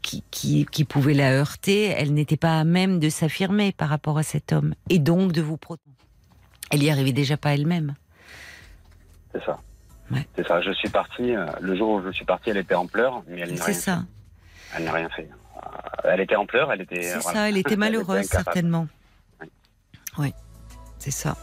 [0.02, 4.18] qui, qui, qui pouvaient la heurter, elle n'était pas à même de s'affirmer par rapport
[4.18, 5.90] à cet homme et donc de vous protéger.
[6.72, 7.96] Elle y arrivait déjà pas elle-même.
[9.34, 9.60] C'est ça.
[10.36, 10.62] C'est ça.
[10.62, 11.36] Je suis parti.
[11.36, 13.74] Euh, le jour où je suis parti, elle était en pleurs, mais elle n'a rien.
[13.74, 14.04] C'est ça.
[14.76, 15.30] Elle n'a rien fait.
[15.58, 16.72] Euh, elle était en pleurs.
[16.72, 17.02] Elle était.
[17.02, 17.50] C'est ça.
[17.50, 18.88] Elle était malheureuse certainement.
[20.18, 20.34] Oui.
[21.00, 21.36] C'est ça.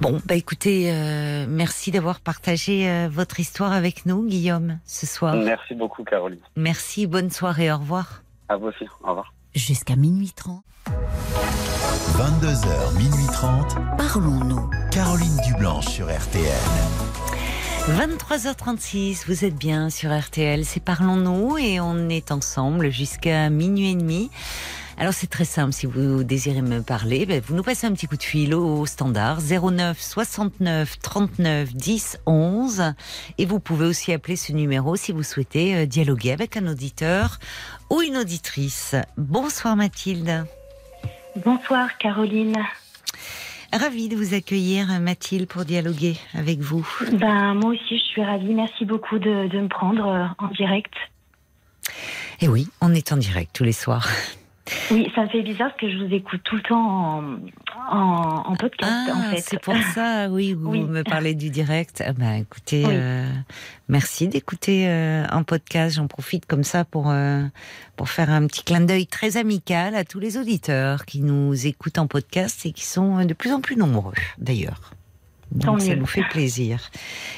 [0.00, 5.36] Bon, bah écoutez, euh, merci d'avoir partagé votre histoire avec nous, Guillaume, ce soir.
[5.36, 6.40] Merci beaucoup, Caroline.
[6.56, 8.22] Merci, bonne soirée, au revoir.
[8.48, 9.32] À vous aussi, au revoir.
[9.54, 10.62] Jusqu'à minuit 30.
[12.16, 13.76] 22h, minuit 30.
[13.96, 14.70] Parlons-nous.
[14.90, 16.52] Caroline Dublanche sur RTL.
[17.88, 23.94] 23h36, vous êtes bien sur RTL, c'est Parlons-nous et on est ensemble jusqu'à minuit et
[23.94, 24.30] demi.
[24.96, 28.06] Alors c'est très simple, si vous désirez me parler, ben, vous nous passez un petit
[28.06, 32.94] coup de fil au standard 09 69 39 10 11
[33.38, 37.38] et vous pouvez aussi appeler ce numéro si vous souhaitez euh, dialoguer avec un auditeur
[37.90, 38.94] ou une auditrice.
[39.16, 40.46] Bonsoir Mathilde.
[41.44, 42.56] Bonsoir Caroline.
[43.72, 46.86] Ravie de vous accueillir, Mathilde, pour dialoguer avec vous.
[47.12, 48.54] Ben, moi aussi, je suis ravie.
[48.54, 50.94] Merci beaucoup de, de me prendre euh, en direct.
[52.40, 54.08] Et oui, on est en direct tous les soirs.
[54.90, 57.22] Oui, ça me fait bizarre parce que je vous écoute tout le temps
[57.90, 59.40] en, podcast, en ah, fait.
[59.40, 62.02] C'est pour ça, oui, vous me parlez du direct.
[62.06, 63.28] Ah bah, écoutez, euh,
[63.88, 65.96] merci d'écouter euh, un podcast.
[65.96, 67.42] J'en profite comme ça pour, euh,
[67.96, 71.98] pour faire un petit clin d'œil très amical à tous les auditeurs qui nous écoutent
[71.98, 74.92] en podcast et qui sont de plus en plus nombreux, d'ailleurs.
[75.54, 76.90] Donc ça nous fait plaisir.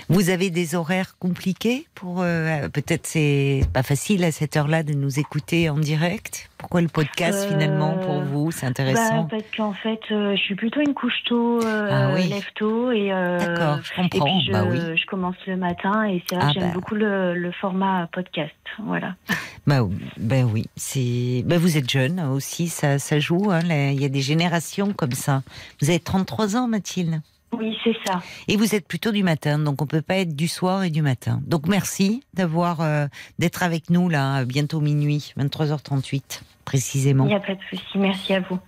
[0.08, 4.94] Vous avez des horaires compliqués pour euh, peut-être c'est pas facile à cette heure-là de
[4.94, 6.48] nous écouter en direct.
[6.56, 9.22] Pourquoi le podcast euh, finalement pour vous C'est intéressant.
[9.22, 13.08] Bah, parce qu'en fait, euh, je suis plutôt une couche tôt, ah lève tôt et
[13.10, 14.26] d'accord, je comprends.
[14.26, 14.78] Et puis je, bah oui.
[14.96, 16.74] je, commence le matin et c'est vrai que ah j'aime bah.
[16.74, 18.54] beaucoup le, format podcast.
[18.82, 19.14] Voilà.
[19.66, 19.80] Bah,
[20.16, 21.42] ben oui, c'est.
[21.44, 23.50] Bah, vous êtes jeune aussi, ça, ça joue.
[23.50, 25.42] Hein, il y a des générations comme ça.
[25.82, 27.20] Vous avez 33 ans, Mathilde?
[27.58, 28.22] Oui, c'est ça.
[28.48, 31.02] Et vous êtes plutôt du matin, donc on peut pas être du soir et du
[31.02, 31.40] matin.
[31.46, 33.06] Donc merci d'avoir euh,
[33.38, 37.24] d'être avec nous là, bientôt minuit, 23h38 précisément.
[37.24, 38.58] Il n'y a pas de souci, merci à vous.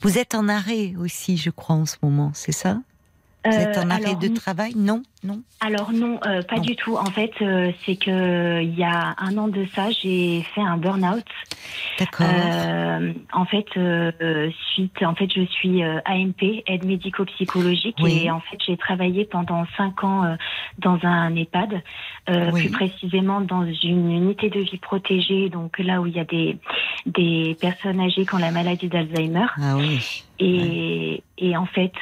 [0.00, 2.78] Vous êtes en arrêt aussi, je crois, en ce moment, c'est ça?
[3.44, 4.72] Vous êtes en euh, arrêt de travail?
[4.76, 6.96] Non non Alors non, euh, pas du tout.
[6.96, 10.76] En fait, euh, c'est que il y a un an de ça, j'ai fait un
[10.76, 11.24] burn-out.
[11.98, 12.26] D'accord.
[12.28, 13.66] Euh, en fait,
[14.72, 20.04] suite, en fait, je suis AMP, aide médico-psychologique, et en fait, j'ai travaillé pendant cinq
[20.04, 20.36] ans
[20.78, 21.82] dans un EHPAD,
[22.52, 26.58] plus précisément dans une unité de vie protégée, donc là où il y a des
[27.06, 29.46] des personnes âgées qui ont la maladie d'Alzheimer.
[29.56, 30.24] Ah oui.
[30.40, 31.92] Et, et en fait,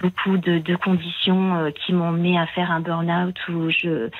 [0.00, 4.10] beaucoup de, de conditions qui m'ont mené à faire un burn-out où je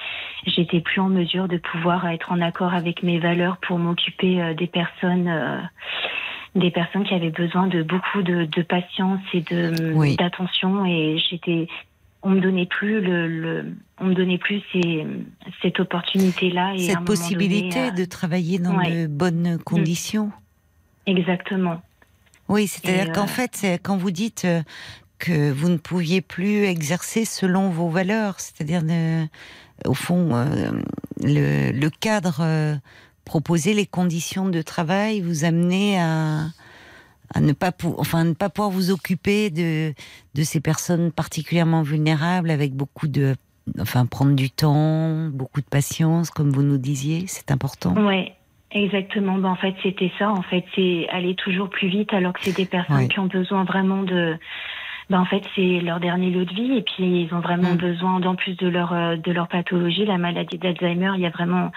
[0.47, 4.55] j'étais plus en mesure de pouvoir être en accord avec mes valeurs pour m'occuper euh,
[4.55, 5.61] des personnes euh,
[6.55, 10.85] des personnes qui avaient besoin de beaucoup de, patience et de d'attention.
[10.85, 11.69] Et j'étais
[12.23, 15.07] on me donnait plus le, on me donnait plus ces,
[15.63, 20.33] cette opportunité là et cette possibilité euh, de travailler dans de bonnes conditions.
[21.07, 21.81] Exactement
[22.51, 24.47] oui c'est-à-dire qu'en fait c'est quand vous dites
[25.21, 28.83] que vous ne pouviez plus exercer selon vos valeurs, c'est-à-dire
[29.87, 30.73] au fond euh,
[31.23, 32.75] le, cadre euh,
[33.25, 36.51] proposé, les conditions de travail vous amener à,
[37.39, 39.95] ne pas enfin ne pas pouvoir vous occuper de
[40.35, 43.37] de ces personnes particulièrement vulnérables avec beaucoup de
[43.79, 47.95] enfin prendre du temps, beaucoup de patience comme vous nous disiez, c'est important?
[47.97, 48.33] Oui.
[48.73, 49.39] Exactement.
[49.39, 50.31] Ben, en fait, c'était ça.
[50.31, 53.65] En fait, c'est aller toujours plus vite alors que c'est des personnes qui ont besoin
[53.65, 54.37] vraiment de
[55.11, 57.79] ben, en fait, c'est leur dernier lot de vie et puis ils ont vraiment mm.
[57.79, 61.31] besoin, en plus de leur euh, de leur pathologie, la maladie d'Alzheimer, il y a
[61.31, 61.73] vraiment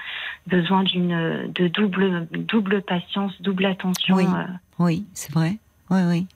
[0.45, 4.15] besoin d'une de double double patience, double attention.
[4.15, 4.45] Oui, euh.
[4.78, 5.57] oui c'est vrai.
[5.90, 6.28] Oui, oui.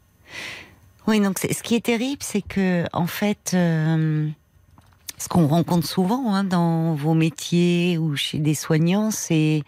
[1.06, 3.52] Oui, donc ce qui est terrible, c'est que en fait.
[3.54, 4.28] Euh,
[5.18, 9.64] ce qu'on rencontre souvent hein, dans vos métiers ou chez des soignants, c'est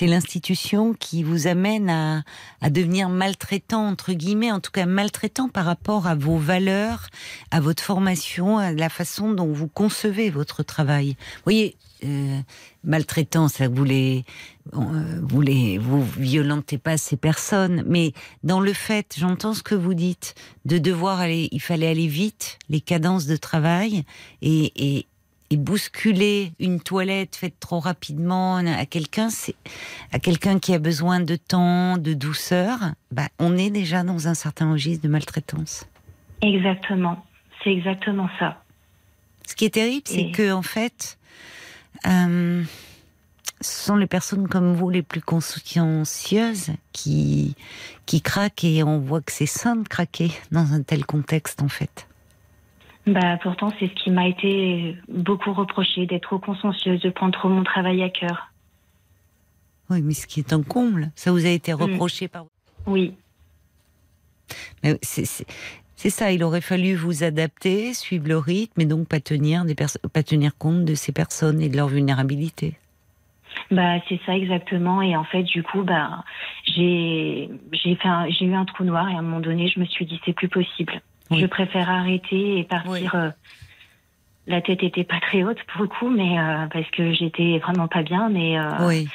[0.00, 2.22] l'institution qui vous amène à,
[2.60, 7.08] à devenir maltraitant entre guillemets, en tout cas maltraitant par rapport à vos valeurs,
[7.50, 11.16] à votre formation, à la façon dont vous concevez votre travail.
[11.36, 12.40] Vous voyez, euh,
[12.84, 14.24] maltraitant, ça vous les,
[14.74, 18.12] euh, vous les, vous violentez pas ces personnes, mais
[18.42, 20.34] dans le fait, j'entends ce que vous dites,
[20.64, 24.04] de devoir aller, il fallait aller vite, les cadences de travail
[24.40, 25.06] et, et,
[25.50, 29.54] et bousculer une toilette faite trop rapidement à quelqu'un, c'est
[30.10, 32.78] à quelqu'un qui a besoin de temps, de douceur,
[33.10, 35.86] bah, on est déjà dans un certain registre de maltraitance.
[36.40, 37.24] Exactement,
[37.62, 38.62] c'est exactement ça.
[39.46, 41.18] Ce qui est terrible, c'est que en fait,
[42.06, 42.62] euh,
[43.60, 47.54] ce sont les personnes comme vous les plus consciencieuses qui
[48.06, 51.68] qui craquent et on voit que c'est sain de craquer dans un tel contexte en
[51.68, 52.08] fait.
[53.06, 57.48] Bah pourtant c'est ce qui m'a été beaucoup reproché d'être trop consciencieuse, de prendre trop
[57.48, 58.52] mon travail à cœur.
[59.90, 61.76] Oui, mais ce qui est un comble, ça vous a été mm.
[61.76, 62.46] reproché par.
[62.86, 63.14] Oui.
[64.82, 65.46] Mais c'est
[66.10, 70.22] ça, il aurait fallu vous adapter, suivre le rythme et donc pas tenir, des pas
[70.22, 72.74] tenir compte de ces personnes et de leur vulnérabilité.
[73.70, 76.24] Bah c'est ça exactement et en fait du coup bah
[76.64, 79.84] j'ai j'ai fait j'ai eu un trou noir et à un moment donné je me
[79.84, 81.00] suis dit c'est plus possible.
[81.30, 83.14] Je préfère arrêter et partir.
[83.14, 83.30] Euh,
[84.46, 87.88] la tête était pas très haute pour le coup mais euh, parce que j'étais vraiment
[87.88, 89.08] pas bien mais euh, oui.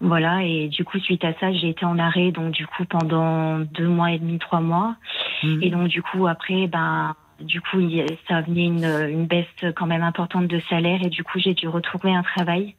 [0.00, 3.58] Voilà, et du coup, suite à ça, j'ai été en arrêt, donc du coup, pendant
[3.58, 4.96] deux mois et demi, trois mois.
[5.42, 5.62] Mhm.
[5.62, 7.78] Et donc, du coup, après, ben, du coup,
[8.26, 9.46] ça venait une, une, baisse
[9.76, 12.74] quand même importante de salaire, et du coup, j'ai dû retrouver un travail.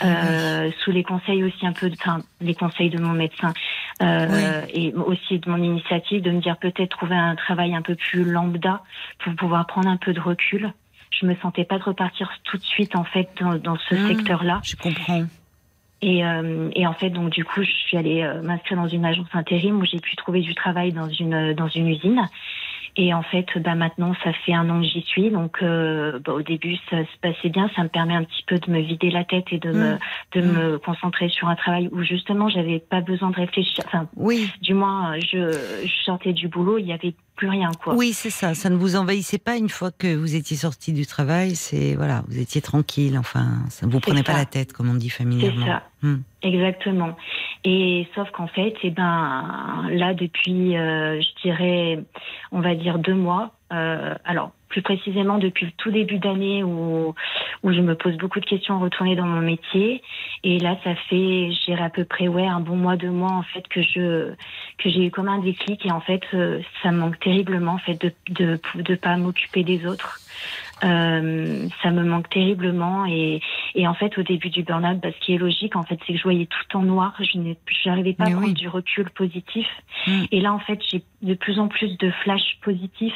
[0.00, 3.52] Ah euh, sous les conseils aussi un peu, enfin les conseils de mon médecin
[4.02, 7.94] euh, et aussi de mon initiative de me dire peut-être trouver un travail un peu
[7.94, 8.82] plus lambda
[9.22, 10.72] pour pouvoir prendre un peu de recul.
[11.10, 14.08] Je me sentais pas de repartir tout de suite en fait dans, dans ce ah,
[14.08, 14.60] secteur-là.
[14.64, 15.24] Je comprends.
[16.02, 19.04] Et, euh, et, en fait, donc du coup, je suis allée euh, m'inscrire dans une
[19.04, 22.28] agence intérim où j'ai pu trouver du travail dans une dans une usine.
[22.96, 25.30] Et en fait, bah maintenant, ça fait un an que j'y suis.
[25.30, 27.70] Donc, euh, bah, au début, ça se passait bien.
[27.74, 29.98] Ça me permet un petit peu de me vider la tête et de me mmh.
[30.34, 30.52] de mmh.
[30.52, 33.84] me concentrer sur un travail où justement, j'avais pas besoin de réfléchir.
[33.86, 34.50] Enfin, oui.
[34.60, 35.52] Du moins, je,
[35.84, 36.78] je sortais du boulot.
[36.78, 37.94] Il y avait plus rien, quoi.
[37.94, 38.54] Oui, c'est ça.
[38.54, 41.54] Ça ne vous envahissait pas une fois que vous étiez sorti du travail.
[41.54, 43.16] C'est voilà, vous étiez tranquille.
[43.18, 45.64] Enfin, ça ne vous prenait pas la tête, comme on dit familièrement.
[45.64, 45.82] C'est ça.
[46.02, 46.22] Hmm.
[46.42, 47.16] Exactement.
[47.64, 52.00] Et sauf qu'en fait, eh ben là depuis, euh, je dirais,
[52.50, 53.52] on va dire deux mois.
[53.72, 57.14] Euh, alors plus précisément depuis le tout début d'année où
[57.62, 60.02] où je me pose beaucoup de questions retourner dans mon métier.
[60.42, 63.42] Et là, ça fait, je à peu près ouais un bon mois, deux mois en
[63.42, 64.32] fait que je
[64.78, 67.78] que j'ai eu comme un déclic et en fait euh, ça me manque terriblement en
[67.78, 70.18] fait de de de pas m'occuper des autres.
[70.84, 73.40] Euh, ça me manque terriblement et,
[73.74, 76.12] et en fait au début du burn-out, bah, ce qui est logique en fait, c'est
[76.12, 77.14] que je voyais tout en noir.
[77.20, 77.38] Je
[77.86, 79.66] n'arrivais pas à prendre du recul positif.
[80.06, 80.24] Mm.
[80.32, 83.14] Et là en fait, j'ai de plus en plus de flashs positifs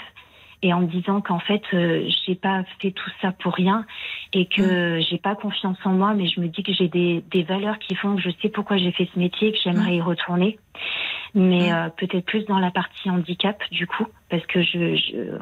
[0.63, 3.85] et en me disant qu'en fait euh, j'ai pas fait tout ça pour rien
[4.33, 5.03] et que mm.
[5.03, 7.95] j'ai pas confiance en moi mais je me dis que j'ai des, des valeurs qui
[7.95, 9.97] font que je sais pourquoi j'ai fait ce métier et que j'aimerais mm.
[9.97, 10.59] y retourner
[11.35, 15.39] mais euh, peut-être plus dans la partie handicap du coup parce que je, je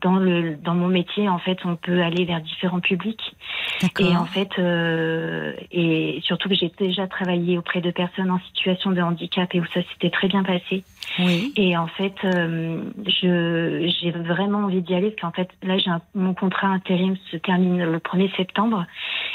[0.00, 3.22] dans le dans mon métier en fait on peut aller vers différents publics.
[4.00, 8.90] Et en fait euh, et surtout que j'ai déjà travaillé auprès de personnes en situation
[8.90, 10.84] de handicap et où ça s'était très bien passé.
[11.18, 11.52] Oui.
[11.56, 15.90] et en fait euh, je j'ai vraiment envie d'y aller parce qu'en fait là j'ai
[16.14, 18.86] mon contrat intérim se termine le 1er septembre.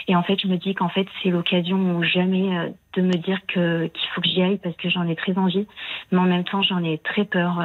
[0.08, 3.14] Et en fait je me dis qu'en fait c'est l'occasion ou jamais euh, de me
[3.14, 5.68] dire que qu'il faut que j'y aille parce que j'en ai très envie.
[6.12, 7.60] Mais en même temps j'en ai très peur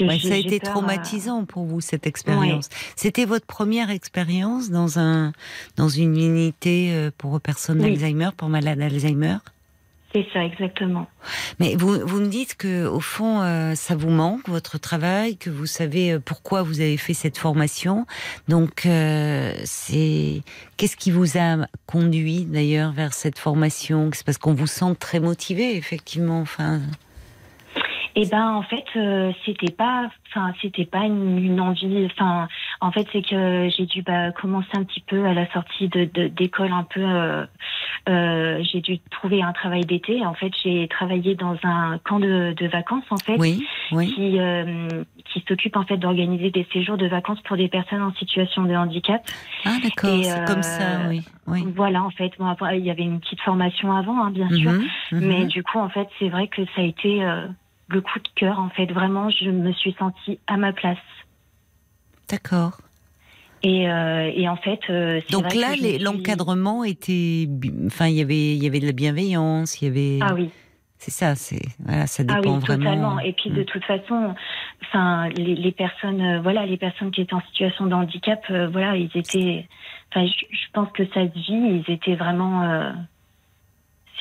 [0.00, 2.68] euh, ça a été traumatisant pour vous cette expérience.
[2.96, 5.32] C'était votre première expérience dans un
[5.76, 9.36] dans une unité euh, pour personnes d'Alzheimer, pour malades d'Alzheimer?
[10.12, 11.08] C'est ça exactement.
[11.58, 15.50] Mais vous vous me dites que au fond euh, ça vous manque votre travail, que
[15.50, 18.06] vous savez euh, pourquoi vous avez fait cette formation.
[18.46, 18.82] Donc
[19.64, 20.42] c'est
[20.76, 24.10] qu'est-ce qui vous a conduit d'ailleurs vers cette formation?
[24.12, 26.40] C'est parce qu'on vous sent très motivé effectivement.
[26.40, 26.80] Enfin.
[28.16, 32.06] Eh ben en fait euh, c'était pas enfin c'était pas une, envie.
[32.06, 32.46] Enfin
[32.80, 36.04] en fait c'est que j'ai dû bah, commencer un petit peu à la sortie de
[36.28, 37.44] d'école un peu euh,
[38.08, 40.24] euh, j'ai dû trouver un travail d'été.
[40.24, 44.14] En fait j'ai travaillé dans un camp de, de vacances en fait oui, oui.
[44.14, 44.38] qui
[45.32, 48.74] qui s'occupe en fait d'organiser des séjours de vacances pour des personnes en situation de
[48.74, 49.22] handicap.
[49.64, 50.22] Ah d'accord.
[50.22, 51.64] C'est comme ça oui, oui.
[51.74, 52.30] voilà en fait.
[52.38, 54.70] Bon après il y avait une petite formation avant hein, bien sûr.
[54.70, 55.26] mhm, mhm.
[55.26, 57.20] mais du coup en fait c'est vrai que ça a été
[57.88, 58.86] le coup de cœur, en fait.
[58.86, 60.98] Vraiment, je me suis sentie à ma place.
[62.28, 62.78] D'accord.
[63.62, 67.48] Et, euh, et, en fait, euh, donc là, l'encadrement était,
[67.86, 70.18] enfin, il y avait, il y avait de la bienveillance, il y avait.
[70.20, 70.50] Ah oui.
[70.98, 72.84] C'est ça, c'est voilà, ça dépend ah oui, vraiment.
[72.84, 73.18] Totalement.
[73.20, 73.64] Et puis de mm.
[73.64, 74.34] toute façon,
[74.82, 78.40] enfin, les, les, personnes, euh, voilà, les personnes qui étaient en situation de handicap,
[78.70, 79.66] voilà, ils étaient.
[80.10, 81.82] Enfin, je, je, pense que ça se vit.
[81.86, 82.92] Ils étaient vraiment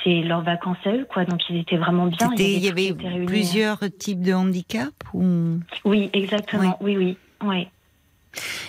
[0.04, 1.26] c'est leurs vacances à eux, quoi.
[1.26, 2.30] Donc ils étaient vraiment bien.
[2.38, 2.94] Il y avait,
[3.26, 5.60] plusieurs types de handicap ou...
[5.86, 6.78] Oui, exactement.
[6.82, 7.68] Oui, oui, oui.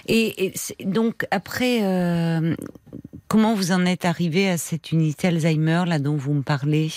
[0.06, 0.52] Et,
[0.85, 2.55] donc après, euh,
[3.28, 6.90] comment vous en êtes arrivé à cette unité Alzheimer là dont vous me parlez?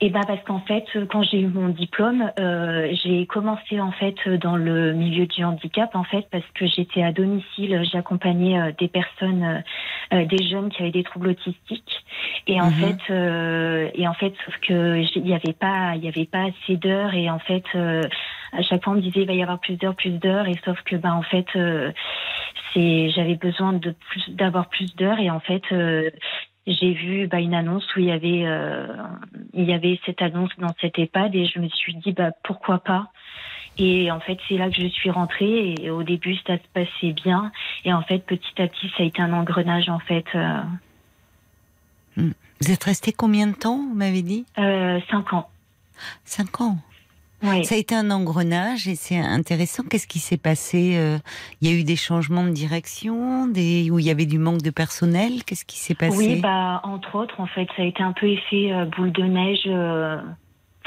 [0.00, 4.28] Et ben parce qu'en fait, quand j'ai eu mon diplôme, euh, j'ai commencé en fait
[4.28, 8.88] dans le milieu du handicap en fait parce que j'étais à domicile, j'accompagnais euh, des
[8.88, 9.62] personnes,
[10.12, 12.04] euh, des jeunes qui avaient des troubles autistiques.
[12.46, 12.72] Et en mhm.
[12.72, 16.76] fait, et en fait, sauf que il n'y avait pas, il y avait pas assez
[16.76, 19.76] d'heures et en fait, à chaque fois on me disait il va y avoir plus
[19.76, 20.48] d'heures, plus d'heures.
[20.48, 21.46] Et sauf que ben en fait,
[22.74, 25.20] c'est, j'avais besoin de plus, d'avoir plus d'heures.
[25.20, 25.62] Et en fait
[26.66, 28.86] j'ai vu bah, une annonce où il y avait euh,
[29.52, 32.78] il y avait cette annonce dans cette EHPAD et je me suis dit bah pourquoi
[32.78, 33.10] pas?
[33.78, 37.12] Et en fait c'est là que je suis rentrée et au début ça se passait
[37.12, 37.50] bien
[37.84, 40.26] et en fait petit à petit ça a été un engrenage en fait.
[40.34, 40.60] Euh.
[42.16, 42.32] Hmm.
[42.60, 44.44] Vous êtes resté combien de temps vous m'avez dit?
[44.58, 45.48] Euh, Cinq ans.
[46.24, 46.78] Cinq ans.
[47.42, 49.82] Ça a été un engrenage et c'est intéressant.
[49.88, 51.18] Qu'est-ce qui s'est passé euh,
[51.60, 54.62] Il y a eu des changements de direction, des où il y avait du manque
[54.62, 55.44] de personnel?
[55.44, 56.16] Qu'est-ce qui s'est passé?
[56.16, 59.24] Oui, bah entre autres, en fait, ça a été un peu effet euh, boule de
[59.24, 59.66] neige.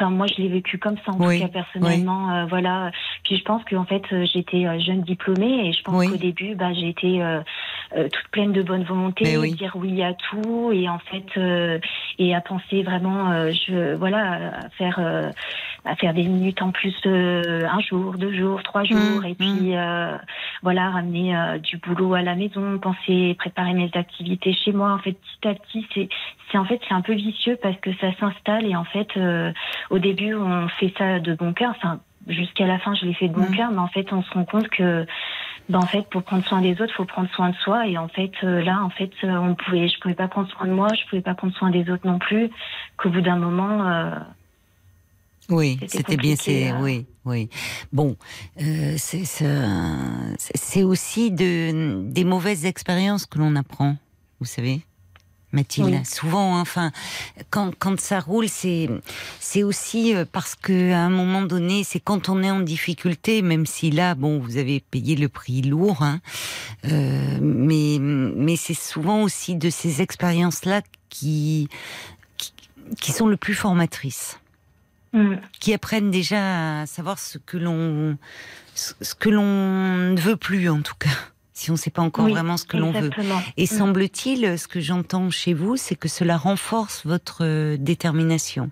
[0.01, 2.45] Euh, enfin, moi, je l'ai vécu comme ça, en tout cas, personnellement.
[2.47, 2.91] voilà.
[3.23, 6.89] Puis je pense qu'en fait, j'étais jeune diplômée et je pense qu'au début, bah, j'ai
[6.89, 7.23] été
[7.93, 11.39] toute pleine de bonne volonté, dire oui à tout et en fait,
[12.19, 14.99] et à penser vraiment, je, voilà, à faire
[15.85, 19.35] à faire des minutes en plus euh, un jour, deux jours, trois mmh, jours, et
[19.35, 19.73] puis mmh.
[19.75, 20.17] euh,
[20.63, 24.93] voilà ramener euh, du boulot à la maison, penser préparer mes activités chez moi.
[24.93, 26.09] En fait, petit à petit, c'est
[26.51, 29.07] c'est en fait c'est un peu vicieux parce que ça s'installe et en fait
[29.89, 31.73] au début on fait ça de bon cœur.
[31.75, 33.55] Enfin jusqu'à la fin je l'ai fait de bon mmh.
[33.55, 35.05] cœur, mais en fait on se rend compte que
[35.67, 37.87] ben, en fait, pour prendre soin des autres, faut prendre soin de soi.
[37.87, 40.89] Et en fait, là, en fait, on pouvait, je pouvais pas prendre soin de moi,
[40.93, 42.51] je pouvais pas prendre soin des autres non plus.
[42.97, 44.13] Qu'au bout d'un moment,
[45.49, 46.35] oui, c'était bien.
[46.35, 46.79] C'est hein.
[46.81, 47.49] oui, oui.
[47.93, 48.15] Bon,
[48.61, 53.95] euh, c'est aussi de des mauvaises expériences que l'on apprend.
[54.39, 54.81] Vous savez.
[55.55, 56.05] Mathilde.
[56.05, 56.91] Souvent, hein, enfin,
[57.49, 58.89] quand, quand ça roule, c'est
[59.39, 63.41] c'est aussi euh, parce que à un moment donné, c'est quand on est en difficulté,
[63.41, 66.19] même si là, bon, vous avez payé le prix lourd, hein,
[66.85, 71.69] euh, mais mais c'est souvent aussi de ces expériences-là qui,
[72.37, 72.53] qui,
[72.99, 74.39] qui sont le plus formatrices.
[75.13, 75.35] Mm.
[75.61, 78.17] qui apprennent déjà à savoir ce que l'on
[78.73, 81.07] ce que l'on ne veut plus en tout cas
[81.55, 83.09] si on ne sait pas encore vraiment ce que l'on veut.
[83.55, 83.67] Et mm.
[83.67, 88.69] semble-t-il, ce que j'entends chez vous, c'est que cela renforce votre euh, détermination.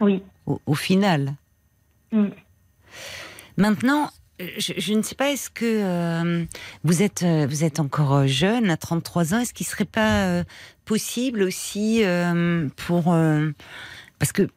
[0.00, 0.22] Oui.
[0.46, 1.34] Au, final.
[2.12, 2.28] Mm.
[3.56, 6.44] Maintenant, je, ne sais pas, est-ce que euh,
[6.84, 10.44] vous êtes euh, vous êtes encore jeune, à 33 ans, est-ce qu'il serait pas
[10.84, 12.02] possible aussi
[12.76, 13.14] pour
[14.18, 14.48] parce que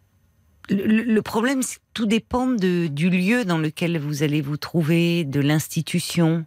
[0.69, 5.26] le, problème, c'est que tout dépend de, du lieu dans lequel vous allez vous trouver,
[5.26, 6.45] de l'institution.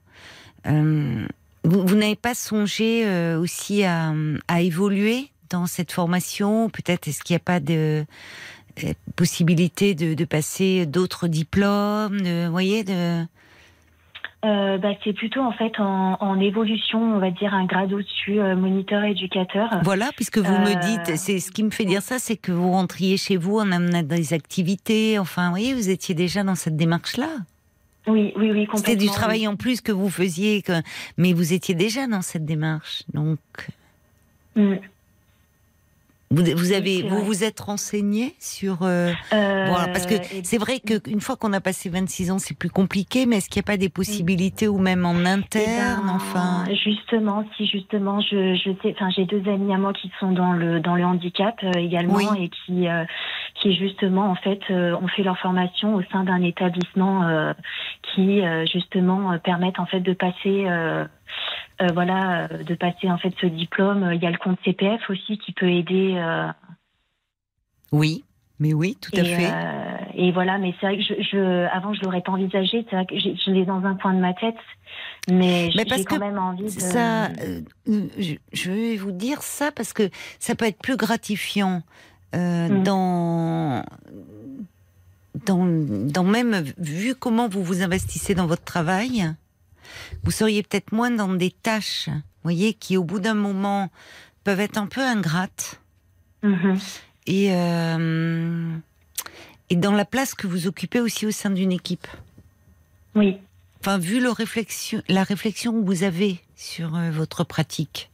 [0.67, 1.27] Euh,
[1.65, 4.13] vous, n'avez pas songé euh, aussi à,
[4.61, 8.05] évoluer dans cette formation Peut-être est-ce qu'il n'y a pas de
[8.85, 13.25] euh, possibilité de, de passer d'autres diplômes, de, voyez, de
[14.45, 18.55] euh, bah, c'est plutôt en fait en, évolution, on va dire un grade au-dessus, euh,
[18.55, 19.71] moniteur éducateur.
[19.83, 22.71] Voilà, puisque vous me dites, c'est ce qui me fait dire ça, c'est que vous
[22.71, 25.19] rentriez chez vous en amenant des activités.
[25.19, 27.29] Enfin, vous voyez, vous étiez déjà dans cette démarche-là.
[28.07, 28.79] Oui, oui, oui, complètement.
[28.79, 30.83] C'était du travail en plus que vous faisiez, que...
[31.17, 33.39] mais vous étiez déjà dans cette démarche, donc.
[34.57, 34.75] Mm.
[36.31, 38.79] Vous, avez, vous vous êtes renseigné sur.
[38.83, 42.71] Euh, euh, parce que c'est vrai qu'une fois qu'on a passé 26 ans, c'est plus
[42.71, 46.13] compliqué, mais est-ce qu'il n'y a pas des possibilités ou même en interne, eh ben,
[46.15, 46.65] enfin?
[46.85, 50.53] Justement, si justement, je, je sais, enfin, j'ai deux amis à moi qui sont dans
[50.53, 52.87] le dans le handicap euh, également et qui
[53.61, 57.55] qui justement en fait ont fait leur formation au sein d'un établissement
[58.15, 58.43] qui
[58.73, 60.67] justement permettent en fait de passer
[61.83, 64.11] euh, voilà, euh, de passer en fait ce diplôme.
[64.15, 66.15] Il y a le compte CPF aussi qui peut aider.
[66.17, 66.49] Euh,
[67.93, 68.25] oui.
[68.61, 69.51] Mais oui, tout à fait.
[70.15, 72.87] et voilà, mais c'est vrai que je, je avant je l'aurais pas envisagé.
[72.89, 74.55] C'est vrai que je l'ai dans un coin de ma tête,
[75.29, 76.69] mais, j'ai quand même envie de.
[76.69, 77.31] Ça,
[77.87, 81.83] je, vais vous dire ça parce que ça peut être plus gratifiant
[82.33, 82.85] mm.
[82.85, 83.85] dans
[85.47, 89.35] dans dans même vu comment vous vous investissez dans votre travail
[90.23, 92.09] vous seriez peut-être moins dans des tâches,
[92.43, 93.91] voyez, qui au bout d'un moment
[94.45, 95.81] peuvent être un peu ingrates.
[96.43, 96.79] Mhm.
[97.27, 98.77] Et, euh,
[99.71, 102.07] et dans la place que vous occupez aussi au sein d'une équipe.
[103.15, 103.39] Oui.
[103.81, 108.11] Enfin, vu le réflexion, la réflexion que vous avez sur euh, votre pratique,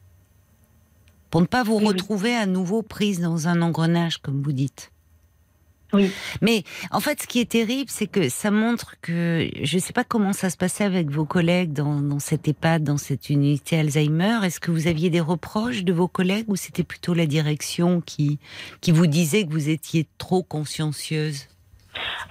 [1.30, 4.90] pour ne pas vous retrouver à nouveau prise dans un engrenage, comme vous dites.
[5.92, 6.10] Oui.
[6.40, 9.92] Mais en fait, ce qui est terrible, c'est que ça montre que je ne sais
[9.92, 13.78] pas comment ça se passait avec vos collègues dans, dans cette EHPAD, dans cette unité
[13.78, 14.38] Alzheimer.
[14.44, 18.38] Est-ce que vous aviez des reproches de vos collègues ou c'était plutôt la direction qui
[18.80, 21.48] qui vous disait que vous étiez trop consciencieuse?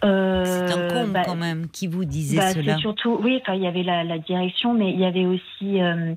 [0.04, 2.78] Euh, c'est un con bah, quand même qui vous disait bah, cela.
[2.78, 6.14] Surtout, oui, il y avait la, la, direction, mais il y avait aussi, euh,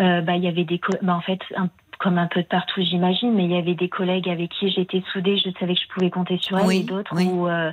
[0.00, 1.68] euh, bah, il y avait des, bah, en fait, un,
[2.02, 5.02] comme un peu de partout, j'imagine, mais il y avait des collègues avec qui j'étais
[5.12, 7.70] soudée, je savais que je pouvais compter sur elles, et d'autres où, euh,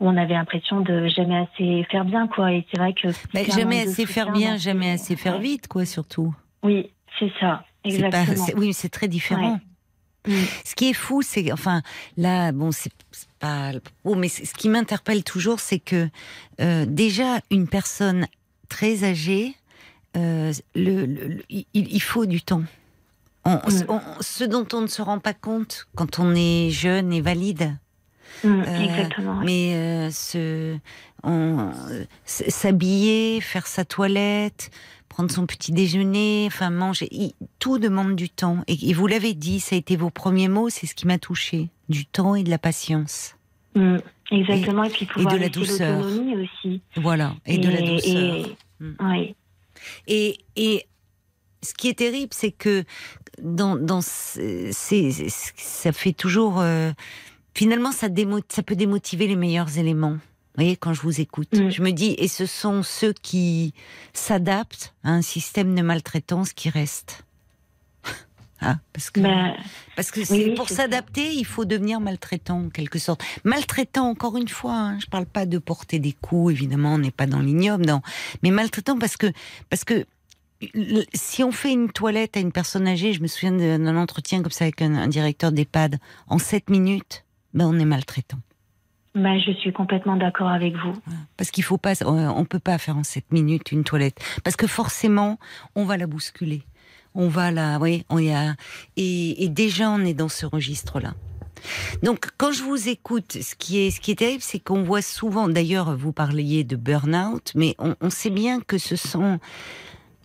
[0.00, 2.52] où, on avait l'impression de jamais assez faire bien, quoi.
[2.52, 3.08] Et c'est vrai que
[3.52, 6.34] jamais assez faire bien, jamais assez faire vite, quoi, surtout.
[6.62, 8.46] Oui, c'est ça, exactement.
[8.56, 9.60] oui, c'est très différent.
[10.26, 10.32] Mm.
[10.64, 11.80] Ce qui est fou, c'est enfin
[12.16, 12.92] là, bon, c'est
[13.38, 13.72] pas
[14.04, 16.08] oh, mais ce qui m'interpelle toujours, c'est que
[16.60, 18.26] euh, déjà une personne
[18.68, 19.54] très âgée,
[20.16, 22.62] euh, le, il, faut du temps.
[23.56, 24.00] Mm.
[24.20, 27.76] ce dont on ne se rend pas compte quand on est jeune et valide.
[28.44, 29.08] Mm, euh.
[29.44, 30.10] Mais
[31.24, 31.58] euh,
[32.24, 34.70] s'habiller, faire sa toilette,
[35.08, 37.08] prendre son petit déjeuner, enfin manger,
[37.58, 38.58] tout demande du temps.
[38.68, 41.68] Et, vous l'avez dit, ça a été vos premiers mots, c'est ce qui m'a touché,
[41.88, 43.36] du temps et de la patience.
[43.74, 43.96] Mm,
[44.30, 46.80] exactement, et, puis pouvoir et de la douceur aussi.
[46.96, 48.46] Voilà, et, de la douceur.
[48.80, 49.34] Oui.
[50.06, 50.86] Et, et
[51.62, 52.84] ce qui est terrible, c'est que
[53.42, 56.60] dans, dans ça fait toujours.
[56.60, 56.92] Euh,
[57.54, 58.08] finalement, ça,
[58.48, 60.12] ça peut démotiver les meilleurs éléments.
[60.54, 61.70] Vous voyez, quand je vous écoute, mm.
[61.70, 63.72] je me dis, et ce sont ceux qui
[64.12, 67.24] s'adaptent à un système de maltraitance qui reste.
[68.62, 69.54] Ah, parce que, bah,
[69.96, 73.24] parce que pour s'adapter, il faut devenir maltraitant en quelque sorte.
[73.42, 77.10] Maltraitant, encore une fois, hein, je parle pas de porter des coups, évidemment, on n'est
[77.10, 78.02] pas dans l'ignoble, non.
[78.42, 79.32] Mais maltraitant parce que,
[79.70, 80.04] parce que
[81.14, 84.50] si on fait une toilette à une personne âgée, je me souviens d'un entretien comme
[84.50, 87.24] ça avec un, directeur d'EHPAD, en 7 minutes,
[87.54, 88.38] ben on est maltraitant.
[89.14, 90.92] Ben, je suis complètement d'accord avec vous.
[91.36, 94.20] Parce qu'il faut pas, on peut pas faire en 7 minutes une toilette.
[94.44, 95.38] Parce que forcément,
[95.74, 96.62] on va la bousculer.
[97.14, 98.54] On va la, oui, on y a,
[98.96, 101.14] et, déjà on est dans ce registre-là.
[102.04, 105.02] Donc, quand je vous écoute, ce qui est, ce qui est terrible, c'est qu'on voit
[105.02, 109.40] souvent, d'ailleurs, vous parliez de burn-out, mais on, on, sait bien que ce sont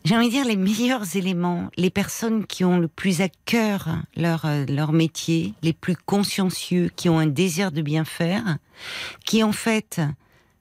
[0.05, 3.89] j'ai envie de dire les meilleurs éléments, les personnes qui ont le plus à cœur
[4.15, 8.57] leur, euh, leur métier, les plus consciencieux, qui ont un désir de bien faire,
[9.25, 9.99] qui en fait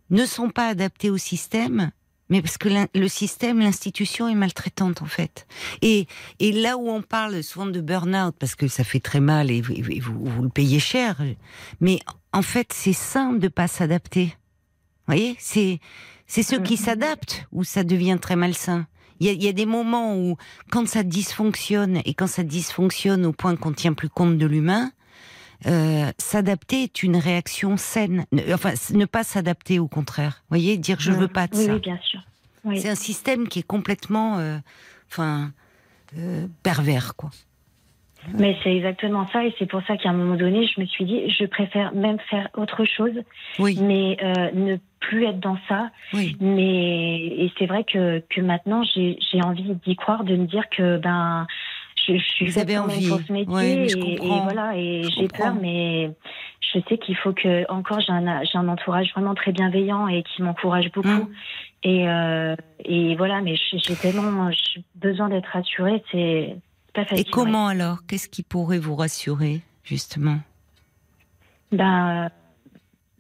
[0.09, 1.91] ne sont pas adaptés au système,
[2.31, 5.47] mais parce que le système, l'institution est maltraitante en fait.
[5.83, 6.07] Et,
[6.41, 9.61] et là où on parle souvent de burn-out, parce que ça fait très mal et
[9.61, 11.23] vous, vous, le payez cher,
[11.81, 11.99] mais
[12.33, 14.35] en fait c'est simple de pas s'adapter.
[15.07, 15.81] Vous voyez, c'est
[16.27, 16.85] c'est ceux qui mm-hmm.
[16.85, 18.87] s'adaptent où ça devient très malsain.
[19.21, 20.37] Il y, a, des moments où,
[20.71, 24.91] quand ça dysfonctionne, et quand ça dysfonctionne au point qu'on tient plus compte de l'humain,
[25.67, 28.27] euh, s'adapter est une réaction saine.
[28.53, 30.43] Enfin, ne pas s'adapter, au contraire.
[30.43, 31.75] Vous voyez, dire je veux pas de ça.
[31.75, 32.21] Oui, bien sûr.
[32.77, 34.59] C'est un système qui est complètement, euh,
[35.11, 35.53] enfin,
[36.19, 37.31] euh, pervers, quoi.
[38.33, 41.05] Mais c'est exactement ça, et c'est pour ça qu'à un moment donné, je me suis
[41.05, 43.13] dit, je préfère même faire autre chose,
[43.59, 43.79] oui.
[43.81, 45.91] mais euh, ne plus être dans ça.
[46.13, 46.37] Oui.
[46.41, 50.99] Mais et c'est vrai que, que maintenant, j'ai envie d'y croire, de me dire que
[50.99, 51.47] ben,
[52.07, 53.09] je, je suis Vous avez envie.
[53.09, 56.11] pour ce métier, et, voilà, et j'ai peur, mais
[56.61, 60.23] je sais qu'il faut que encore j'ai un, j'ai un entourage vraiment très bienveillant et
[60.23, 61.09] qui m'encourage beaucoup.
[61.09, 61.29] Hum.
[61.83, 64.51] Et, euh, et voilà, mais j'ai tellement
[64.95, 66.57] besoin d'être rassurée, c'est
[67.13, 67.99] et comment alors?
[68.07, 70.39] Qu'est-ce qui pourrait vous rassurer, justement?
[71.73, 72.31] Ben.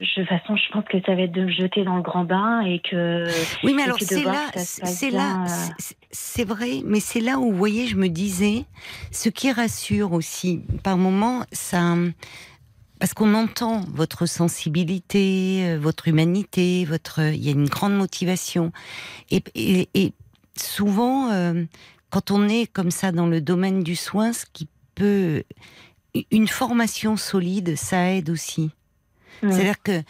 [0.01, 2.25] De toute façon, je pense que ça va être de me jeter dans le grand
[2.25, 3.27] bain et que.
[3.63, 5.93] Oui, mais alors c'est là, c'est là, euh.
[6.11, 8.65] c'est vrai, mais c'est là où, vous voyez, je me disais,
[9.13, 11.95] ce qui rassure aussi, par moment, ça,
[12.99, 18.73] parce qu'on entend votre sensibilité, euh, votre humanité, votre, il y a une grande motivation,
[19.31, 20.13] et, et,
[20.57, 21.65] souvent, euh,
[22.15, 25.43] quand on est comme ça dans le domaine du soin, ce qui peut
[26.31, 28.71] une formation solide, ça aide aussi.
[29.41, 30.01] C'est-à-dire que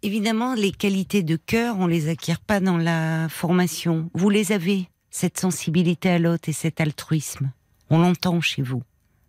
[0.00, 4.08] évidemment les qualités de cœur, on les acquiert pas dans la formation.
[4.14, 7.52] Vous les avez, cette sensibilité à l'autre et cet altruisme.
[7.90, 8.82] On l'entend chez vous.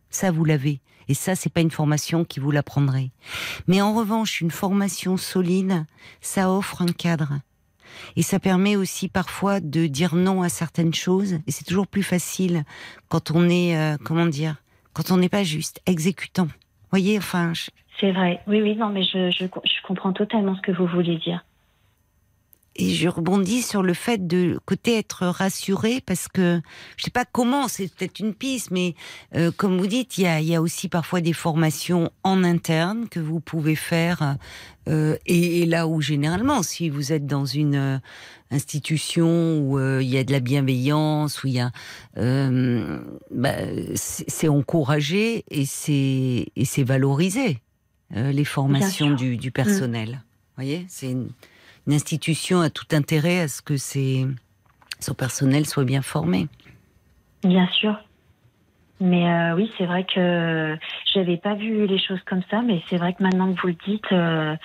[0.09, 0.79] Ça vous l'avez.
[1.09, 3.11] Et ça, c'est pas une formation qui vous l'apprendrez.
[3.67, 5.85] Mais en revanche, une formation solide,
[6.21, 7.41] ça offre un cadre.
[8.15, 11.39] Et ça permet aussi parfois de dire non à certaines choses.
[11.47, 12.63] Et c'est toujours plus facile
[13.09, 14.55] quand on est, euh, comment dire,
[14.93, 16.47] quand on n'est pas juste exécutant.
[16.91, 17.53] Voyez, enfin.
[17.99, 18.41] C'est vrai.
[18.47, 21.45] Oui, oui, non, mais je, je, je, comprends totalement ce que vous voulez dire.
[22.75, 26.61] Et je rebondis sur le fait de côté être rassuré parce que
[26.95, 28.95] je sais pas comment, c'est peut-être une piste, mais
[29.35, 33.09] euh, comme vous dites, il y a, y a, aussi parfois des formations en interne
[33.09, 34.37] que vous pouvez faire.
[34.87, 37.97] Euh, et, et, là où généralement, si vous êtes dans une euh,
[38.49, 41.71] institution où euh, il y a de la bienveillance, où il y a,
[42.15, 43.55] bah,
[43.95, 47.59] c'est encouragé et c'est et c'est valorisé
[48.13, 50.09] les formations du, du, personnel.
[50.09, 50.13] Mmh.
[50.13, 51.29] Vous voyez, c'est une
[51.87, 54.27] une institution a tout intérêt à ce que ses,
[54.99, 56.47] son personnel soit bien formé.
[57.43, 57.95] Bien sûr.
[58.99, 60.77] Mais euh, oui, c'est vrai que
[61.13, 63.77] j'avais pas vu les choses comme ça, mais c'est vrai que maintenant que vous le
[63.85, 64.55] dites, euh,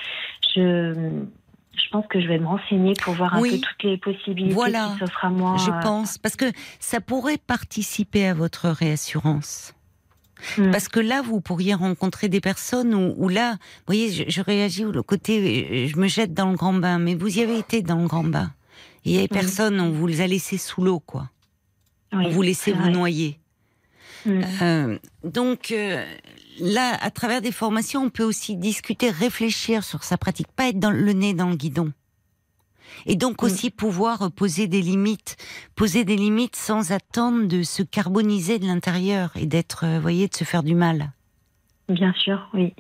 [0.55, 0.93] je,
[1.73, 4.91] je pense que je vais me renseigner pour voir un peu toutes les possibilités voilà,
[4.93, 5.57] qui s'offrent à moi.
[5.57, 9.76] Je pense, parce que ça pourrait participer à votre réassurance.
[10.59, 10.71] Hmm.
[10.71, 14.85] Parce que là, vous pourriez rencontrer des personnes où, là, vous voyez, je, je, réagis
[14.85, 18.01] au côté, je me jette dans le grand bain, mais vous y avez été dans
[18.01, 18.53] le grand bain.
[19.05, 21.31] Il y a personne, on vous les a laissés sous l'eau, quoi.
[22.13, 23.39] on vous laissez vous noyer.
[24.27, 24.41] Hmm.
[24.63, 26.05] Euh, donc euh,
[26.59, 30.81] là, à travers des formations, on peut aussi discuter, réfléchir sur sa pratique, pas être
[30.81, 31.93] dans le nez dans le guidon
[33.07, 33.47] et donc mm.
[33.47, 35.37] aussi pouvoir poser des limites,
[35.75, 40.35] poser des limites sans attendre de se carboniser de l'intérieur et d'être, euh, voyez, de
[40.35, 41.13] se faire du mal.
[41.89, 42.75] Bien sûr, oui.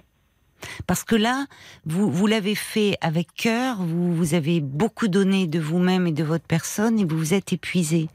[0.87, 1.47] Parce que là,
[1.85, 6.25] vous, vous l'avez fait avec cœur, vous, vous avez beaucoup donné de vous-même et de
[6.25, 8.09] votre personne et vous vous êtes épuisé.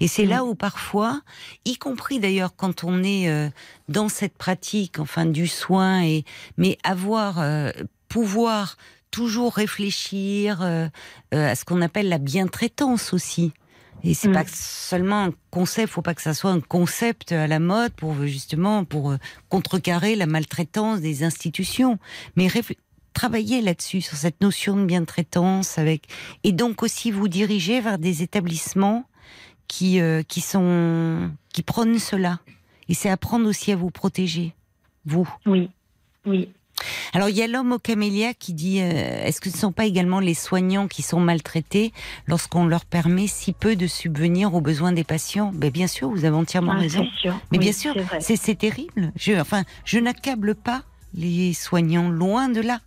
[0.00, 0.30] Et c'est mm.
[0.30, 1.20] là où parfois,
[1.64, 3.48] y compris d'ailleurs quand on est euh,
[3.88, 6.24] dans cette pratique, enfin du soin, et
[6.56, 7.70] mais avoir, euh,
[8.08, 8.76] pouvoir
[9.10, 10.88] toujours réfléchir euh,
[11.34, 13.52] euh, à ce qu'on appelle la bientraitance aussi.
[14.04, 14.48] Et c'est pas mm.
[14.52, 18.84] seulement un concept, faut pas que ça soit un concept à la mode pour justement
[18.84, 19.16] pour euh,
[19.48, 21.98] contrecarrer la maltraitance des institutions,
[22.36, 22.48] mais
[23.12, 26.06] travailler là-dessus sur cette notion de bientraitance avec
[26.44, 29.04] et donc aussi vous diriger vers des établissements
[29.66, 32.38] qui qui sont qui prônent cela.
[32.88, 34.54] Et c'est apprendre aussi à vous protéger,
[35.04, 35.28] vous.
[35.44, 35.68] Oui,
[36.24, 36.48] oui.
[37.14, 39.72] Alors il y a l'homme au camélia qui dit euh, est-ce que ce ne sont
[39.72, 41.92] pas également les soignants qui sont maltraités
[42.26, 45.52] lorsqu'on leur permet si peu de subvenir aux besoins des patients?
[45.54, 47.06] Ben, Bien sûr, vous avez entièrement ah, raison.
[47.52, 49.12] Mais bien sûr, c'est terrible.
[49.16, 50.82] Je, enfin, je n'accable pas
[51.14, 52.80] les soignants, loin de là.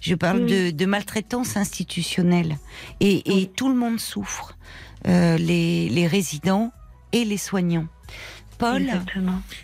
[0.00, 2.58] Je parle de, maltraitance institutionnelle.
[3.00, 4.56] Et, tout le monde souffre,
[5.06, 6.72] euh, les résidents
[7.12, 7.86] et les soignants.
[8.58, 8.82] Paul.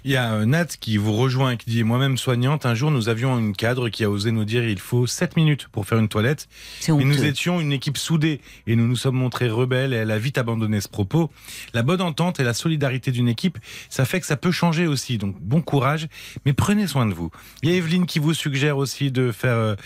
[0.04, 2.64] Il y a euh, Nat qui vous rejoint, qui dit moi-même soignante.
[2.64, 5.68] Un jour, nous avions une cadre qui a osé nous dire il faut 7 minutes
[5.68, 6.48] pour faire une toilette.
[6.88, 9.92] Mais nous étions une équipe soudée et nous nous sommes montrés rebelles.
[9.92, 11.30] Et elle a vite abandonné ce propos.
[11.74, 13.58] La bonne entente et la solidarité d'une équipe,
[13.90, 15.18] ça fait que ça peut changer aussi.
[15.18, 16.08] Donc bon courage,
[16.46, 17.30] mais prenez soin de vous.
[17.62, 19.76] Il y a Evelyne qui vous suggère aussi de faire euh,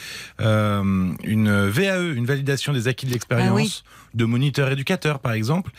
[0.41, 3.85] euh une VAE, une validation des acquis de l'expérience.
[3.85, 5.71] Ah de moniteur éducateur par exemple.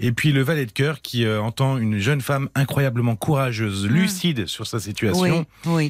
[0.00, 3.88] Et puis le valet de cœur qui euh, entend une jeune femme incroyablement courageuse, hmm.
[3.88, 5.46] lucide sur sa situation.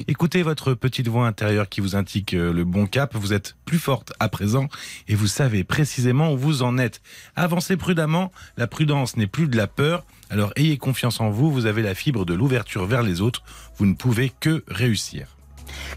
[0.07, 3.13] Écoutez votre petite voix intérieure qui vous indique euh, le bon cap.
[3.13, 4.69] Vous êtes plus forte à présent
[5.09, 7.01] et vous savez précisément où vous en êtes.
[7.35, 8.31] Avancez prudemment.
[8.55, 10.05] La prudence n'est plus de la peur.
[10.29, 11.51] Alors ayez confiance en vous.
[11.51, 13.43] Vous avez la fibre de l'ouverture vers les autres.
[13.75, 15.27] Vous ne pouvez que réussir.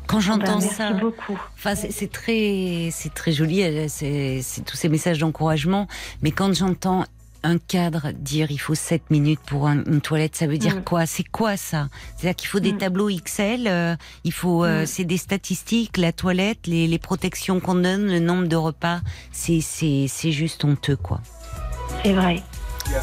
[0.08, 0.90] Quand j'entends ben, ça,
[1.54, 5.86] enfin c'est très, c'est très joli, c'est tous ces messages d'encouragement.
[6.20, 7.04] Mais quand j'entends
[7.42, 10.84] un cadre dire il faut 7 minutes pour une toilette, ça veut dire mm.
[10.84, 11.06] quoi?
[11.06, 11.88] C'est quoi ça?
[12.16, 12.78] C'est-à-dire qu'il faut des mm.
[12.78, 14.86] tableaux XL, euh, il faut, euh, mm.
[14.86, 19.00] c'est des statistiques, la toilette, les, les protections qu'on donne, le nombre de repas,
[19.32, 21.20] c'est c'est juste honteux quoi.
[22.02, 22.42] C'est vrai.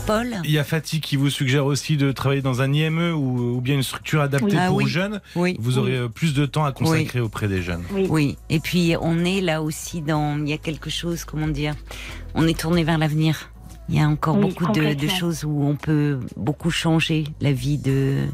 [0.05, 0.35] Paul?
[0.43, 3.75] Il y a Fatih qui vous suggère aussi de travailler dans un IME ou, bien
[3.75, 5.21] une structure adaptée pour ah jeunes.
[5.59, 7.83] Vous aurez euh, plus de temps à consacrer auprès des jeunes.
[7.91, 8.37] Oui.
[8.49, 10.37] Et puis on est là aussi dans.
[10.37, 11.75] Il y a quelque chose, comment dire
[12.33, 13.49] On est tourné vers l'avenir.
[13.89, 18.25] Il y a encore beaucoup de, choses où on peut beaucoup changer la vie de,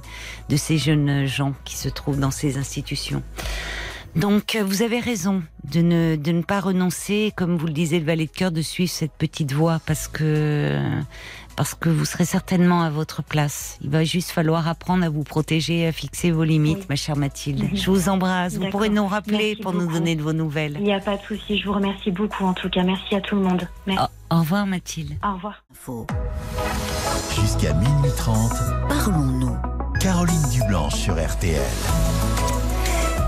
[0.49, 3.21] de ces jeunes gens qui se trouvent dans ces institutions.
[4.15, 8.05] Donc, vous avez raison de ne, de ne pas renoncer, comme vous le disiez, le
[8.05, 10.79] valet de cœur, de suivre cette petite voie parce que
[11.55, 13.77] parce que vous serez certainement à votre place.
[13.81, 17.63] Il va juste falloir apprendre à vous protéger, à fixer vos limites, ma chère Mathilde.
[17.63, 17.77] Mhm.
[17.77, 18.55] Je vous embrasse.
[18.55, 20.75] Vous pourrez nous rappeler pour nous donner de vos nouvelles.
[20.77, 21.57] Il n'y a pas de souci.
[21.57, 22.83] Je vous remercie beaucoup en tout cas.
[22.83, 23.67] Merci à tout le monde.
[23.87, 24.05] Merci.
[24.29, 25.15] Au, revoir Mathilde.
[25.23, 25.63] Au revoir.
[27.39, 28.51] Jusqu'à minuit 30,
[28.89, 29.57] parlons-nous.
[29.99, 31.61] Caroline Dublanche sur RTL.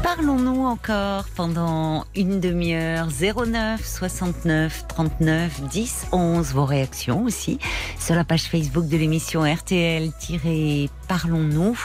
[0.04, 7.60] Parlons-nous encore pendant une demi-heure 09 69 39 10 11 vos réactions aussi
[8.00, 10.12] sur la page Facebook de l'émission RTL
[11.08, 11.78] Parlons-nous.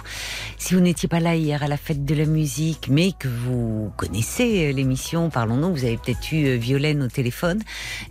[0.57, 3.93] Si vous n'étiez pas là hier à la fête de la musique, mais que vous
[3.97, 7.61] connaissez l'émission Parlons-nous, vous avez peut-être eu euh, Violaine au téléphone.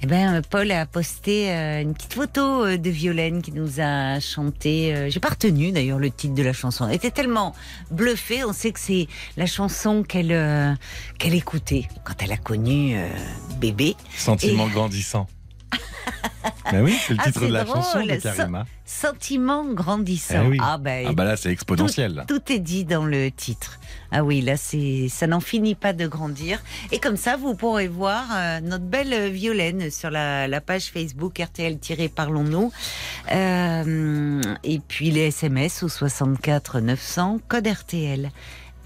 [0.03, 4.19] Eh ben, Paul a posté euh, une petite photo euh, de Violaine qui nous a
[4.19, 5.09] chanté.
[5.09, 6.87] J'ai pas retenu d'ailleurs le titre de la chanson.
[6.87, 7.55] Elle était tellement
[7.89, 8.43] bluffée.
[8.43, 9.07] On sait que c'est
[9.37, 10.77] la chanson qu'elle
[11.17, 12.95] qu'elle écoutait quand elle a connu
[13.59, 13.95] bébé.
[14.15, 15.27] Sentiment grandissant.
[16.71, 18.65] Mais oui, c'est le ah, titre de la chanson de Karima.
[18.85, 20.51] Sentiment grandissant.
[20.51, 22.25] Eh ah, ben, ah, bah là, c'est exponentiel.
[22.27, 23.79] Tout, est dit dans le titre.
[24.11, 26.61] Ah oui, là, c'est ça n'en finit pas de grandir.
[26.91, 32.71] Et comme ça, vous pourrez voir euh, notre belle Violaine sur la, page Facebook RTL-Parlons-nous.
[33.31, 38.31] Euh, et puis les SMS au 64 900, code RTL.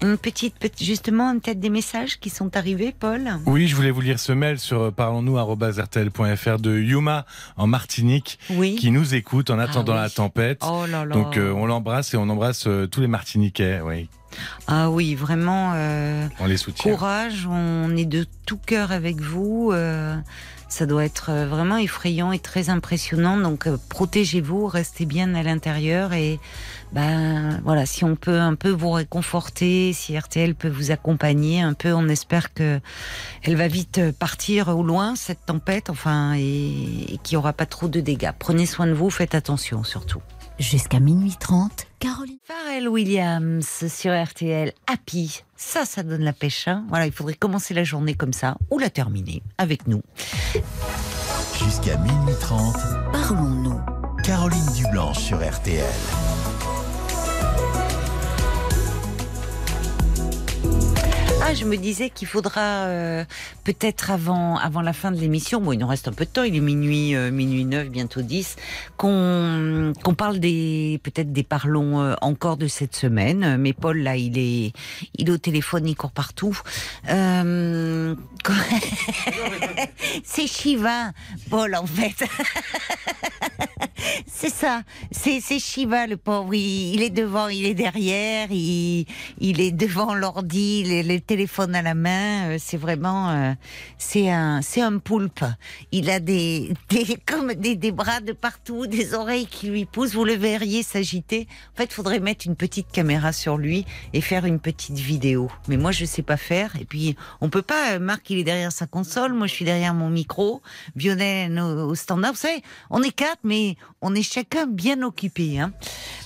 [0.02, 4.18] Une petite, justement, peut-être des messages qui sont arrivés, Paul Oui, je voulais vous lire
[4.18, 7.24] ce mail sur euh, parlons-nous.rtl.fr de Yuma
[7.56, 10.62] en Martinique, qui nous écoute en attendant ah la tempête.
[10.62, 11.14] Oh là là.
[11.14, 14.08] Donc euh, on l'embrasse et on embrasse euh, tous les Martiniquais, oui.
[14.66, 15.72] Ah oui, vraiment.
[16.40, 16.92] on les soutient.
[16.92, 19.72] Courage, on est de tout cœur avec vous.
[20.68, 23.36] Ça doit être vraiment effrayant et très impressionnant.
[23.36, 26.38] Donc protégez-vous, restez bien à l'intérieur et
[26.92, 31.74] ben voilà, si on peut un peu vous réconforter, si RTL peut vous accompagner un
[31.74, 32.80] peu, on espère que
[33.42, 37.88] elle va vite partir au loin cette tempête, enfin, et, qu'il n'y aura pas trop
[37.88, 38.30] de dégâts.
[38.38, 40.20] Prenez soin de vous, faites attention surtout.
[40.58, 42.38] Jusqu'à minuit 30, Caroline.
[42.44, 45.42] Pharrell Williams sur RTL, Happy.
[45.56, 46.68] Ça, ça donne la pêche.
[46.68, 46.84] Hein.
[46.88, 50.02] voilà, il faudrait commencer la journée comme ça ou la terminer avec nous.
[51.58, 52.76] Jusqu'à minuit 30,
[53.12, 53.80] parlons-nous.
[54.22, 55.84] Caroline Dublanche sur RTL.
[61.46, 63.22] Ah, je me disais qu'il faudra euh,
[63.64, 66.42] peut-être avant, avant la fin de l'émission, bon, il nous reste un peu de temps,
[66.42, 68.56] il est minuit, euh, minuit 9, bientôt 10,
[68.96, 73.58] qu'on qu'on parle des peut-être des parlons euh, encore de cette semaine.
[73.58, 74.72] Mais Paul, là, il est,
[75.18, 76.58] il est au téléphone, il court partout.
[80.24, 81.12] C'est Shiva,
[81.50, 82.24] Paul, en fait.
[84.26, 86.54] C'est ça, c'est Shiva, le pauvre.
[86.54, 89.06] Il, est devant, il est derrière, il,
[89.40, 92.50] il est devant l'ordi, les, les téléphone à la main.
[92.50, 93.54] Euh, c'est vraiment, euh,
[93.98, 95.44] c'est un, c'est un poulpe.
[95.90, 100.14] Il a des, des comme des, bras de partout, des oreilles qui lui poussent.
[100.14, 101.48] Vous le verriez s'agiter.
[101.72, 105.50] En fait, il faudrait mettre une petite caméra sur lui et faire une petite vidéo.
[105.66, 106.76] Mais moi, je sais pas faire.
[106.80, 107.94] Et puis, on peut pas.
[107.94, 109.32] Euh, Marc, il est derrière sa console.
[109.32, 110.62] Moi, je suis derrière mon micro.
[110.94, 112.34] Violaine au, standard.
[112.34, 115.58] Vous savez, on est quatre, mais on est chacun bien occupé.
[115.58, 115.72] Hein.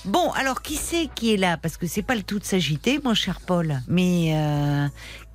[0.05, 1.57] Bon, alors qui c'est qui est là?
[1.57, 3.81] Parce que c'est pas le tout de s'agiter, mon cher Paul.
[3.87, 4.35] Mais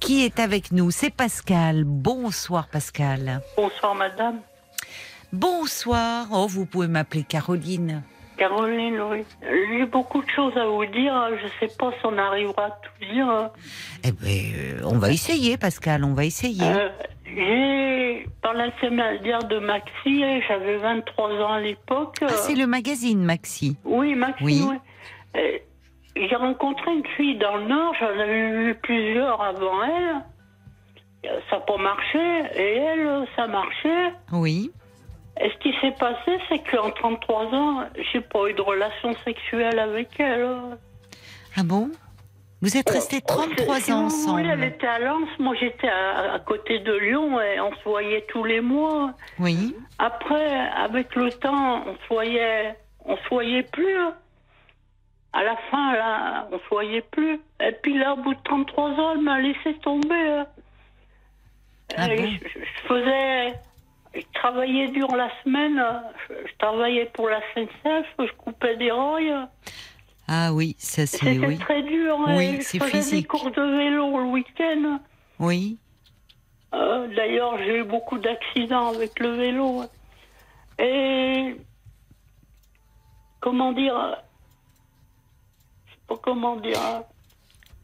[0.01, 0.91] qui est avec nous?
[0.91, 1.85] C'est Pascal.
[1.85, 3.41] Bonsoir Pascal.
[3.57, 4.41] Bonsoir madame.
[5.33, 6.27] Bonsoir.
[6.33, 8.03] Oh, vous pouvez m'appeler Caroline.
[8.37, 9.25] Caroline, oui.
[9.43, 11.13] J'ai beaucoup de choses à vous dire.
[11.41, 13.51] Je ne sais pas si on arrivera à tout dire.
[14.03, 16.63] Eh bien, euh, on va essayer, Pascal, on va essayer.
[16.65, 16.89] Euh,
[17.25, 22.17] j'ai, par l'intermédiaire de Maxi, j'avais 23 ans à l'époque.
[22.23, 24.63] Ah, c'est le magazine Maxi Oui, Maxi, oui.
[24.69, 25.41] oui.
[26.17, 30.23] J'ai rencontré une fille dans le Nord, j'en avais vu plusieurs avant elle.
[31.51, 32.19] Ça n'a pas marché,
[32.55, 34.13] et elle, ça marchait.
[34.33, 34.71] Oui.
[35.41, 39.79] Et ce qui s'est passé, c'est qu'en 33 ans, j'ai pas eu de relation sexuelle
[39.79, 40.47] avec elle.
[41.57, 41.91] Ah bon?
[42.65, 46.79] Vous êtes restés 33 ans ensemble Oui, elle était à Lens, moi j'étais à, côté
[46.79, 49.13] de Lyon et on se voyait tous les mois.
[49.39, 49.77] Oui.
[49.99, 52.75] Après, avec le temps, on se voyait,
[53.05, 53.99] on se voyait plus.
[55.35, 57.41] À la fin, là, on ne voyait plus.
[57.61, 60.15] Et puis là, au bout de 33 ans, elle m'a laissé tomber.
[60.15, 60.47] Hein.
[61.97, 62.39] Ah je,
[62.87, 63.55] faisais.
[64.15, 65.85] Je travaillais durant la semaine.
[66.31, 68.07] Je, travaillais pour la SNCF.
[68.17, 69.49] Je coupais des rails.
[70.29, 71.35] Ah oui, ça c'est.
[71.35, 72.17] C'était très dur.
[72.29, 72.37] Hein.
[72.37, 72.85] Oui, c'est physique.
[72.85, 75.01] Je faisais des cours de vélo le week-end.
[75.41, 75.79] Oui.
[76.75, 79.83] Euh, d'ailleurs, j'ai eu beaucoup d'accidents avec le vélo.
[80.79, 81.57] Et.
[83.41, 84.17] Comment dire
[86.23, 86.81] comment dire.
[86.81, 87.03] Hein.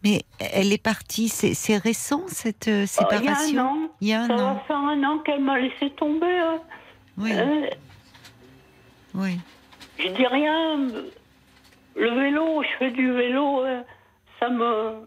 [0.02, 4.38] Mais elle est partie, c'est récent cette séparation euh, Il y a un an.
[4.38, 6.38] ça va faire un an qu'elle m'a laissé tomber.
[6.38, 6.58] Hein.
[7.18, 7.32] Oui.
[7.34, 7.66] Euh,
[9.14, 9.38] oui.
[9.98, 10.88] Je dis rien.
[11.96, 13.82] Le vélo, je fais du vélo, euh,
[14.38, 15.06] ça me.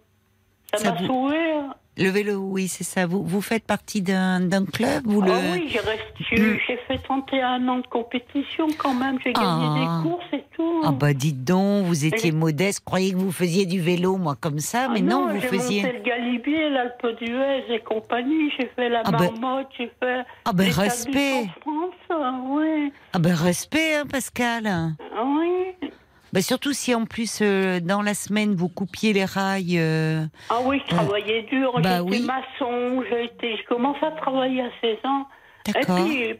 [0.75, 1.59] Ça m'a sauvé.
[1.95, 3.05] Le vélo, oui, c'est ça.
[3.05, 5.31] Vous, vous faites partie d'un club ou le...
[5.31, 5.77] Ah oui,
[6.31, 6.57] hmm.
[6.67, 9.19] j'ai fait 31 ans de compétition quand même.
[9.23, 10.01] J'ai gagné des ah.
[10.01, 10.81] courses et tout.
[10.83, 12.81] Ah bah dites donc, vous étiez modeste.
[12.83, 15.81] Croyez que vous faisiez du vélo, moi, comme ça, mais ah non, vous faisiez...
[15.81, 18.51] J'ai monté le Galibier, l'Alpe d'Huez et compagnie.
[18.57, 20.23] J'ai fait la ah bah Marmotte, j'ai fait...
[20.45, 21.93] Ah ben respect France,
[22.49, 22.91] oui.
[23.13, 24.65] Ah ben respect, hein, Pascal.
[24.67, 25.89] Ah oui.
[26.33, 29.77] Bah surtout si en plus euh, dans la semaine vous coupiez les rails.
[29.77, 31.79] Euh, ah oui, je travaillais dur.
[31.79, 33.03] Bah j'étais maçon.
[33.09, 35.27] Je commençais à travailler à 16 ans.
[35.67, 36.39] Et puis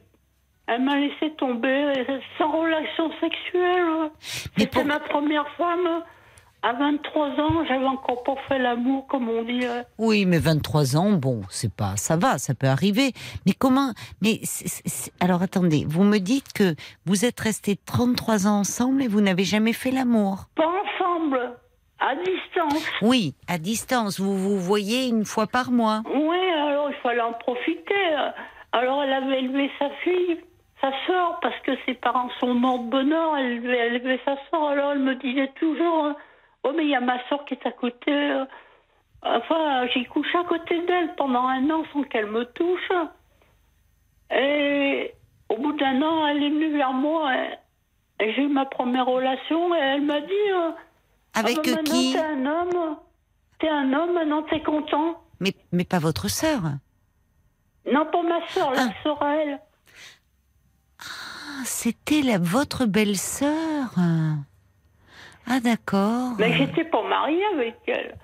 [0.66, 1.94] elle m'a laissé tomber
[2.40, 4.10] sans relation sexuelle.
[4.20, 6.04] C'était ma première femme.
[6.66, 9.66] À 23 ans, j'avais encore pas fait l'amour, comme on dit.
[9.98, 13.12] Oui, mais 23 ans, bon, c'est pas, ça va, ça peut arriver.
[13.46, 13.92] Mais comment
[14.22, 14.40] Mais
[15.20, 16.74] alors attendez, vous me dites que
[17.06, 21.52] vous êtes restés 33 ans ensemble et vous n'avez jamais fait l'amour Pas ensemble,
[22.00, 22.90] à distance.
[23.02, 24.22] Oui, à distance.
[24.22, 26.02] Vous vous voyez une fois par mois.
[26.16, 27.94] Oui, alors il fallait en profiter.
[28.72, 30.38] Alors elle avait élevé sa fille
[30.80, 34.68] sa sœur, parce que ses parents sont morts de bonheur, elle, elle élevait sa sœur,
[34.68, 36.16] alors elle me disait toujours, hein,
[36.64, 38.12] Oh, mais il y a ma soeur qui est à côté.
[38.12, 38.46] Euh,
[39.22, 42.92] enfin, j'ai couché à côté d'elle pendant un an sans qu'elle me touche.
[44.32, 45.14] Et
[45.50, 47.32] au bout d'un an, elle est venue vers moi.
[47.36, 50.72] Et, j'ai eu ma première relation et elle m'a dit euh,
[51.34, 52.98] Avec ah bah, qui T'es un homme.
[53.60, 55.22] T'es un homme, maintenant t'es content.
[55.42, 56.62] Mais, mais pas votre sœur
[57.92, 59.04] Non, pas ma soeur, la ah.
[59.04, 59.60] sœur à elle.
[61.00, 63.96] Ah, c'était la, votre belle-sœur.
[65.48, 66.34] Ah d'accord.
[66.40, 68.16] Mais j'étais pas mariée avec elle.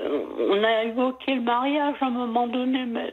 [0.00, 3.12] Euh, on a évoqué le mariage à un moment donné, mais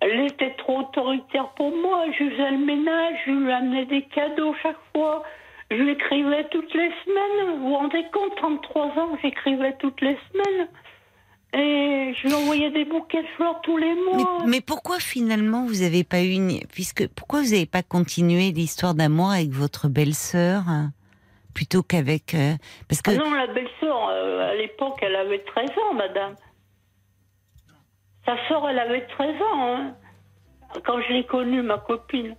[0.00, 2.06] elle était trop autoritaire pour moi.
[2.12, 5.22] Je faisais le ménage, je lui amenais des cadeaux chaque fois.
[5.70, 7.58] Je lui écrivais toutes les semaines.
[7.58, 10.68] Vous vous rendez compte, 33 ans, j'écrivais toutes les semaines.
[11.52, 14.38] Et je lui envoyais des bouquets de fleurs tous les mois.
[14.46, 16.38] Mais, pourquoi finalement vous n'avez pas eu
[16.72, 20.62] puisque pourquoi vous n'avez pas continué l'histoire d'amour avec votre belle-sœur?
[21.54, 22.34] Plutôt qu'avec.
[22.34, 22.54] Euh,
[22.88, 23.10] parce que...
[23.10, 26.34] Ah non, la belle-sœur, euh, à l'époque, elle avait 13 ans, madame.
[28.26, 29.94] Sa sœur, elle avait 13 ans, hein,
[30.84, 32.36] quand je l'ai connue, ma copine.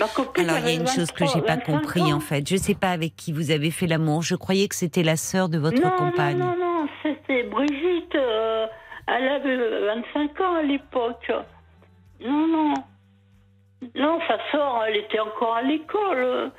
[0.00, 2.48] Ma copine Alors, il y a une chose que j'ai pas compris, en fait.
[2.48, 4.22] Je sais pas avec qui vous avez fait l'amour.
[4.22, 6.38] Je croyais que c'était la sœur de votre compagne.
[6.38, 8.14] Non, non, non, c'était Brigitte.
[8.14, 8.66] Euh,
[9.06, 11.32] elle avait 25 ans à l'époque.
[12.20, 12.74] Non, non.
[13.94, 16.50] Non, sa sœur, elle était encore à l'école.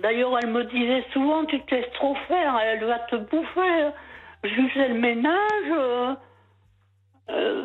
[0.00, 3.90] D'ailleurs, elle me disait souvent, tu te laisses trop faire, elle va te bouffer.
[4.44, 6.14] Je faisais le ménage, euh,
[7.30, 7.64] euh,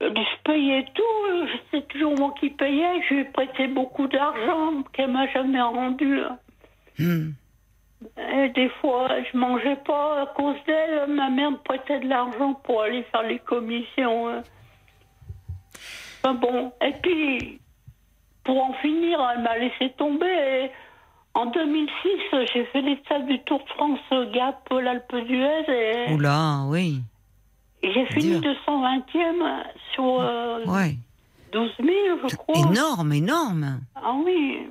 [0.00, 5.10] je payais tout, c'était toujours moi qui payais, je lui ai prêté beaucoup d'argent qu'elle
[5.10, 6.20] m'a jamais rendu.
[6.98, 7.30] Hmm.
[8.18, 12.54] Et des fois, je mangeais pas à cause d'elle, ma mère me prêtait de l'argent
[12.54, 14.42] pour aller faire les commissions.
[16.22, 17.58] Enfin bon, et puis,
[18.44, 20.70] pour en finir, elle m'a laissé tomber.
[21.36, 25.66] En 2006, j'ai fait l'étape du Tour de France Gap l'Alpe d'Huez.
[25.68, 26.14] Et...
[26.14, 27.02] Oula, oui.
[27.82, 30.24] J'ai fini 220e sur
[31.52, 31.92] 12 000,
[32.28, 32.56] je crois.
[32.70, 33.80] Énorme, énorme.
[33.94, 34.66] Ah oui.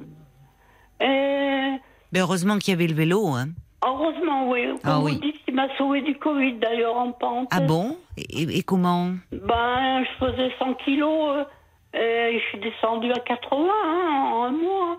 [0.99, 1.75] Et...
[2.11, 3.27] Mais heureusement qu'il y avait le vélo.
[3.27, 3.49] Hein.
[3.85, 4.65] Heureusement, oui.
[4.83, 5.13] ah, oui.
[5.13, 7.47] Vous dites m'a sauvé du Covid, d'ailleurs, en pente.
[7.51, 7.97] Ah bon?
[8.17, 9.11] Et, comment?
[9.31, 11.45] Ben, je faisais 100 kilos
[11.95, 14.97] euh, et je suis descendue à 80 hein, en un mois.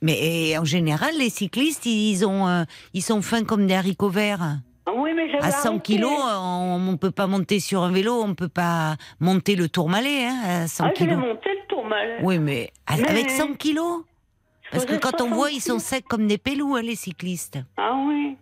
[0.00, 2.64] Mais, en général, les cyclistes, ils, ont, euh,
[2.94, 4.58] ils sont fins comme des haricots verts.
[4.94, 8.34] Oui, mais à 100 kilos, on ne peut pas monter sur un vélo, on ne
[8.34, 11.16] peut pas monter le tourmalet hein, à 100 ah, kilos.
[11.16, 12.18] monter le tourmalet.
[12.22, 14.04] Oui, mais, avec 100 kilos?
[14.72, 17.58] Parce que quand on voit, ils sont secs comme des pélous, hein, les cyclistes.
[17.76, 18.36] Ah oui.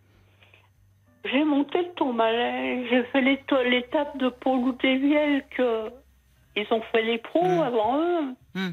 [1.24, 2.86] J'ai monté le tourmalet.
[2.88, 5.90] J'ai fait l'étape de Paul Outéviel que
[6.56, 7.60] ils ont fait les pros hmm.
[7.60, 8.34] avant eux.
[8.54, 8.70] Hmm.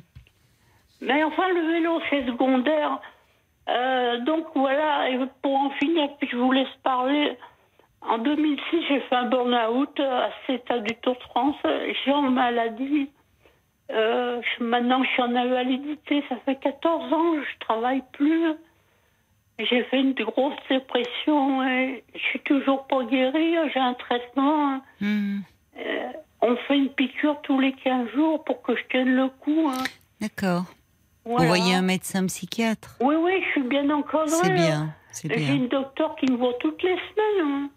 [1.02, 2.99] Mais enfin, le vélo, c'est secondaire.
[3.69, 7.38] Euh, donc voilà, et pour en finir, puis je vous laisse parler.
[8.02, 11.56] En 2006, j'ai fait un burn-out à cet état du Tour de France.
[12.06, 13.10] J'ai en maladie.
[13.91, 16.24] Euh, maintenant, je suis en invalidité.
[16.30, 18.53] Ça fait 14 ans, je travaille plus.
[19.60, 23.56] J'ai fait une grosse dépression et je suis toujours pas guérie.
[23.74, 24.82] J'ai un traitement.
[25.02, 25.40] Hmm.
[25.80, 26.11] Euh,
[26.41, 29.68] on fait une piqûre tous les 15 jours pour que je tienne le coup.
[29.68, 29.84] Hein.
[30.22, 30.65] D'accord.
[31.28, 34.30] Vous voyez un médecin psychiatre Oui, oui, je suis bien encadrée.
[34.30, 35.38] C'est bien, c'est bien.
[35.38, 37.48] J'ai une docteur qui me voit toutes les semaines.
[37.48, 37.70] Hein.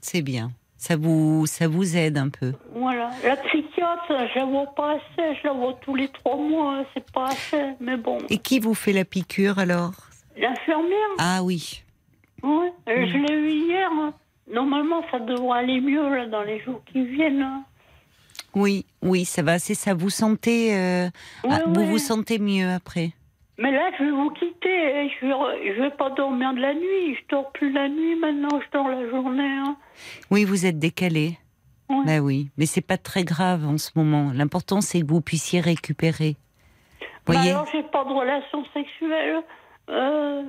[0.00, 0.52] C'est bien.
[0.76, 2.52] Ça vous, ça vous aide un peu.
[2.74, 3.10] Voilà.
[3.24, 5.38] La psychiatre, je la vois pas assez.
[5.42, 6.84] Je la vois tous les trois mois.
[6.94, 8.18] C'est pas assez, mais bon.
[8.28, 9.94] Et qui vous fait la piqûre alors?
[10.36, 11.08] L'infirmière.
[11.18, 11.82] Ah oui.
[12.42, 13.88] Oui, je l'ai eu hier.
[13.92, 14.12] Hein.
[14.52, 17.64] Normalement, ça devrait aller mieux là, dans les jours qui viennent.
[18.54, 19.58] Oui, oui, ça va.
[19.58, 19.94] C'est ça.
[19.94, 21.08] Vous sentez, euh,
[21.48, 23.10] ah, vous vous sentez mieux après.
[23.58, 25.10] Mais là, je vais vous quitter.
[25.20, 27.14] Je vais, je vais pas dormir de la nuit.
[27.14, 28.60] Je dors plus la nuit maintenant.
[28.60, 29.42] Je dors la journée.
[29.42, 29.76] Hein.
[30.30, 31.38] Oui, vous êtes décalé.
[31.88, 32.04] Oui.
[32.06, 34.30] Ben oui, mais c'est pas très grave en ce moment.
[34.32, 36.36] L'important c'est que vous puissiez récupérer.
[37.26, 37.50] Bah voyez.
[37.50, 39.42] alors j'ai pas de relation sexuelle.
[39.90, 40.42] Euh,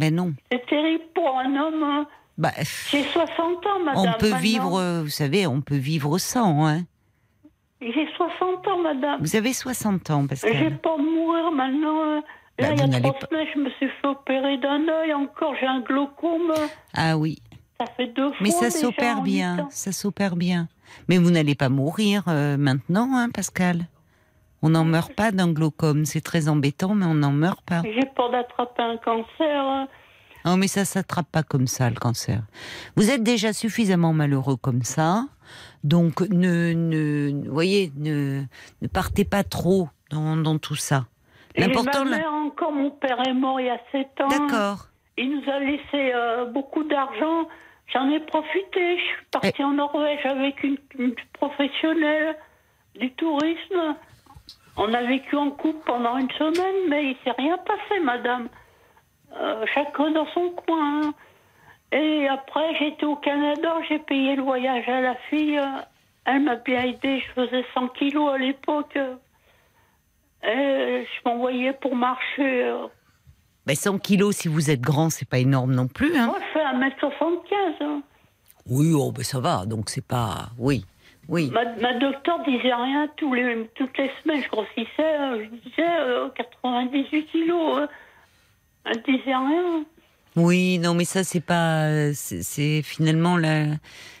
[0.00, 0.34] mais non.
[0.50, 1.82] C'est terrible pour un homme.
[1.82, 2.06] Hein.
[2.36, 2.50] Bah,
[2.90, 4.14] j'ai 60 ans, madame.
[4.16, 6.80] On peut vivre, vous savez, on peut vivre sans, hein.
[7.80, 9.20] J'ai 60 ans, madame.
[9.20, 10.52] Vous avez 60 ans, parce que.
[10.52, 12.02] J'ai peur de mourir maintenant.
[12.02, 12.22] Hein.
[12.58, 15.12] Là, bah, il y a trois semaines, je me suis fait opérer d'un œil.
[15.12, 16.52] Encore, j'ai un glaucome.
[16.94, 17.38] Ah oui.
[17.80, 18.36] Ça fait deux fois.
[18.40, 19.66] Mais ça s'opère bien.
[19.70, 20.68] Ça s'opère bien.
[21.08, 23.86] Mais vous n'allez pas mourir euh, maintenant, hein, Pascal
[24.62, 26.04] On n'en meurt pas d'un glaucome.
[26.04, 27.82] C'est très embêtant, mais on n'en meurt pas.
[27.82, 29.26] J'ai peur d'attraper un cancer.
[29.40, 29.88] Hein.
[30.44, 32.42] Non, mais ça s'attrape pas comme ça, le cancer.
[32.96, 35.24] Vous êtes déjà suffisamment malheureux comme ça.
[35.84, 38.42] Donc, ne, ne, voyez, ne,
[38.80, 41.04] ne partez pas trop dans, dans tout ça.
[41.56, 42.04] L'important.
[42.04, 44.28] Ma mère, encore, mon père est mort il y a 7 ans.
[44.28, 44.86] D'accord.
[45.16, 47.46] Il nous a laissé euh, beaucoup d'argent.
[47.92, 48.98] J'en ai profité.
[48.98, 50.78] Je suis partie en Norvège avec une,
[51.34, 52.36] professionnelle
[52.98, 53.94] du tourisme.
[54.76, 58.48] On a vécu en couple pendant une semaine, mais il s'est rien passé, madame.
[59.36, 61.12] Euh, chacun dans son coin.
[61.94, 65.60] Et après, j'étais au Canada, j'ai payé le voyage à la fille.
[66.24, 68.98] Elle m'a bien aidé, je faisais 100 kilos à l'époque.
[70.42, 72.74] Et je m'envoyais pour marcher.
[73.66, 76.16] Mais 100 kilos, si vous êtes grand, c'est pas énorme non plus.
[76.16, 76.26] Hein.
[76.26, 77.38] Moi, je fais 1m75.
[77.80, 78.02] Hein.
[78.68, 80.48] Oui, oh, ben ça va, donc c'est pas.
[80.58, 80.84] Oui.
[81.28, 81.50] Oui.
[81.52, 84.42] Ma, ma docteur disait rien tous les, toutes les semaines.
[84.42, 85.86] Je grossissais, euh, je disais
[86.34, 87.78] 98 euh, kilos.
[87.78, 87.88] Hein.
[88.84, 89.84] Elle disait rien.
[90.36, 92.12] Oui, non, mais ça, c'est pas.
[92.14, 93.66] C'est finalement là.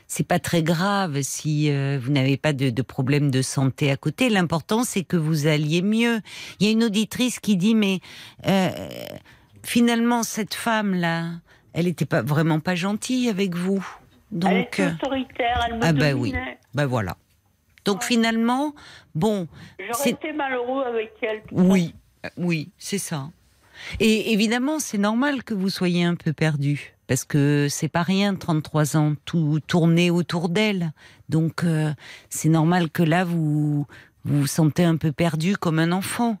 [0.06, 3.96] C'est pas très grave si euh, vous n'avez pas de, de, problème de santé à
[3.96, 4.28] côté.
[4.28, 6.20] L'important, c'est que vous alliez mieux.
[6.60, 8.00] Il y a une auditrice qui dit, mais
[8.46, 8.68] euh,
[9.64, 11.30] finalement, cette femme-là,
[11.72, 13.84] elle n'était pas vraiment pas gentille avec vous.
[14.30, 16.34] Donc, elle euh, autoritaire, elle me Ah bah oui,
[16.74, 17.16] bah voilà.
[17.84, 18.74] Donc finalement,
[19.14, 19.48] bon.
[19.78, 21.42] J'aurais été malheureux avec elle.
[21.50, 21.94] Oui,
[22.36, 23.28] oui, c'est ça.
[24.00, 26.94] Et évidemment, c'est normal que vous soyez un peu perdu.
[27.06, 30.92] Parce que c'est pas rien, 33 ans, tout tourner autour d'elle.
[31.28, 31.90] Donc, euh,
[32.30, 33.86] c'est normal que là, vous,
[34.24, 36.38] vous sentez un peu perdu comme un enfant.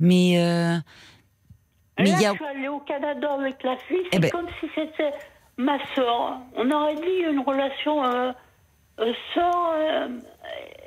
[0.00, 0.76] Mais, euh,
[1.98, 2.32] mais là, y a...
[2.32, 5.14] je suis allée au Canada avec la fille, c'est eh ben comme si c'était
[5.56, 6.40] ma soeur.
[6.56, 8.32] On aurait dit une relation euh,
[8.98, 9.74] euh soeur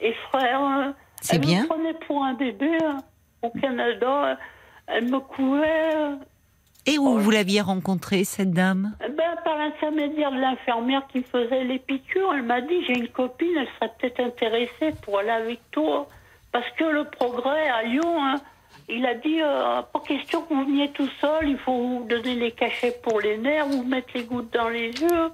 [0.02, 0.94] et frère.
[1.22, 1.64] C'est bien.
[1.64, 2.78] Me prenait pour un bébé
[3.42, 4.38] au Canada.
[4.88, 6.18] Elle me couvait.
[6.86, 8.96] Et où vous l'aviez rencontrée, cette dame?
[9.04, 12.34] Eh ben, Par l'intermédiaire de l'infirmière qui faisait les piqûres.
[12.34, 16.08] Elle m'a dit, j'ai une copine, elle serait peut-être intéressée pour aller avec toi.
[16.52, 18.36] Parce que le progrès à Lyon, hein,
[18.88, 22.36] il a dit, euh, pas question que vous veniez tout seul, il faut vous donner
[22.36, 25.32] les cachets pour les nerfs, vous mettre les gouttes dans les yeux.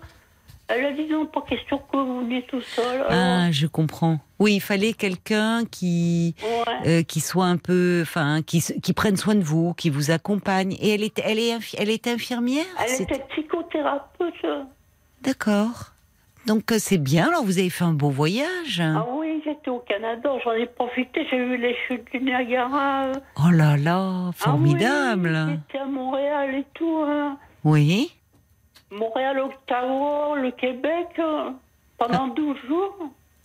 [0.73, 3.06] Elle a dit non, pas question que vous veniez tout seul.
[3.10, 4.19] Ah, je comprends.
[4.39, 6.35] Oui, il fallait quelqu'un qui
[6.85, 10.73] euh, qui soit un peu, enfin, qui, qui prenne soin de vous, qui vous accompagne.
[10.80, 12.65] Et elle était, elle est, elle est infirmière.
[12.80, 14.34] Elle était psychothérapeute.
[15.22, 15.91] D'accord.
[16.48, 17.27] Donc euh, c'est bien.
[17.27, 18.81] Alors vous avez fait un beau voyage.
[18.81, 20.31] Ah oui, j'étais au Canada.
[20.43, 21.27] J'en ai profité.
[21.30, 23.11] J'ai vu les chutes du Niagara.
[23.38, 25.35] Oh là là, formidable.
[25.35, 27.03] Ah oui, j'étais à Montréal et tout.
[27.07, 27.38] Hein.
[27.64, 28.11] Oui.
[28.92, 31.52] Montréal, Ottawa, le Québec, euh,
[31.98, 32.68] pendant 12 ah.
[32.68, 32.96] jours.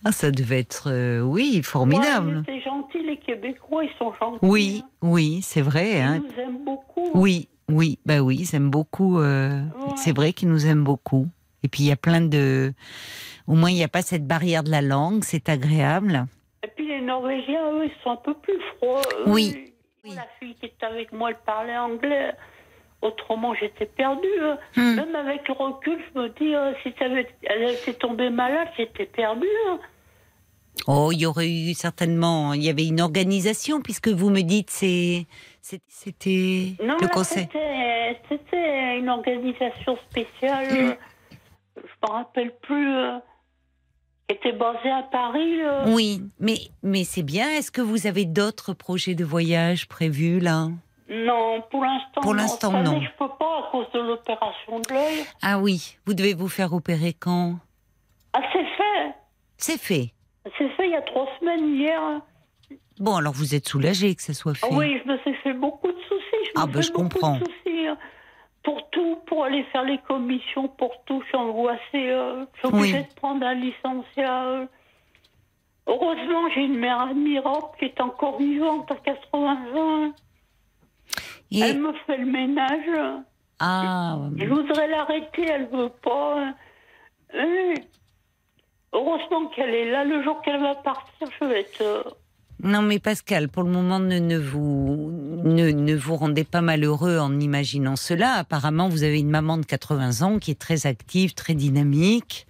[0.05, 2.43] Ah, ça devait être, euh, oui, formidable.
[2.45, 4.39] C'est gentil, les Québécois, ils sont gentils.
[4.41, 4.89] Oui, hein.
[5.01, 6.01] oui, c'est vrai.
[6.01, 6.21] Hein.
[6.23, 7.11] Ils nous aiment beaucoup.
[7.13, 9.19] Oui, oui, bah oui, ils aiment beaucoup.
[9.19, 9.61] Euh,
[9.95, 11.27] c'est vrai qu'ils nous aiment beaucoup.
[11.63, 12.73] Et puis il y a plein de.
[13.47, 16.25] Au moins, il n'y a pas cette barrière de la langue, c'est agréable.
[16.63, 19.01] Et puis les Norvégiens, eux, ils sont un peu plus froids.
[19.25, 19.73] Oui.
[20.05, 22.33] La fille qui était avec moi, elle parlait anglais.
[23.01, 24.27] Autrement, j'étais perdue.
[24.41, 24.57] Hein.
[24.75, 24.95] Hmm.
[24.95, 29.45] Même avec le recul, je me dis, euh, si elle était tombée malade, j'étais perdue.
[29.69, 29.79] Hein.
[30.87, 34.69] Oh, il y aurait eu certainement, il y avait une organisation, puisque vous me dites,
[34.69, 35.25] c'est,
[35.61, 37.47] c'était le conseil.
[38.29, 40.95] C'était une organisation spéciale, hmm.
[41.75, 43.17] je ne me rappelle plus, euh,
[44.27, 45.59] qui était basée à Paris.
[45.87, 47.49] Oui, mais, mais c'est bien.
[47.49, 50.67] Est-ce que vous avez d'autres projets de voyage prévus là?
[51.09, 52.21] Non, pour l'instant.
[52.21, 52.99] Pour l'instant, non.
[52.99, 55.23] Je peux pas à cause de l'opération de l'œil.
[55.41, 57.55] Ah oui, vous devez vous faire opérer quand?
[58.33, 59.13] Ah, c'est fait.
[59.57, 60.13] C'est fait.
[60.57, 62.21] C'est fait il y a trois semaines hier.
[62.99, 64.67] Bon, alors vous êtes soulagé que ça soit fait.
[64.69, 66.45] Ah oui, je me suis fait beaucoup de soucis.
[66.45, 67.35] Je ah ben, je comprends.
[67.35, 67.97] Hein.
[68.63, 71.79] Pour tout, pour aller faire les commissions, pour tout, je suis angoissée.
[71.95, 74.43] Euh, je suis obligée de prendre un licenciat.
[74.45, 74.65] Euh.
[75.87, 80.11] Heureusement, j'ai une mère admirable qui est encore vivante à 80 ans.
[81.51, 83.23] Elle me fait le ménage.
[83.59, 84.19] Ah.
[84.35, 86.53] Je voudrais l'arrêter, elle veut pas.
[87.33, 87.75] Euh,
[88.93, 90.03] heureusement qu'elle est là.
[90.03, 91.81] Le jour qu'elle va partir, je vais être.
[91.81, 92.03] Euh,
[92.63, 95.11] non, mais Pascal, pour le moment, ne, ne vous
[95.43, 98.33] ne, ne, vous rendez pas malheureux en imaginant cela.
[98.33, 102.47] Apparemment, vous avez une maman de 80 ans qui est très active, très dynamique.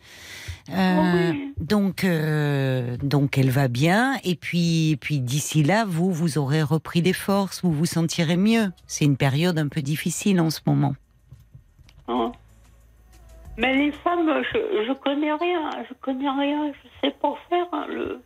[0.70, 4.18] Euh, donc, euh, donc elle va bien.
[4.24, 8.72] Et puis, puis d'ici là, vous, vous aurez repris des forces, vous vous sentirez mieux.
[8.86, 10.96] C'est une période un peu difficile en ce moment.
[12.08, 12.32] Oh.
[13.58, 17.66] Mais les femmes, je, je connais rien, je connais rien, je sais pas faire.
[17.72, 18.22] Hein, le,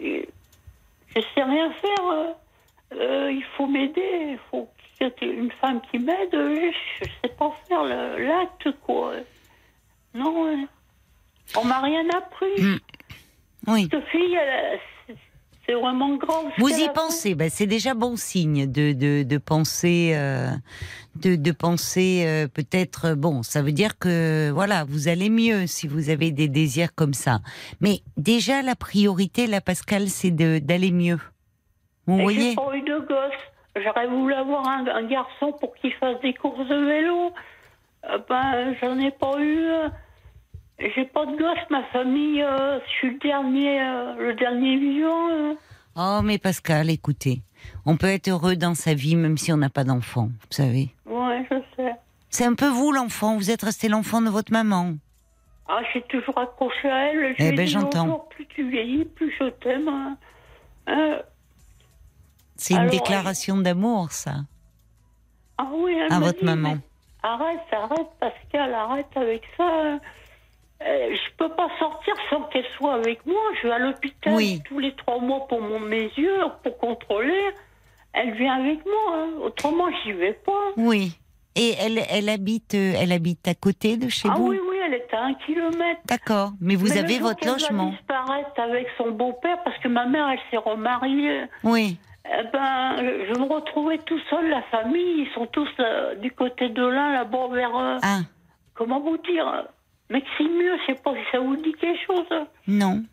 [0.00, 2.10] je sais rien faire.
[2.12, 2.32] Euh,
[2.94, 6.32] euh, il faut m'aider, il faut qu'il y ait une femme qui m'aide.
[6.32, 9.12] Je sais pas faire l'acte, quoi.
[10.14, 10.66] Non,
[11.56, 12.62] on m'a rien appris.
[12.62, 12.78] Hmm.
[13.66, 13.88] Oui.
[13.90, 14.38] Cette fille,
[15.66, 16.44] c'est vraiment grand.
[16.58, 20.50] Vous y pensez, ben, c'est déjà bon signe de, de, de penser, euh,
[21.16, 23.14] de, de penser euh, peut-être.
[23.14, 27.14] Bon, ça veut dire que voilà, vous allez mieux si vous avez des désirs comme
[27.14, 27.38] ça.
[27.80, 31.18] Mais déjà, la priorité, la Pascal, c'est d'aller mieux.
[32.06, 32.50] Vous voyez.
[32.50, 33.82] J'ai pas eu de gosse.
[33.82, 37.32] J'aurais voulu avoir un, un garçon pour qu'il fasse des courses de vélo.
[38.10, 39.66] Euh, ben, j'en ai pas eu.
[40.78, 45.28] J'ai pas de gosse, ma famille, euh, je suis le dernier, euh, le dernier vivant.
[45.30, 45.54] Euh.
[45.96, 47.42] Oh, mais Pascal, écoutez,
[47.86, 50.90] on peut être heureux dans sa vie même si on n'a pas d'enfant, vous savez.
[51.06, 51.92] Ouais, je sais.
[52.28, 54.94] C'est un peu vous l'enfant, vous êtes resté l'enfant de votre maman.
[55.68, 57.34] Ah, j'ai toujours accroché à elle.
[57.38, 58.26] eh ben, j'entends.
[58.30, 59.88] Plus tu vieillis, plus je t'aime.
[59.88, 61.20] Hein.
[62.56, 64.34] C'est une déclaration d'amour, ça.
[65.56, 66.78] Ah oui, À votre maman.
[67.22, 69.98] Arrête, arrête, Pascal, arrête avec ça.
[70.86, 73.40] Euh, je peux pas sortir sans qu'elle soit avec moi.
[73.62, 74.34] Je vais à l'hôpital
[74.64, 77.42] tous les trois mois pour mon mesure, pour contrôler.
[78.12, 79.16] Elle vient avec moi.
[79.16, 79.28] Hein.
[79.42, 80.72] Autrement, j'y vais pas.
[80.76, 81.12] Oui.
[81.56, 84.46] Et elle, elle habite, euh, elle habite à côté de chez ah vous.
[84.46, 86.00] Ah oui, oui, elle est à un kilomètre.
[86.06, 86.50] D'accord.
[86.60, 87.88] Mais vous avez votre logement.
[87.88, 91.44] Elle disparaître avec son beau-père parce que ma mère, elle s'est remariée.
[91.62, 91.96] Oui.
[92.26, 96.70] Eh ben, je me retrouvais tout seul, la famille, ils sont tous euh, du côté
[96.70, 97.98] de l'un, là-bas vers.
[98.02, 98.20] ah.
[98.74, 99.66] Comment vous dire
[100.10, 102.46] mais c'est mieux, je sais pas si ça vous dit quelque chose.
[102.66, 103.04] Non.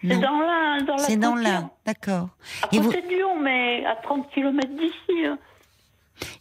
[0.00, 2.28] C'est dans la, dans C'est dans là, d'accord.
[2.62, 2.92] À côté vous...
[2.92, 5.26] de Lyon, mais à 30 km d'ici.
[5.26, 5.38] Hein.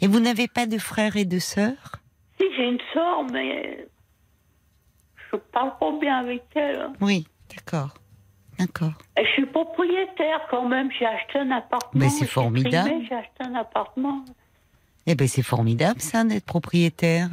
[0.02, 1.95] Et vous n'avez pas de frères et de sœurs?
[2.39, 3.88] Si, j'ai une sœur, mais
[5.31, 6.89] je parle pas bien avec elle.
[7.02, 7.26] Oui,
[7.56, 7.95] d'accord.
[8.60, 8.94] D'accord.
[9.19, 12.03] Et je suis propriétaire quand même, j'ai acheté un appartement.
[12.03, 12.91] Mais c'est formidable.
[13.07, 14.26] J'ai acheté un appartement.
[15.06, 17.30] Eh bien, c'est formidable ça d'être propriétaire.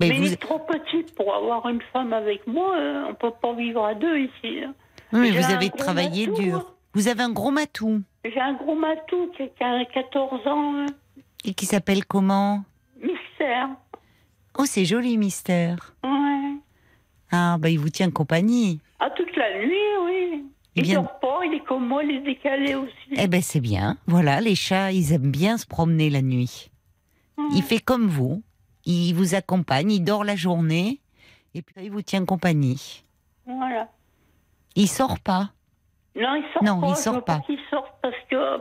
[0.00, 0.24] Mais, vous...
[0.26, 2.76] il est trop petit pour avoir une femme avec moi.
[2.76, 3.06] Hein.
[3.10, 4.62] On peut pas vivre à deux ici.
[4.64, 4.74] Hein.
[5.12, 6.58] Oui, mais vous avez travaillé dur.
[6.58, 6.74] Hein.
[6.94, 8.02] Vous avez un gros matou.
[8.24, 10.86] J'ai un gros matou qui a 14 ans.
[11.44, 12.64] Et qui s'appelle comment?
[13.00, 13.68] Mystère.
[14.58, 15.94] Oh, c'est joli, Mystère.
[16.02, 16.56] Ouais.
[17.30, 18.80] Ah, bah il vous tient compagnie.
[18.98, 20.44] Ah, toute la nuit, oui.
[20.74, 22.92] Il ne dort pas, il est comme moi, il est décalé aussi.
[23.16, 23.96] Eh ben c'est bien.
[24.06, 26.70] Voilà, les chats, ils aiment bien se promener la nuit.
[27.54, 28.42] Il fait comme vous
[28.88, 31.00] il vous accompagne, il dort la journée,
[31.54, 33.04] et puis il vous tient compagnie.
[33.46, 33.88] Voilà.
[34.76, 35.50] Il sort pas
[36.14, 36.88] Non, il sort non, pas.
[36.88, 37.40] il sort pas.
[37.48, 38.60] Il sort parce que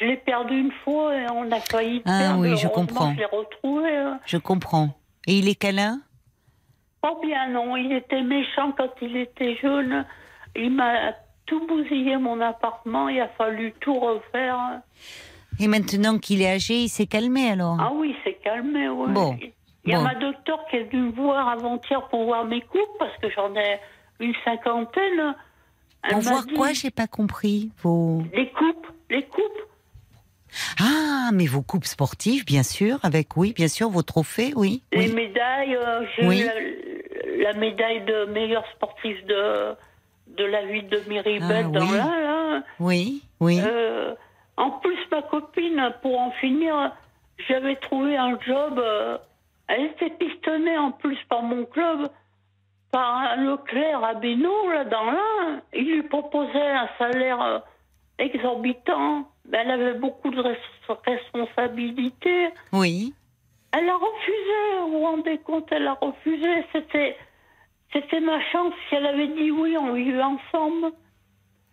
[0.00, 2.40] je l'ai perdu une fois et on a failli ah, perdre.
[2.40, 3.12] oui, je comprends.
[3.12, 3.96] Je l'ai retrouvé.
[3.96, 4.20] Hein.
[4.26, 4.90] Je comprends.
[5.26, 6.00] Et il est câlin?
[7.00, 7.76] Pas bien, non.
[7.76, 10.04] Il était méchant quand il était jeune.
[10.56, 11.12] Il m'a
[11.46, 13.08] tout bousillé mon appartement.
[13.08, 14.80] Il a fallu tout refaire.
[15.60, 19.12] Et maintenant qu'il est âgé, il s'est calmé alors Ah oui, il s'est calmé, oui.
[19.12, 19.36] Bon.
[19.84, 22.98] Il y a ma docteur qui est venue me voir avant-hier pour voir mes coupes,
[22.98, 23.78] parce que j'en ai
[24.18, 25.34] une cinquantaine.
[26.08, 27.70] pour voir quoi J'ai pas compris.
[27.82, 28.22] Vos...
[28.32, 29.42] Les coupes, les coupes.
[30.80, 34.82] Ah, mais vos coupes sportives, bien sûr, avec, oui, bien sûr, vos trophées, oui.
[34.92, 39.74] Les médailles, euh, j'ai eu la, médaille de meilleur sportif de,
[40.38, 41.96] de la ville de Miribel ah, dans oui.
[41.96, 43.60] là, Oui, oui.
[43.64, 44.14] Euh,
[44.56, 46.92] en plus, ma copine, pour en finir,
[47.48, 48.78] j'avais trouvé un job.
[48.78, 49.18] Euh,
[49.66, 52.08] elle était pistonnée en plus par mon club,
[52.92, 55.62] par Leclerc à Bénaud, là, dans l'un.
[55.72, 57.58] Il lui proposait un salaire euh,
[58.18, 59.28] exorbitant.
[59.52, 60.42] Elle avait beaucoup de
[61.06, 62.48] responsabilités.
[62.72, 63.12] Oui.
[63.72, 66.64] Elle a refusé, vous vous rendez compte, elle a refusé.
[66.72, 67.16] C'était,
[67.92, 68.72] c'était ma chance.
[68.88, 70.92] Si elle avait dit oui, on vivait ensemble.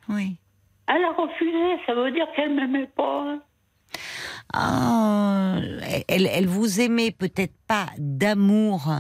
[0.10, 0.38] Oui.
[0.88, 3.38] Elle a refusé, ça veut dire qu'elle m'aimait pas.
[4.54, 5.56] Ah,
[6.10, 8.92] elle, elle vous aimait peut-être pas d'amour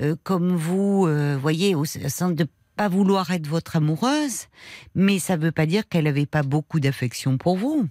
[0.00, 2.46] euh, comme vous, euh, voyez, au sens de
[2.76, 4.46] pas vouloir être votre amoureuse,
[4.94, 7.86] mais ça ne veut pas dire qu'elle n'avait pas beaucoup d'affection pour vous.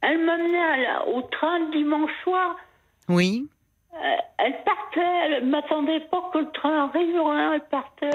[0.00, 2.56] Elle m'amenait au train le dimanche soir.
[3.08, 3.48] Oui.
[3.94, 8.10] Euh, elle partait, elle m'attendait pas que le train arrive, rien, elle partait.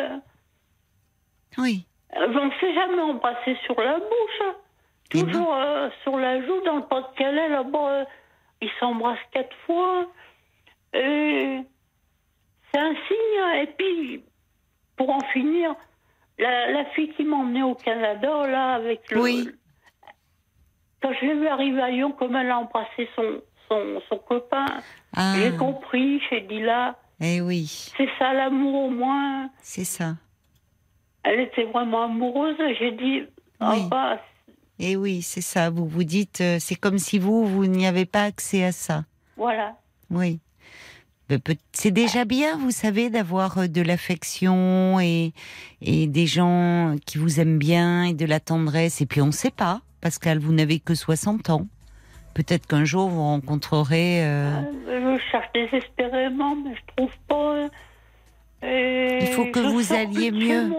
[1.58, 1.86] Oui.
[2.16, 4.56] Euh, on ne s'est jamais embrassé sur la bouche.
[5.10, 8.06] Toujours euh, sur la joue, dans le Pas-de-Calais, là-bas,
[8.62, 10.08] ils s'embrassent quatre fois.
[10.94, 11.60] Et
[12.72, 13.62] c'est un signe.
[13.62, 14.24] Et puis,
[14.96, 15.76] pour en finir,
[16.38, 19.22] la, fille qui m'a emmenée au Canada, là, avec le.
[19.22, 19.50] Oui.
[21.02, 24.66] Quand je l'ai vu arriver à Lyon, comme elle a embrassé son, son, son copain,
[25.16, 25.36] ah.
[25.38, 26.96] j'ai compris, j'ai dit là.
[27.20, 27.92] Eh oui.
[27.98, 29.50] C'est ça l'amour au moins.
[29.62, 30.16] C'est ça.
[31.24, 33.24] Elle était vraiment amoureuse, j'ai dit.
[33.60, 33.88] Ah oui.
[33.90, 34.20] bah,
[34.80, 35.70] eh oui, c'est ça.
[35.70, 39.06] Vous vous dites, euh, c'est comme si vous, vous n'y avez pas accès à ça.
[39.36, 39.76] Voilà.
[40.12, 40.40] Oui.
[41.74, 45.34] C'est déjà bien, vous savez, d'avoir euh, de l'affection et,
[45.82, 49.02] et des gens qui vous aiment bien et de la tendresse.
[49.02, 51.68] Et puis on ne sait pas, Pascal, vous n'avez que 60 ans.
[52.34, 54.24] Peut-être qu'un jour vous rencontrerez.
[54.24, 57.68] Euh, je cherche désespérément, mais je trouve pas.
[58.62, 60.72] Il faut que vous alliez mieux.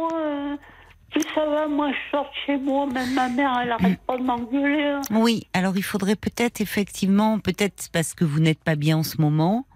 [1.35, 4.83] Ça va, moi je sors chez moi, même ma mère, elle arrête pas de m'engueuler.
[4.83, 5.01] Hein.
[5.11, 9.21] Oui, alors il faudrait peut-être effectivement, peut-être parce que vous n'êtes pas bien en ce
[9.21, 9.67] moment,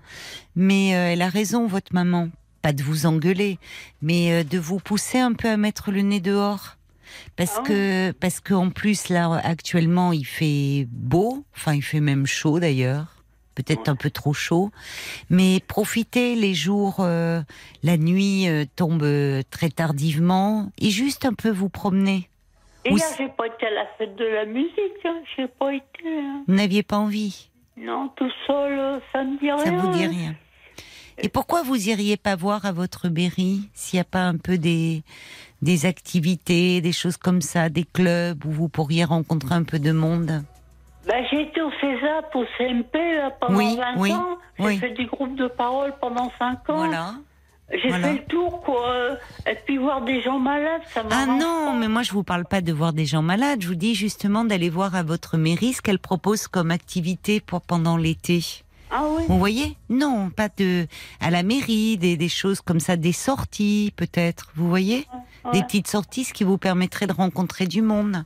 [0.56, 2.28] mais euh, elle a raison, votre maman.
[2.60, 3.58] Pas de vous engueuler,
[4.02, 6.76] mais euh, de vous pousser un peu à mettre le nez dehors.
[7.36, 12.26] Parce ah que, parce qu'en plus, là, actuellement, il fait beau, enfin, il fait même
[12.26, 13.21] chaud d'ailleurs
[13.54, 14.70] peut-être un peu trop chaud,
[15.30, 17.40] mais profitez les jours, euh,
[17.82, 22.28] la nuit euh, tombe euh, très tardivement, et juste un peu vous promener.
[22.84, 25.22] Et là, j'ai pas été à la fête de la musique, hein.
[25.36, 25.84] j'ai pas été.
[26.04, 26.44] Hein.
[26.48, 27.48] Vous n'aviez pas envie?
[27.76, 29.58] Non, tout seul, ça me dit rien.
[29.58, 30.34] Ça vous dit rien.
[31.18, 34.58] Et pourquoi vous iriez pas voir à votre mairie s'il n'y a pas un peu
[34.58, 35.02] des,
[35.60, 39.92] des activités, des choses comme ça, des clubs où vous pourriez rencontrer un peu de
[39.92, 40.42] monde?
[41.06, 42.98] Ben, j'ai été au César pour CMP
[43.40, 44.38] pendant 20 ans.
[44.58, 46.76] J'ai fait des groupes de parole pendant 5 ans.
[46.76, 47.14] Voilà.
[47.72, 49.16] J'ai fait le tour, quoi.
[49.46, 52.60] Et puis voir des gens malades, ça Ah non, mais moi je vous parle pas
[52.60, 53.62] de voir des gens malades.
[53.62, 57.62] Je vous dis justement d'aller voir à votre mairie ce qu'elle propose comme activité pour
[57.62, 58.44] pendant l'été.
[58.92, 59.22] Ah oui.
[59.26, 60.86] Vous voyez Non, pas de
[61.20, 64.52] à la mairie, des, des choses comme ça, des sorties peut-être.
[64.54, 65.06] Vous voyez
[65.52, 68.24] Des petites sorties, ce qui vous permettrait de rencontrer du monde.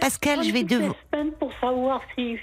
[0.00, 0.94] Pascal, je vais devoir.
[1.40, 2.36] pour savoir si.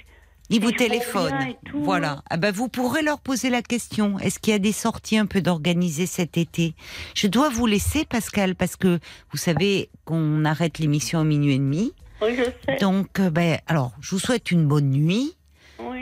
[0.50, 1.32] Il vous téléphone.
[1.72, 2.22] Voilà.
[2.28, 4.18] Ah ben vous pourrez leur poser la question.
[4.18, 6.74] Est-ce qu'il y a des sorties un peu d'organiser cet été?
[7.14, 8.98] Je dois vous laisser, Pascal, parce que
[9.30, 11.92] vous savez qu'on arrête l'émission à minuit et demi.
[12.20, 12.76] Oui, je sais.
[12.80, 15.34] Donc, euh, ben, alors, je vous souhaite une bonne nuit.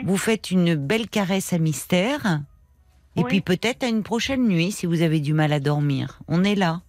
[0.03, 2.41] Vous faites une belle caresse à mystère.
[3.15, 6.19] Et puis peut-être à une prochaine nuit si vous avez du mal à dormir.
[6.27, 6.81] On est là.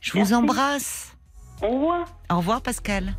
[0.00, 1.16] Je vous embrasse.
[1.62, 2.06] Au revoir.
[2.30, 3.14] Au revoir Pascal.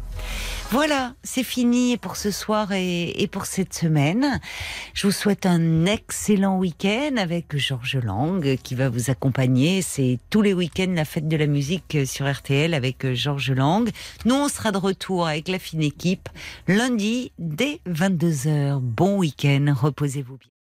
[0.71, 4.39] Voilà, c'est fini pour ce soir et, pour cette semaine.
[4.93, 9.81] Je vous souhaite un excellent week-end avec Georges Lang qui va vous accompagner.
[9.81, 13.89] C'est tous les week-ends la fête de la musique sur RTL avec Georges Lang.
[14.23, 16.29] Nous, on sera de retour avec la fine équipe
[16.69, 18.79] lundi dès 22h.
[18.79, 20.60] Bon week-end, reposez-vous bien.